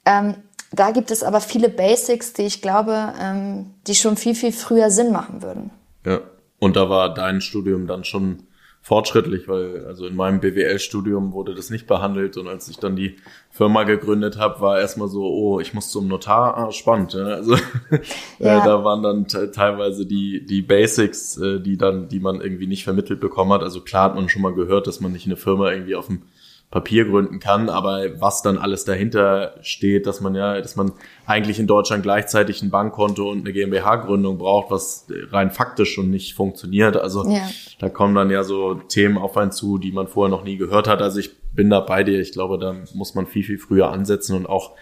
ähm, 0.05 0.35
da 0.71 0.91
gibt 0.91 1.11
es 1.11 1.23
aber 1.23 1.41
viele 1.41 1.69
Basics, 1.69 2.35
die 2.35 2.43
ich 2.43 2.61
glaube, 2.61 3.15
ähm, 3.21 3.75
die 3.87 3.95
schon 3.95 4.17
viel, 4.17 4.35
viel 4.35 4.53
früher 4.53 4.91
Sinn 4.91 5.13
machen 5.13 5.43
würden. 5.43 5.71
Ja, 6.05 6.21
und 6.59 6.77
da 6.77 6.89
war 6.91 7.13
dein 7.13 7.41
Studium 7.41 7.87
dann 7.87 8.05
schon 8.05 8.47
fortschrittlich, 8.85 9.47
weil 9.47 9.87
also 9.87 10.07
in 10.07 10.17
meinem 10.17 10.41
BWL-Studium 10.41 11.33
wurde 11.33 11.55
das 11.55 11.71
nicht 11.71 11.87
behandelt 11.87 12.37
und 12.37 12.49
als 12.49 12.69
ich 12.69 12.79
dann 12.79 12.97
die 12.97 13.17
Firma 13.49 13.85
gegründet 13.85 14.39
habe, 14.39 14.61
war 14.61 14.81
erstmal 14.81 15.07
so, 15.07 15.25
oh, 15.25 15.61
ich 15.61 15.73
muss 15.73 15.91
zum 15.91 16.09
Notar, 16.09 16.59
ah, 16.59 16.73
spannend. 16.73 17.15
Ja? 17.15 17.27
Also 17.27 17.55
ja. 18.41 18.59
äh, 18.59 18.65
da 18.65 18.83
waren 18.83 19.05
dann 19.05 19.29
teilweise 19.29 20.05
die 20.05 20.45
die 20.45 20.63
Basics, 20.63 21.37
äh, 21.39 21.61
die 21.61 21.77
dann, 21.77 22.09
die 22.09 22.19
man 22.19 22.41
irgendwie 22.41 22.67
nicht 22.67 22.83
vermittelt 22.83 23.21
bekommen 23.21 23.53
hat. 23.53 23.63
Also 23.63 23.83
klar 23.83 24.07
hat 24.07 24.17
man 24.17 24.29
schon 24.29 24.43
mal 24.43 24.53
gehört, 24.53 24.89
dass 24.89 25.01
man 25.01 25.13
nicht 25.13 25.27
eine 25.27 25.37
Firma 25.37 25.71
irgendwie 25.71 25.95
auf 25.95 26.09
dem 26.09 26.23
Papier 26.73 27.05
gründen 27.05 27.39
kann, 27.39 27.69
aber 27.69 28.19
was 28.19 28.41
dann 28.41 28.57
alles 28.57 28.87
dahinter 28.87 29.55
steht, 29.61 30.07
dass 30.07 30.23
man 30.23 30.35
ja, 30.35 30.59
dass 30.59 30.75
man 30.75 30.93
eigentlich 31.27 31.61
in 31.61 31.67
Deutschland 31.67 32.03
gleichzeitig 32.03 32.63
ein 32.63 32.71
Bankkonto 32.71 33.31
und 33.31 33.41
eine 33.41 33.53
GmbH-Gründung 33.53 34.39
braucht, 34.39 34.71
was 34.71 35.07
rein 35.31 35.51
faktisch 35.51 35.93
schon 35.93 36.11
nicht 36.11 36.35
funktioniert. 36.35 36.97
Also 36.97 37.29
ja. 37.29 37.47
da 37.79 37.91
kommen 37.91 38.15
dann 38.15 38.31
ja 38.31 38.43
so 38.43 38.75
Themen 38.75 39.19
auf 39.19 39.37
einen 39.37 39.53
zu, 39.53 39.77
die 39.77 39.93
man 39.93 40.09
vorher 40.09 40.31
noch 40.31 40.45
nie 40.45 40.57
gehört 40.57 40.89
hat. 40.89 41.03
Also 41.03 41.19
ich 41.21 41.37
bin 41.53 41.69
da 41.69 41.81
bei 41.81 42.05
dir. 42.05 42.19
Ich 42.19 42.33
glaube, 42.33 42.59
da 42.59 42.75
muss 42.95 43.15
man 43.15 43.27
viel, 43.27 43.45
viel 43.45 43.59
früher 43.59 43.91
ansetzen 43.91 44.35
und 44.35 44.49
auch, 44.49 44.73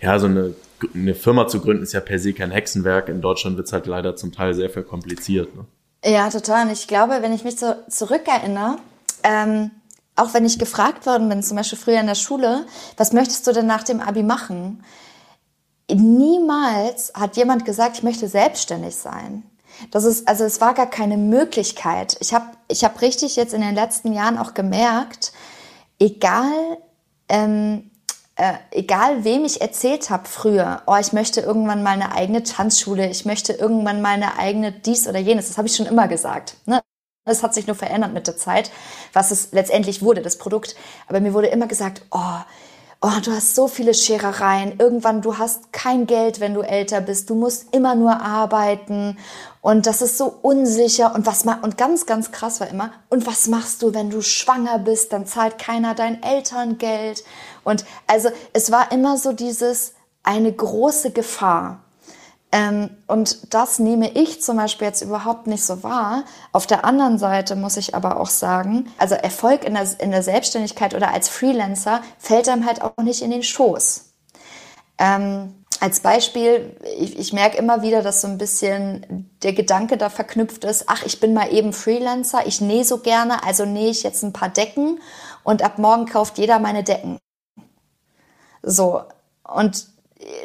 ja, 0.00 0.18
so 0.18 0.26
eine, 0.26 0.54
eine 0.92 1.14
Firma 1.14 1.46
zu 1.46 1.60
gründen 1.60 1.84
ist 1.84 1.92
ja 1.92 2.00
per 2.00 2.18
se 2.18 2.32
kein 2.32 2.50
Hexenwerk. 2.50 3.08
In 3.08 3.20
Deutschland 3.20 3.56
wird 3.56 3.68
es 3.68 3.72
halt 3.72 3.86
leider 3.86 4.16
zum 4.16 4.32
Teil 4.32 4.54
sehr 4.54 4.70
verkompliziert. 4.70 5.54
Ne? 5.54 5.66
Ja, 6.04 6.30
total. 6.30 6.66
Und 6.66 6.72
ich 6.72 6.88
glaube, 6.88 7.18
wenn 7.20 7.32
ich 7.32 7.44
mich 7.44 7.60
so 7.60 7.74
zurückerinnere, 7.88 8.78
ähm, 9.22 9.70
auch 10.18 10.34
wenn 10.34 10.44
ich 10.44 10.58
gefragt 10.58 11.06
worden 11.06 11.28
bin, 11.28 11.42
zum 11.42 11.56
Beispiel 11.56 11.78
früher 11.78 12.00
in 12.00 12.06
der 12.06 12.14
Schule, 12.14 12.66
was 12.96 13.12
möchtest 13.12 13.46
du 13.46 13.52
denn 13.52 13.66
nach 13.66 13.82
dem 13.82 14.00
Abi 14.00 14.22
machen? 14.22 14.84
Niemals 15.90 17.12
hat 17.14 17.36
jemand 17.36 17.64
gesagt, 17.64 17.98
ich 17.98 18.02
möchte 18.02 18.28
selbstständig 18.28 18.96
sein. 18.96 19.44
Das 19.90 20.04
ist, 20.04 20.26
also 20.28 20.44
es 20.44 20.60
war 20.60 20.74
gar 20.74 20.90
keine 20.90 21.16
Möglichkeit. 21.16 22.16
Ich 22.20 22.34
habe 22.34 22.46
ich 22.68 22.84
hab 22.84 23.00
richtig 23.00 23.36
jetzt 23.36 23.54
in 23.54 23.60
den 23.60 23.74
letzten 23.74 24.12
Jahren 24.12 24.38
auch 24.38 24.54
gemerkt, 24.54 25.32
egal, 25.98 26.78
ähm, 27.28 27.90
äh, 28.36 28.54
egal 28.70 29.24
wem 29.24 29.44
ich 29.44 29.60
erzählt 29.60 30.10
habe 30.10 30.28
früher, 30.28 30.82
oh, 30.86 30.96
ich 31.00 31.12
möchte 31.12 31.40
irgendwann 31.40 31.82
mal 31.82 31.92
eine 31.92 32.12
eigene 32.12 32.42
Tanzschule, 32.42 33.08
ich 33.08 33.24
möchte 33.24 33.52
irgendwann 33.52 34.02
mal 34.02 34.14
eine 34.14 34.38
eigene 34.38 34.72
dies 34.72 35.06
oder 35.08 35.18
jenes, 35.18 35.48
das 35.48 35.58
habe 35.58 35.68
ich 35.68 35.76
schon 35.76 35.86
immer 35.86 36.08
gesagt. 36.08 36.56
Ne? 36.66 36.80
Es 37.28 37.42
hat 37.42 37.54
sich 37.54 37.66
nur 37.66 37.76
verändert 37.76 38.12
mit 38.12 38.26
der 38.26 38.36
Zeit, 38.36 38.70
was 39.12 39.30
es 39.30 39.52
letztendlich 39.52 40.02
wurde, 40.02 40.22
das 40.22 40.38
Produkt. 40.38 40.76
Aber 41.06 41.20
mir 41.20 41.34
wurde 41.34 41.48
immer 41.48 41.66
gesagt, 41.66 42.02
oh, 42.10 42.40
oh, 43.00 43.20
du 43.24 43.30
hast 43.30 43.54
so 43.54 43.68
viele 43.68 43.94
Scherereien. 43.94 44.78
Irgendwann, 44.78 45.22
du 45.22 45.38
hast 45.38 45.72
kein 45.72 46.06
Geld, 46.06 46.40
wenn 46.40 46.54
du 46.54 46.62
älter 46.62 47.00
bist. 47.00 47.30
Du 47.30 47.34
musst 47.34 47.74
immer 47.74 47.94
nur 47.94 48.20
arbeiten. 48.20 49.16
Und 49.60 49.86
das 49.86 50.02
ist 50.02 50.18
so 50.18 50.38
unsicher. 50.42 51.14
Und 51.14 51.26
was 51.26 51.44
und 51.62 51.78
ganz, 51.78 52.06
ganz 52.06 52.32
krass 52.32 52.60
war 52.60 52.68
immer, 52.68 52.92
und 53.08 53.26
was 53.26 53.48
machst 53.48 53.82
du, 53.82 53.94
wenn 53.94 54.10
du 54.10 54.22
schwanger 54.22 54.78
bist? 54.78 55.12
Dann 55.12 55.26
zahlt 55.26 55.58
keiner 55.58 55.94
dein 55.94 56.22
Elterngeld. 56.22 57.24
Und 57.64 57.84
also, 58.06 58.30
es 58.52 58.72
war 58.72 58.90
immer 58.92 59.16
so 59.16 59.32
dieses, 59.32 59.94
eine 60.22 60.52
große 60.52 61.12
Gefahr. 61.12 61.84
Ähm, 62.50 62.90
und 63.06 63.52
das 63.52 63.78
nehme 63.78 64.10
ich 64.10 64.42
zum 64.42 64.56
Beispiel 64.56 64.86
jetzt 64.86 65.02
überhaupt 65.02 65.46
nicht 65.46 65.64
so 65.64 65.82
wahr. 65.82 66.24
Auf 66.52 66.66
der 66.66 66.84
anderen 66.84 67.18
Seite 67.18 67.56
muss 67.56 67.76
ich 67.76 67.94
aber 67.94 68.18
auch 68.18 68.30
sagen, 68.30 68.90
also 68.96 69.14
Erfolg 69.14 69.64
in 69.64 69.74
der, 69.74 69.86
in 70.00 70.10
der 70.10 70.22
Selbstständigkeit 70.22 70.94
oder 70.94 71.12
als 71.12 71.28
Freelancer 71.28 72.00
fällt 72.18 72.48
einem 72.48 72.64
halt 72.64 72.80
auch 72.80 72.96
nicht 73.02 73.20
in 73.20 73.30
den 73.30 73.42
Schoß. 73.42 74.06
Ähm, 74.96 75.54
als 75.80 76.00
Beispiel, 76.00 76.74
ich, 76.98 77.18
ich 77.18 77.32
merke 77.32 77.58
immer 77.58 77.82
wieder, 77.82 78.02
dass 78.02 78.22
so 78.22 78.28
ein 78.28 78.38
bisschen 78.38 79.30
der 79.42 79.52
Gedanke 79.52 79.96
da 79.96 80.08
verknüpft 80.08 80.64
ist, 80.64 80.84
ach, 80.88 81.04
ich 81.04 81.20
bin 81.20 81.34
mal 81.34 81.52
eben 81.52 81.72
Freelancer, 81.72 82.46
ich 82.46 82.60
nähe 82.60 82.84
so 82.84 82.98
gerne, 82.98 83.44
also 83.44 83.64
nähe 83.64 83.90
ich 83.90 84.02
jetzt 84.02 84.24
ein 84.24 84.32
paar 84.32 84.48
Decken 84.48 85.00
und 85.44 85.62
ab 85.62 85.78
morgen 85.78 86.06
kauft 86.06 86.38
jeder 86.38 86.58
meine 86.58 86.82
Decken. 86.82 87.18
So. 88.62 89.02
Und 89.44 89.86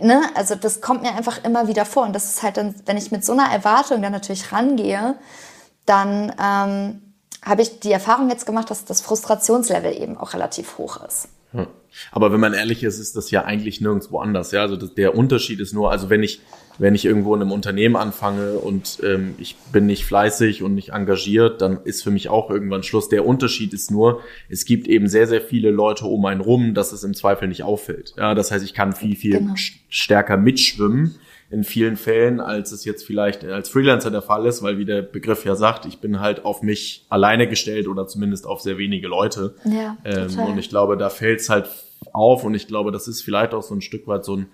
ne, 0.01 0.21
also 0.35 0.55
das 0.55 0.81
kommt 0.81 1.01
mir 1.01 1.15
einfach 1.15 1.43
immer 1.43 1.67
wieder 1.67 1.85
vor. 1.85 2.03
Und 2.03 2.13
das 2.13 2.25
ist 2.25 2.43
halt 2.43 2.57
dann, 2.57 2.75
wenn 2.85 2.97
ich 2.97 3.11
mit 3.11 3.25
so 3.25 3.33
einer 3.33 3.51
Erwartung 3.51 4.01
dann 4.01 4.11
natürlich 4.11 4.51
rangehe, 4.51 5.15
dann 5.85 6.33
ähm, 6.41 7.01
habe 7.43 7.61
ich 7.61 7.79
die 7.79 7.91
Erfahrung 7.91 8.29
jetzt 8.29 8.45
gemacht, 8.45 8.69
dass 8.69 8.85
das 8.85 9.01
Frustrationslevel 9.01 9.93
eben 9.93 10.17
auch 10.17 10.33
relativ 10.33 10.77
hoch 10.77 11.03
ist. 11.05 11.27
Hm. 11.51 11.67
Aber 12.11 12.31
wenn 12.31 12.39
man 12.39 12.53
ehrlich 12.53 12.83
ist, 12.83 12.99
ist 12.99 13.15
das 13.15 13.29
ja 13.31 13.43
eigentlich 13.43 13.81
nirgendwo 13.81 14.19
anders. 14.19 14.51
Ja, 14.51 14.61
also 14.61 14.77
das, 14.77 14.93
der 14.95 15.15
Unterschied 15.15 15.59
ist 15.59 15.73
nur, 15.73 15.91
also 15.91 16.09
wenn 16.09 16.23
ich 16.23 16.41
wenn 16.77 16.95
ich 16.95 17.05
irgendwo 17.05 17.35
in 17.35 17.41
einem 17.41 17.51
Unternehmen 17.51 17.95
anfange 17.95 18.53
und 18.53 18.99
ähm, 19.03 19.35
ich 19.37 19.55
bin 19.71 19.85
nicht 19.85 20.05
fleißig 20.05 20.63
und 20.63 20.75
nicht 20.75 20.89
engagiert, 20.89 21.61
dann 21.61 21.79
ist 21.83 22.03
für 22.03 22.11
mich 22.11 22.29
auch 22.29 22.49
irgendwann 22.49 22.83
Schluss. 22.83 23.09
Der 23.09 23.25
Unterschied 23.25 23.73
ist 23.73 23.91
nur, 23.91 24.21
es 24.49 24.65
gibt 24.65 24.87
eben 24.87 25.07
sehr 25.07 25.27
sehr 25.27 25.41
viele 25.41 25.71
Leute 25.71 26.05
um 26.05 26.25
einen 26.25 26.41
rum, 26.41 26.73
dass 26.73 26.91
es 26.91 27.03
im 27.03 27.13
Zweifel 27.13 27.47
nicht 27.47 27.63
auffällt. 27.63 28.13
Ja, 28.17 28.33
das 28.33 28.51
heißt, 28.51 28.65
ich 28.65 28.73
kann 28.73 28.93
viel 28.93 29.15
viel 29.15 29.39
genau. 29.39 29.53
stärker 29.89 30.37
mitschwimmen 30.37 31.15
in 31.53 31.63
vielen 31.63 31.97
Fällen, 31.97 32.39
als 32.39 32.71
es 32.71 32.83
jetzt 32.83 33.05
vielleicht 33.05 33.45
als 33.45 33.69
Freelancer 33.69 34.09
der 34.09 34.23
Fall 34.23 34.47
ist, 34.47 34.63
weil 34.63 34.79
wie 34.79 34.85
der 34.85 35.03
Begriff 35.03 35.45
ja 35.45 35.55
sagt, 35.55 35.85
ich 35.85 35.99
bin 35.99 36.19
halt 36.19 36.45
auf 36.45 36.63
mich 36.63 37.05
alleine 37.09 37.47
gestellt 37.47 37.87
oder 37.87 38.07
zumindest 38.07 38.47
auf 38.47 38.61
sehr 38.61 38.79
wenige 38.79 39.07
Leute. 39.07 39.53
Ja, 39.63 39.97
ähm, 40.03 40.39
und 40.39 40.57
ich 40.57 40.69
glaube, 40.69 40.97
da 40.97 41.09
fällt 41.09 41.41
es 41.41 41.49
halt 41.49 41.69
auf 42.11 42.43
und 42.43 42.55
ich 42.55 42.67
glaube, 42.67 42.91
das 42.91 43.07
ist 43.07 43.21
vielleicht 43.21 43.53
auch 43.53 43.61
so 43.61 43.75
ein 43.75 43.81
Stück 43.81 44.07
weit 44.07 44.25
so 44.25 44.37
ein 44.37 44.47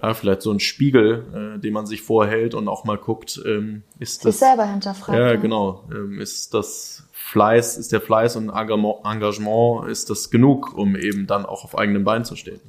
ja, 0.00 0.14
vielleicht 0.14 0.42
so 0.42 0.50
ein 0.50 0.60
Spiegel, 0.60 1.56
äh, 1.56 1.60
den 1.60 1.72
man 1.72 1.86
sich 1.86 2.02
vorhält 2.02 2.54
und 2.54 2.68
auch 2.68 2.84
mal 2.84 2.98
guckt, 2.98 3.40
ähm, 3.44 3.82
ist 3.98 4.24
das. 4.24 4.38
Sich 4.38 4.48
selber 4.48 4.66
hinterfragt. 4.66 5.18
Ja, 5.18 5.36
genau. 5.36 5.84
Ähm, 5.90 6.20
ist 6.20 6.54
das 6.54 7.04
Fleiß, 7.12 7.78
ist 7.78 7.92
der 7.92 8.00
Fleiß 8.00 8.36
und 8.36 8.50
Engagement, 8.50 9.88
ist 9.88 10.10
das 10.10 10.30
genug, 10.30 10.76
um 10.76 10.96
eben 10.96 11.26
dann 11.26 11.46
auch 11.46 11.64
auf 11.64 11.78
eigenen 11.78 12.04
Beinen 12.04 12.24
zu 12.24 12.36
stehen? 12.36 12.60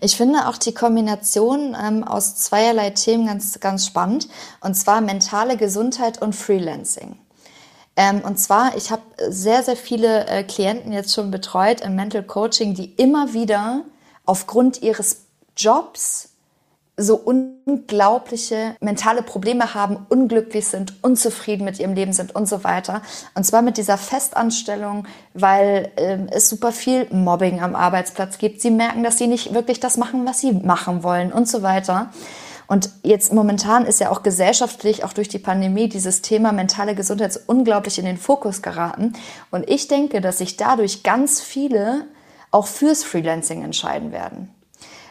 Ich 0.00 0.16
finde 0.16 0.46
auch 0.46 0.56
die 0.56 0.74
Kombination 0.74 1.76
ähm, 1.80 2.04
aus 2.04 2.36
zweierlei 2.36 2.90
Themen 2.90 3.26
ganz, 3.26 3.58
ganz 3.60 3.86
spannend. 3.86 4.28
Und 4.60 4.74
zwar 4.74 5.00
mentale 5.00 5.56
Gesundheit 5.56 6.22
und 6.22 6.34
Freelancing. 6.34 7.16
Ähm, 7.96 8.20
und 8.20 8.38
zwar, 8.38 8.76
ich 8.76 8.92
habe 8.92 9.02
sehr, 9.28 9.64
sehr 9.64 9.74
viele 9.74 10.26
äh, 10.28 10.44
Klienten 10.44 10.92
jetzt 10.92 11.14
schon 11.14 11.32
betreut 11.32 11.80
im 11.80 11.96
Mental 11.96 12.22
Coaching, 12.22 12.74
die 12.74 12.92
immer 12.94 13.32
wieder 13.32 13.82
aufgrund 14.24 14.82
ihres 14.82 15.26
Jobs 15.56 16.27
so 16.98 17.16
unglaubliche 17.16 18.74
mentale 18.80 19.22
Probleme 19.22 19.72
haben, 19.72 20.04
unglücklich 20.08 20.66
sind, 20.66 20.94
unzufrieden 21.02 21.64
mit 21.64 21.78
ihrem 21.78 21.94
Leben 21.94 22.12
sind 22.12 22.34
und 22.34 22.48
so 22.48 22.64
weiter. 22.64 23.02
Und 23.34 23.44
zwar 23.44 23.62
mit 23.62 23.78
dieser 23.78 23.96
Festanstellung, 23.96 25.06
weil 25.32 25.92
äh, 25.96 26.18
es 26.30 26.48
super 26.48 26.72
viel 26.72 27.06
Mobbing 27.10 27.60
am 27.60 27.76
Arbeitsplatz 27.76 28.38
gibt. 28.38 28.60
Sie 28.60 28.72
merken, 28.72 29.04
dass 29.04 29.16
sie 29.16 29.28
nicht 29.28 29.54
wirklich 29.54 29.78
das 29.78 29.96
machen, 29.96 30.26
was 30.26 30.40
sie 30.40 30.52
machen 30.52 31.04
wollen 31.04 31.32
und 31.32 31.48
so 31.48 31.62
weiter. 31.62 32.10
Und 32.66 32.90
jetzt 33.02 33.32
momentan 33.32 33.86
ist 33.86 34.00
ja 34.00 34.10
auch 34.10 34.22
gesellschaftlich, 34.22 35.02
auch 35.02 35.14
durch 35.14 35.28
die 35.28 35.38
Pandemie, 35.38 35.88
dieses 35.88 36.20
Thema 36.20 36.52
mentale 36.52 36.94
Gesundheit 36.94 37.40
unglaublich 37.46 37.98
in 37.98 38.04
den 38.04 38.18
Fokus 38.18 38.60
geraten. 38.60 39.14
Und 39.50 39.70
ich 39.70 39.88
denke, 39.88 40.20
dass 40.20 40.38
sich 40.38 40.56
dadurch 40.58 41.02
ganz 41.02 41.40
viele 41.40 42.06
auch 42.50 42.66
fürs 42.66 43.04
Freelancing 43.04 43.62
entscheiden 43.62 44.12
werden. 44.12 44.50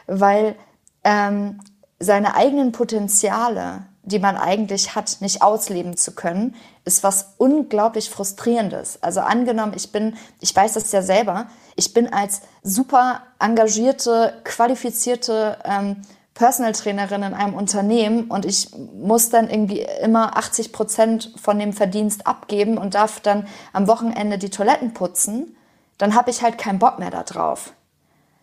Weil 0.06 0.56
ähm, 1.04 1.60
seine 2.00 2.36
eigenen 2.36 2.72
Potenziale, 2.72 3.86
die 4.04 4.20
man 4.20 4.38
eigentlich 4.38 4.96
hat, 4.96 5.18
nicht 5.20 5.42
ausleben 5.42 5.98
zu 5.98 6.14
können, 6.14 6.56
ist 6.86 7.04
was 7.04 7.34
unglaublich 7.38 8.10
frustrierendes. 8.10 9.00
Also 9.02 9.20
angenommen, 9.22 9.74
ich 9.76 9.92
bin, 9.92 10.16
ich 10.40 10.56
weiß 10.56 10.74
das 10.74 10.92
ja 10.92 11.02
selber, 11.02 11.48
ich 11.76 11.94
bin 11.94 12.14
als 12.14 12.42
super 12.64 13.22
engagierte, 13.40 14.34
qualifizierte 14.44 15.58
ähm, 15.66 16.02
Personal 16.34 16.72
Trainerin 16.74 17.24
in 17.24 17.34
einem 17.34 17.56
Unternehmen 17.56 18.26
und 18.26 18.46
ich 18.46 18.70
muss 18.94 19.30
dann 19.30 19.50
irgendwie 19.50 19.88
immer 20.04 20.38
80 20.38 20.72
Prozent 20.72 21.34
von 21.42 21.58
dem 21.58 21.74
Verdienst 21.74 22.28
abgeben 22.28 22.78
und 22.78 22.94
darf 22.94 23.20
dann 23.20 23.48
am 23.74 23.88
Wochenende 23.88 24.38
die 24.38 24.52
Toiletten 24.52 24.94
putzen, 24.94 25.58
dann 25.98 26.14
habe 26.14 26.30
ich 26.30 26.44
halt 26.44 26.60
keinen 26.60 26.78
Bock 26.78 27.00
mehr 27.00 27.10
darauf. 27.10 27.74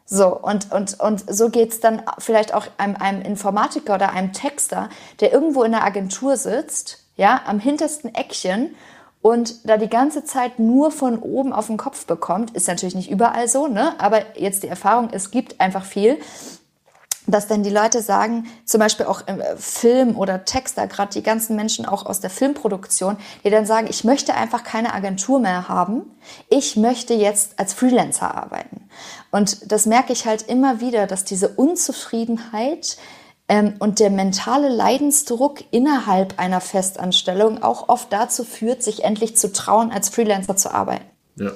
So, 0.07 0.37
und, 0.37 0.71
und, 0.71 1.01
und 1.01 1.25
so 1.35 1.49
geht's 1.49 1.81
dann 1.81 2.03
vielleicht 2.19 2.53
auch 2.53 2.67
einem, 2.77 2.97
einem 2.97 3.23
Informatiker 3.23 3.95
oder 3.95 4.13
einem 4.13 4.33
Texter, 4.33 4.91
der 5.21 5.33
irgendwo 5.33 5.63
in 5.63 5.73
der 5.73 5.85
Agentur 5.85 6.37
sitzt, 6.37 7.05
ja, 7.17 7.41
am 7.47 7.59
hintersten 7.59 8.15
Eckchen 8.15 8.75
und 9.23 9.67
da 9.67 9.79
die 9.79 9.89
ganze 9.89 10.25
Zeit 10.25 10.59
nur 10.59 10.91
von 10.91 11.19
oben 11.19 11.55
auf 11.55 11.69
den 11.69 11.79
Kopf 11.79 12.05
bekommt. 12.05 12.51
Ist 12.51 12.69
natürlich 12.69 12.95
nicht 12.95 13.11
überall 13.11 13.49
so, 13.49 13.67
ne? 13.67 13.95
Aber 13.99 14.37
jetzt 14.37 14.63
die 14.63 14.69
Erfahrung, 14.69 15.09
es 15.13 15.31
gibt 15.31 15.61
einfach 15.61 15.85
viel 15.85 16.19
dass 17.27 17.47
dann 17.47 17.63
die 17.63 17.71
Leute 17.71 18.03
sagen, 18.03 18.47
zum 18.65 18.81
Beispiel 18.81 19.07
auch 19.07 19.27
im 19.27 19.41
äh, 19.41 19.57
Film 19.57 20.17
oder 20.17 20.45
Texter, 20.45 20.87
gerade 20.87 21.13
die 21.13 21.23
ganzen 21.23 21.57
Menschen 21.57 21.87
auch 21.87 22.07
aus 22.07 22.21
der 22.21 22.31
Filmproduktion, 22.31 23.17
die 23.45 23.51
dann 23.51 23.67
sagen, 23.67 23.87
ich 23.89 24.05
möchte 24.05 24.35
einfach 24.35 24.65
keine 24.65 24.93
Agentur 24.93 25.41
mehr 25.41 25.69
haben, 25.69 26.03
ich 26.49 26.77
möchte 26.77 27.15
jetzt 27.15 27.59
als 27.59 27.73
Freelancer 27.75 28.35
arbeiten. 28.35 28.89
Und 29.31 29.73
das 29.73 29.87
merke 29.87 30.13
ich 30.13 30.27
halt 30.27 30.43
immer 30.43 30.81
wieder, 30.81 31.07
dass 31.07 31.25
diese 31.25 31.49
Unzufriedenheit 31.49 32.97
ähm, 33.49 33.75
und 33.79 34.01
der 34.01 34.11
mentale 34.11 34.69
Leidensdruck 34.69 35.65
innerhalb 35.71 36.39
einer 36.39 36.61
Festanstellung 36.61 37.63
auch 37.63 37.89
oft 37.89 38.13
dazu 38.13 38.45
führt, 38.45 38.83
sich 38.83 39.05
endlich 39.05 39.37
zu 39.37 39.53
trauen, 39.53 39.93
als 39.93 40.09
Freelancer 40.09 40.57
zu 40.57 40.73
arbeiten. 40.73 41.05
Ja. 41.37 41.53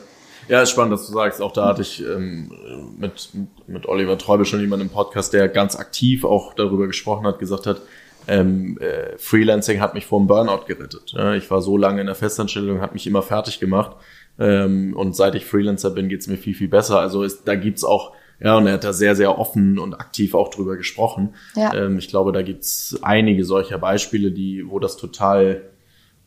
Ja, 0.49 0.63
ist 0.63 0.71
spannend, 0.71 0.95
dass 0.95 1.07
du 1.07 1.13
sagst. 1.13 1.43
Auch 1.43 1.53
da 1.53 1.67
hatte 1.67 1.83
ich 1.83 2.05
ähm, 2.05 2.51
mit, 2.99 3.31
mit 3.67 3.87
Oliver 3.87 4.17
Treubel 4.17 4.47
schon 4.47 4.61
jemanden 4.61 4.87
im 4.87 4.93
Podcast, 4.93 5.33
der 5.33 5.49
ganz 5.49 5.77
aktiv 5.77 6.25
auch 6.25 6.55
darüber 6.55 6.87
gesprochen 6.87 7.27
hat, 7.27 7.39
gesagt 7.39 7.67
hat, 7.67 7.83
ähm, 8.27 8.79
äh, 8.79 9.17
Freelancing 9.17 9.81
hat 9.81 9.95
mich 9.95 10.07
vor 10.07 10.21
dem 10.21 10.27
Burnout 10.27 10.67
gerettet. 10.67 11.13
Ja, 11.17 11.35
ich 11.35 11.51
war 11.51 11.63
so 11.63 11.77
lange 11.77 12.01
in 12.01 12.07
der 12.07 12.15
Festanstellung, 12.15 12.81
hat 12.81 12.93
mich 12.93 13.07
immer 13.07 13.23
fertig 13.23 13.59
gemacht. 13.59 13.97
Ähm, 14.39 14.95
und 14.95 15.17
seit 15.17 15.35
ich 15.35 15.47
Freelancer 15.47 15.91
bin, 15.91 16.09
geht's 16.09 16.27
mir 16.27 16.37
viel, 16.37 16.55
viel 16.55 16.69
besser. 16.69 17.01
Also 17.01 17.23
ist, 17.23 17.49
da 17.49 17.55
gibt's 17.55 17.85
auch, 17.85 18.13
ja, 18.39 18.57
und 18.57 18.67
er 18.67 18.75
hat 18.75 18.85
da 18.85 18.93
sehr, 18.93 19.17
sehr 19.17 19.39
offen 19.39 19.79
und 19.79 19.95
aktiv 19.95 20.35
auch 20.35 20.49
drüber 20.49 20.77
gesprochen. 20.77 21.35
Ja. 21.57 21.75
Ähm, 21.75 21.99
ich 21.99 22.09
glaube, 22.09 22.33
da 22.33 22.43
gibt's 22.43 22.99
einige 23.03 23.45
solcher 23.45 23.79
Beispiele, 23.79 24.31
die, 24.31 24.65
wo 24.69 24.79
das 24.79 24.97
total 24.97 25.63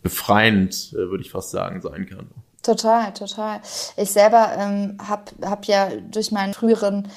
befreiend, 0.01 0.93
äh, 0.93 1.09
würde 1.09 1.24
ich 1.24 1.32
fast 1.32 1.51
sagen, 1.51 1.82
sein 1.82 2.07
kann. 2.07 2.30
Total, 2.64 3.12
total. 3.14 3.59
Ich 3.97 4.12
selber 4.12 4.51
ähm, 4.57 4.97
habe 5.07 5.24
hab 5.43 5.66
ja 5.66 5.89
durch 6.12 6.32
meinen 6.32 6.53
früheren 6.53 7.07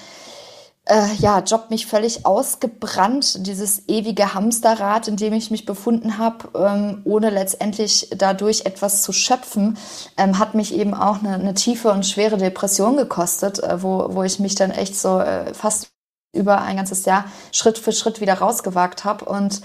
äh, 0.86 1.14
ja, 1.18 1.40
Job 1.40 1.70
mich 1.70 1.86
völlig 1.86 2.26
ausgebrannt, 2.26 3.46
dieses 3.46 3.88
ewige 3.88 4.34
Hamsterrad, 4.34 5.08
in 5.08 5.16
dem 5.16 5.32
ich 5.32 5.50
mich 5.50 5.64
befunden 5.64 6.18
habe, 6.18 6.48
ähm, 6.54 7.02
ohne 7.04 7.30
letztendlich 7.30 8.08
dadurch 8.16 8.66
etwas 8.66 9.02
zu 9.02 9.12
schöpfen, 9.12 9.78
ähm, 10.16 10.38
hat 10.38 10.54
mich 10.54 10.74
eben 10.74 10.94
auch 10.94 11.20
eine, 11.20 11.34
eine, 11.34 11.54
tiefe 11.54 11.90
und 11.90 12.06
schwere 12.06 12.36
Depression 12.36 12.96
gekostet, 12.96 13.62
äh, 13.62 13.82
wo, 13.82 14.08
wo 14.10 14.22
ich 14.22 14.38
mich 14.40 14.54
dann 14.54 14.70
echt 14.70 14.96
so 14.96 15.20
äh, 15.20 15.54
fast 15.54 15.88
über 16.34 16.60
ein 16.62 16.76
ganzes 16.76 17.04
Jahr 17.04 17.26
Schritt 17.52 17.78
für 17.78 17.92
Schritt 17.92 18.20
wieder 18.20 18.34
rausgewagt 18.34 19.04
habe. 19.04 19.24
Und 19.24 19.62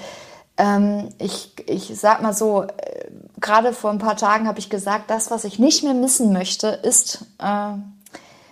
ich, 1.20 1.54
ich 1.68 2.00
sag 2.00 2.22
mal 2.22 2.34
so, 2.34 2.64
äh, 2.64 3.10
gerade 3.40 3.74
vor 3.74 3.92
ein 3.92 4.00
paar 4.00 4.18
Tagen 4.18 4.48
habe 4.48 4.60
ich 4.60 4.70
gesagt, 4.70 5.10
das, 5.10 5.32
was 5.32 5.46
ich 5.46 5.60
nicht 5.60 5.84
mehr 5.84 5.94
missen 5.94 6.34
möchte, 6.34 6.68
ist 6.68 7.26
äh, 7.40 7.74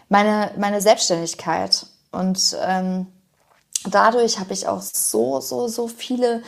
meine, 0.10 0.52
meine 0.58 0.82
Selbstständigkeit. 0.82 1.86
Und 2.12 2.56
ähm, 2.66 3.08
dadurch 3.90 4.40
habe 4.40 4.54
ich 4.54 4.68
auch 4.68 4.82
so, 4.82 5.42
so, 5.42 5.68
so 5.68 5.88
viele 5.88 6.44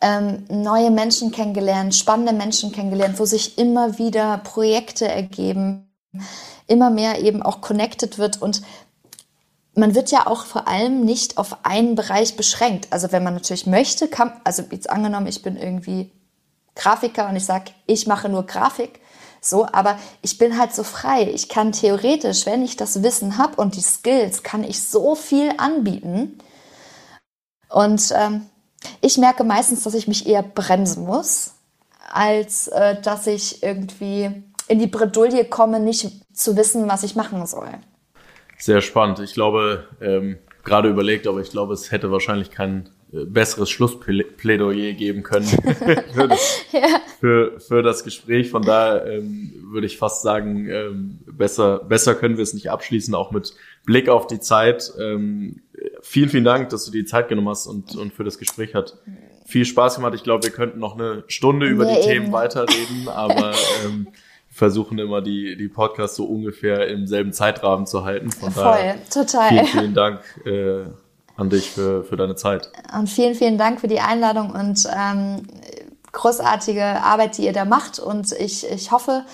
ähm, 0.00 0.44
neue 0.48 0.90
Menschen 0.90 1.30
kennengelernt, 1.30 1.94
spannende 1.94 2.32
Menschen 2.32 2.72
kennengelernt, 2.72 3.18
wo 3.18 3.24
sich 3.24 3.56
immer 3.56 3.98
wieder 3.98 4.38
Projekte 4.38 5.06
ergeben, 5.06 5.88
immer 6.66 6.90
mehr 6.90 7.20
eben 7.20 7.42
auch 7.42 7.60
connected 7.60 8.18
wird 8.18 8.42
und 8.42 8.62
man 9.76 9.94
wird 9.94 10.10
ja 10.10 10.26
auch 10.26 10.44
vor 10.44 10.68
allem 10.68 11.04
nicht 11.04 11.38
auf 11.38 11.64
einen 11.64 11.94
Bereich 11.94 12.36
beschränkt. 12.36 12.88
Also 12.90 13.12
wenn 13.12 13.24
man 13.24 13.34
natürlich 13.34 13.66
möchte, 13.66 14.08
kann, 14.08 14.32
also 14.44 14.62
jetzt 14.70 14.88
angenommen, 14.88 15.26
ich 15.26 15.42
bin 15.42 15.56
irgendwie 15.56 16.10
Grafiker 16.74 17.28
und 17.28 17.36
ich 17.36 17.44
sage, 17.44 17.72
ich 17.86 18.06
mache 18.06 18.28
nur 18.28 18.44
Grafik, 18.44 19.00
so, 19.40 19.66
aber 19.70 19.98
ich 20.22 20.38
bin 20.38 20.58
halt 20.58 20.74
so 20.74 20.82
frei. 20.82 21.30
Ich 21.34 21.48
kann 21.48 21.72
theoretisch, 21.72 22.46
wenn 22.46 22.64
ich 22.64 22.76
das 22.76 23.02
Wissen 23.02 23.36
habe 23.36 23.60
und 23.60 23.76
die 23.76 23.82
Skills, 23.82 24.42
kann 24.42 24.64
ich 24.64 24.82
so 24.82 25.14
viel 25.14 25.52
anbieten. 25.58 26.38
Und 27.68 28.12
ähm, 28.16 28.46
ich 29.00 29.18
merke 29.18 29.44
meistens, 29.44 29.82
dass 29.82 29.94
ich 29.94 30.08
mich 30.08 30.26
eher 30.26 30.42
bremsen 30.42 31.04
muss, 31.04 31.52
als 32.10 32.68
äh, 32.68 33.00
dass 33.02 33.26
ich 33.26 33.62
irgendwie 33.62 34.44
in 34.68 34.78
die 34.78 34.86
Bredouille 34.86 35.44
komme, 35.44 35.78
nicht 35.78 36.10
zu 36.34 36.56
wissen, 36.56 36.88
was 36.88 37.02
ich 37.02 37.16
machen 37.16 37.46
soll. 37.46 37.68
Sehr 38.64 38.80
spannend. 38.80 39.20
Ich 39.20 39.34
glaube, 39.34 39.84
ähm, 40.00 40.38
gerade 40.64 40.88
überlegt, 40.88 41.26
aber 41.26 41.42
ich 41.42 41.50
glaube, 41.50 41.74
es 41.74 41.92
hätte 41.92 42.10
wahrscheinlich 42.10 42.50
kein 42.50 42.88
äh, 43.12 43.26
besseres 43.26 43.68
Schlussplädoyer 43.68 44.94
geben 44.94 45.22
können 45.22 45.44
für, 46.14 46.28
das, 46.28 46.64
ja. 46.72 46.80
für, 47.20 47.60
für 47.60 47.82
das 47.82 48.04
Gespräch. 48.04 48.48
Von 48.48 48.62
daher 48.62 49.04
ähm, 49.04 49.52
würde 49.70 49.86
ich 49.86 49.98
fast 49.98 50.22
sagen, 50.22 50.66
ähm, 50.70 51.18
besser, 51.30 51.80
besser 51.80 52.14
können 52.14 52.38
wir 52.38 52.42
es 52.42 52.54
nicht 52.54 52.70
abschließen, 52.70 53.14
auch 53.14 53.32
mit 53.32 53.54
Blick 53.84 54.08
auf 54.08 54.28
die 54.28 54.40
Zeit. 54.40 54.94
Ähm, 54.98 55.60
vielen, 56.00 56.30
vielen 56.30 56.44
Dank, 56.44 56.70
dass 56.70 56.86
du 56.86 56.90
die 56.90 57.04
Zeit 57.04 57.28
genommen 57.28 57.50
hast 57.50 57.66
und, 57.66 57.94
und 57.96 58.14
für 58.14 58.24
das 58.24 58.38
Gespräch 58.38 58.74
hat 58.74 58.96
viel 59.44 59.66
Spaß 59.66 59.96
gemacht. 59.96 60.14
Ich 60.14 60.22
glaube, 60.22 60.42
wir 60.42 60.52
könnten 60.52 60.78
noch 60.78 60.98
eine 60.98 61.24
Stunde 61.26 61.66
über 61.66 61.84
ja, 61.84 61.96
die 61.96 61.98
eben. 61.98 62.08
Themen 62.08 62.32
weiterreden, 62.32 63.08
aber 63.08 63.52
ähm, 63.84 64.08
versuchen 64.54 64.98
immer 64.98 65.20
die, 65.20 65.56
die 65.56 65.68
Podcasts 65.68 66.16
so 66.16 66.24
ungefähr 66.26 66.86
im 66.86 67.06
selben 67.08 67.32
Zeitrahmen 67.32 67.86
zu 67.86 68.04
halten. 68.04 68.30
Von 68.30 68.52
Voll, 68.52 68.62
daher 68.62 68.96
total. 69.10 69.48
Vielen, 69.48 69.66
vielen 69.66 69.94
Dank 69.94 70.20
äh, 70.46 70.84
an 71.36 71.50
dich 71.50 71.70
für, 71.70 72.04
für 72.04 72.16
deine 72.16 72.36
Zeit. 72.36 72.70
Und 72.96 73.08
vielen, 73.10 73.34
vielen 73.34 73.58
Dank 73.58 73.80
für 73.80 73.88
die 73.88 73.98
Einladung 73.98 74.50
und 74.50 74.86
ähm, 74.96 75.42
großartige 76.12 76.84
Arbeit, 76.84 77.36
die 77.36 77.46
ihr 77.46 77.52
da 77.52 77.64
macht. 77.64 77.98
Und 77.98 78.30
ich, 78.32 78.70
ich 78.70 78.92
hoffe, 78.92 79.24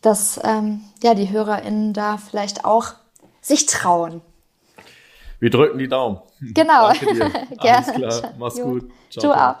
dass 0.00 0.40
ähm, 0.42 0.80
ja, 1.02 1.14
die 1.14 1.30
HörerInnen 1.30 1.92
da 1.92 2.16
vielleicht 2.16 2.64
auch 2.64 2.94
sich 3.42 3.66
trauen. 3.66 4.22
Wir 5.40 5.50
drücken 5.50 5.78
die 5.78 5.88
Daumen. 5.88 6.20
Genau. 6.40 6.90
Dir. 6.92 7.30
Alles 7.58 7.92
klar. 7.92 8.34
Mach's 8.38 8.58
gut. 8.58 8.90
Ciao. 9.10 9.26
Du 9.26 9.38
auch. 9.38 9.56